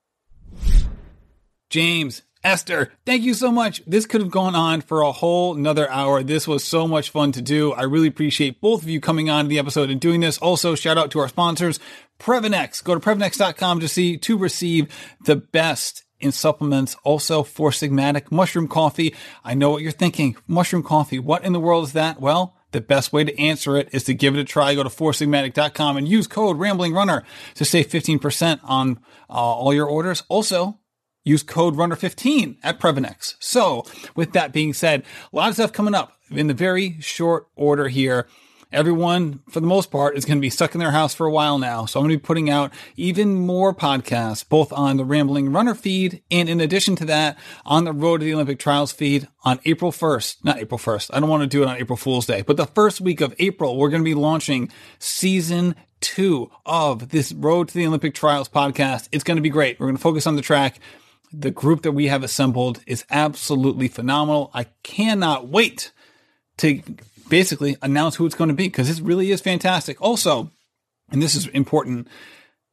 James, 1.70 2.22
Esther, 2.44 2.92
thank 3.06 3.22
you 3.22 3.34
so 3.34 3.52
much. 3.52 3.82
This 3.86 4.04
could 4.04 4.20
have 4.20 4.30
gone 4.30 4.56
on 4.56 4.80
for 4.80 5.02
a 5.02 5.12
whole 5.12 5.54
another 5.54 5.88
hour. 5.88 6.22
This 6.22 6.48
was 6.48 6.64
so 6.64 6.88
much 6.88 7.10
fun 7.10 7.30
to 7.32 7.42
do. 7.42 7.72
I 7.72 7.82
really 7.82 8.08
appreciate 8.08 8.60
both 8.60 8.82
of 8.82 8.88
you 8.88 9.00
coming 9.00 9.30
on 9.30 9.46
the 9.46 9.60
episode 9.60 9.90
and 9.90 10.00
doing 10.00 10.20
this. 10.20 10.38
Also, 10.38 10.74
shout 10.74 10.98
out 10.98 11.12
to 11.12 11.20
our 11.20 11.28
sponsors, 11.28 11.78
Previnex. 12.18 12.82
Go 12.82 12.94
to 12.94 13.00
Previnex.com 13.00 13.80
to 13.80 13.88
see, 13.88 14.16
to 14.18 14.36
receive 14.36 14.92
the 15.24 15.36
best 15.36 16.02
in 16.18 16.32
supplements. 16.32 16.96
Also, 17.04 17.44
Four 17.44 17.70
Sigmatic 17.70 18.32
mushroom 18.32 18.66
coffee. 18.66 19.14
I 19.44 19.54
know 19.54 19.70
what 19.70 19.82
you're 19.82 19.92
thinking. 19.92 20.36
Mushroom 20.48 20.82
coffee. 20.82 21.20
What 21.20 21.44
in 21.44 21.52
the 21.52 21.60
world 21.60 21.84
is 21.84 21.92
that? 21.92 22.20
Well, 22.20 22.56
the 22.72 22.80
best 22.80 23.12
way 23.12 23.22
to 23.22 23.38
answer 23.38 23.76
it 23.76 23.88
is 23.92 24.04
to 24.04 24.14
give 24.14 24.34
it 24.34 24.40
a 24.40 24.44
try. 24.44 24.74
Go 24.74 24.82
to 24.82 24.88
foursigmatic.com 24.88 25.96
and 25.96 26.08
use 26.08 26.26
code 26.26 26.56
RamblingRunner 26.56 27.22
to 27.54 27.64
save 27.64 27.88
15% 27.88 28.60
on 28.64 28.98
uh, 29.28 29.32
all 29.32 29.74
your 29.74 29.86
orders. 29.86 30.24
Also, 30.28 30.78
use 31.24 31.42
code 31.42 31.74
runner15 31.76 32.56
at 32.62 32.80
Previnex. 32.80 33.34
So 33.38 33.84
with 34.14 34.32
that 34.32 34.52
being 34.52 34.74
said, 34.74 35.02
a 35.32 35.36
lot 35.36 35.48
of 35.48 35.54
stuff 35.54 35.72
coming 35.72 35.94
up 35.94 36.16
in 36.30 36.46
the 36.46 36.54
very 36.54 37.00
short 37.00 37.46
order 37.56 37.88
here. 37.88 38.26
Everyone, 38.72 39.40
for 39.50 39.60
the 39.60 39.66
most 39.66 39.90
part, 39.90 40.16
is 40.16 40.24
going 40.24 40.38
to 40.38 40.42
be 40.42 40.48
stuck 40.48 40.74
in 40.74 40.78
their 40.78 40.92
house 40.92 41.12
for 41.12 41.26
a 41.26 41.30
while 41.30 41.58
now. 41.58 41.84
So 41.84 42.00
I'm 42.00 42.04
going 42.04 42.16
to 42.16 42.22
be 42.22 42.26
putting 42.26 42.48
out 42.48 42.72
even 42.96 43.34
more 43.34 43.74
podcasts, 43.74 44.48
both 44.48 44.72
on 44.72 44.96
the 44.96 45.04
Rambling 45.04 45.52
Runner 45.52 45.74
feed 45.74 46.22
and 46.30 46.48
in 46.48 46.58
addition 46.58 46.96
to 46.96 47.04
that, 47.04 47.38
on 47.66 47.84
the 47.84 47.92
Road 47.92 48.20
to 48.20 48.24
the 48.24 48.32
Olympic 48.32 48.58
Trials 48.58 48.90
feed 48.90 49.28
on 49.44 49.60
April 49.66 49.92
1st. 49.92 50.44
Not 50.44 50.58
April 50.58 50.78
1st. 50.78 51.10
I 51.12 51.20
don't 51.20 51.28
want 51.28 51.42
to 51.42 51.48
do 51.48 51.62
it 51.62 51.68
on 51.68 51.76
April 51.76 51.98
Fool's 51.98 52.24
Day, 52.24 52.40
but 52.40 52.56
the 52.56 52.64
first 52.64 53.02
week 53.02 53.20
of 53.20 53.34
April, 53.38 53.76
we're 53.76 53.90
going 53.90 54.02
to 54.02 54.08
be 54.08 54.14
launching 54.14 54.70
season 54.98 55.74
two 56.00 56.50
of 56.64 57.10
this 57.10 57.30
Road 57.32 57.68
to 57.68 57.74
the 57.74 57.86
Olympic 57.86 58.14
Trials 58.14 58.48
podcast. 58.48 59.08
It's 59.12 59.22
going 59.22 59.36
to 59.36 59.42
be 59.42 59.50
great. 59.50 59.78
We're 59.78 59.86
going 59.86 59.96
to 59.96 60.02
focus 60.02 60.26
on 60.26 60.36
the 60.36 60.42
track 60.42 60.80
the 61.32 61.50
group 61.50 61.82
that 61.82 61.92
we 61.92 62.08
have 62.08 62.22
assembled 62.22 62.80
is 62.86 63.04
absolutely 63.10 63.88
phenomenal. 63.88 64.50
I 64.52 64.64
cannot 64.82 65.48
wait 65.48 65.92
to 66.58 66.82
basically 67.28 67.76
announce 67.80 68.16
who 68.16 68.26
it's 68.26 68.34
going 68.34 68.48
to 68.48 68.54
be 68.54 68.68
because 68.68 68.88
this 68.88 69.00
really 69.00 69.30
is 69.30 69.40
fantastic. 69.40 70.00
Also, 70.00 70.50
and 71.10 71.22
this 71.22 71.34
is 71.34 71.46
important, 71.48 72.08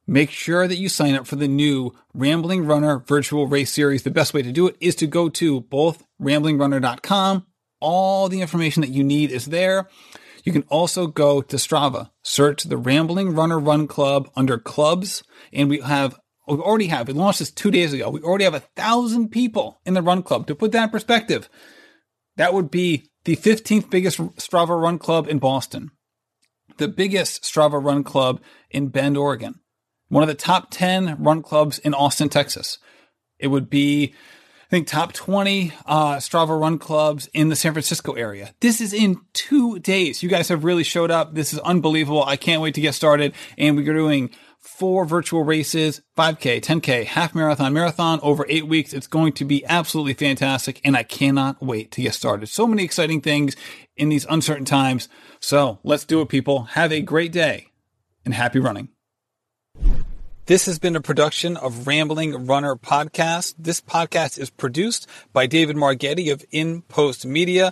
make 0.05 0.31
sure 0.31 0.67
that 0.67 0.77
you 0.77 0.89
sign 0.89 1.15
up 1.15 1.27
for 1.27 1.35
the 1.35 1.47
new 1.47 1.95
Rambling 2.13 2.65
Runner 2.65 2.99
virtual 2.99 3.47
race 3.47 3.71
series. 3.71 4.03
The 4.03 4.11
best 4.11 4.33
way 4.33 4.41
to 4.41 4.51
do 4.51 4.67
it 4.67 4.75
is 4.79 4.95
to 4.95 5.07
go 5.07 5.29
to 5.29 5.61
both 5.61 6.03
ramblingrunner.com. 6.21 7.45
All 7.79 8.27
the 8.27 8.41
information 8.41 8.81
that 8.81 8.91
you 8.91 9.03
need 9.03 9.31
is 9.31 9.45
there. 9.45 9.87
You 10.43 10.51
can 10.51 10.63
also 10.63 11.07
go 11.07 11.41
to 11.41 11.55
Strava, 11.57 12.09
search 12.23 12.63
the 12.63 12.77
Rambling 12.77 13.35
Runner 13.35 13.59
Run 13.59 13.87
Club 13.87 14.29
under 14.35 14.57
clubs, 14.57 15.23
and 15.53 15.69
we 15.69 15.79
have 15.79 16.19
we 16.49 16.63
already 16.63 16.87
have, 16.87 17.07
we 17.07 17.13
launched 17.13 17.39
this 17.39 17.51
two 17.51 17.71
days 17.71 17.93
ago. 17.93 18.09
We 18.09 18.21
already 18.21 18.43
have 18.43 18.55
a 18.55 18.59
thousand 18.59 19.29
people 19.29 19.79
in 19.85 19.93
the 19.93 20.01
run 20.01 20.23
club. 20.23 20.47
To 20.47 20.55
put 20.55 20.71
that 20.71 20.85
in 20.85 20.89
perspective, 20.89 21.49
that 22.37 22.53
would 22.53 22.71
be 22.71 23.09
the 23.25 23.35
15th 23.35 23.89
biggest 23.89 24.17
Strava 24.17 24.81
run 24.81 24.97
club 24.97 25.27
in 25.27 25.39
Boston, 25.39 25.91
the 26.77 26.87
biggest 26.87 27.43
Strava 27.43 27.83
run 27.83 28.03
club 28.03 28.41
in 28.71 28.87
Bend, 28.87 29.17
Oregon, 29.17 29.59
one 30.07 30.23
of 30.23 30.29
the 30.29 30.35
top 30.35 30.67
10 30.71 31.21
run 31.21 31.41
clubs 31.41 31.79
in 31.79 31.93
Austin, 31.93 32.29
Texas. 32.29 32.79
It 33.37 33.47
would 33.47 33.69
be, 33.69 34.13
I 34.65 34.69
think, 34.69 34.87
top 34.87 35.13
20 35.13 35.71
uh, 35.85 36.15
Strava 36.17 36.59
run 36.59 36.79
clubs 36.79 37.29
in 37.33 37.49
the 37.49 37.55
San 37.55 37.73
Francisco 37.73 38.13
area. 38.13 38.53
This 38.59 38.81
is 38.81 38.93
in 38.93 39.21
two 39.33 39.79
days. 39.79 40.23
You 40.23 40.29
guys 40.29 40.49
have 40.49 40.63
really 40.63 40.83
showed 40.83 41.11
up. 41.11 41.35
This 41.35 41.53
is 41.53 41.59
unbelievable. 41.59 42.23
I 42.23 42.37
can't 42.37 42.61
wait 42.61 42.75
to 42.75 42.81
get 42.81 42.95
started. 42.95 43.33
And 43.57 43.75
we're 43.75 43.93
doing 43.93 44.31
four 44.77 45.03
virtual 45.03 45.43
races 45.43 46.01
5K, 46.17 46.61
10K, 46.61 47.05
half 47.05 47.35
marathon, 47.35 47.73
marathon 47.73 48.19
over 48.21 48.45
eight 48.47 48.67
weeks. 48.67 48.93
It's 48.93 49.07
going 49.07 49.33
to 49.33 49.45
be 49.45 49.65
absolutely 49.65 50.13
fantastic. 50.13 50.79
And 50.83 50.95
I 50.95 51.03
cannot 51.03 51.61
wait 51.61 51.91
to 51.91 52.01
get 52.01 52.13
started. 52.13 52.47
So 52.47 52.67
many 52.67 52.83
exciting 52.83 53.21
things 53.21 53.55
in 53.97 54.09
these 54.09 54.25
uncertain 54.29 54.65
times. 54.65 55.09
So 55.39 55.79
let's 55.83 56.05
do 56.05 56.21
it, 56.21 56.29
people. 56.29 56.63
Have 56.63 56.91
a 56.91 57.01
great 57.01 57.31
day 57.31 57.67
and 58.23 58.33
happy 58.33 58.59
running. 58.59 58.89
This 60.45 60.65
has 60.65 60.79
been 60.79 60.95
a 60.95 61.01
production 61.01 61.57
of 61.57 61.85
Rambling 61.85 62.47
Runner 62.47 62.75
Podcast. 62.75 63.53
This 63.59 63.81
podcast 63.81 64.39
is 64.39 64.49
produced 64.49 65.07
by 65.31 65.45
David 65.45 65.75
Margetti 65.75 66.31
of 66.31 66.43
In 66.51 66.81
Post 66.83 67.25
Media. 67.25 67.71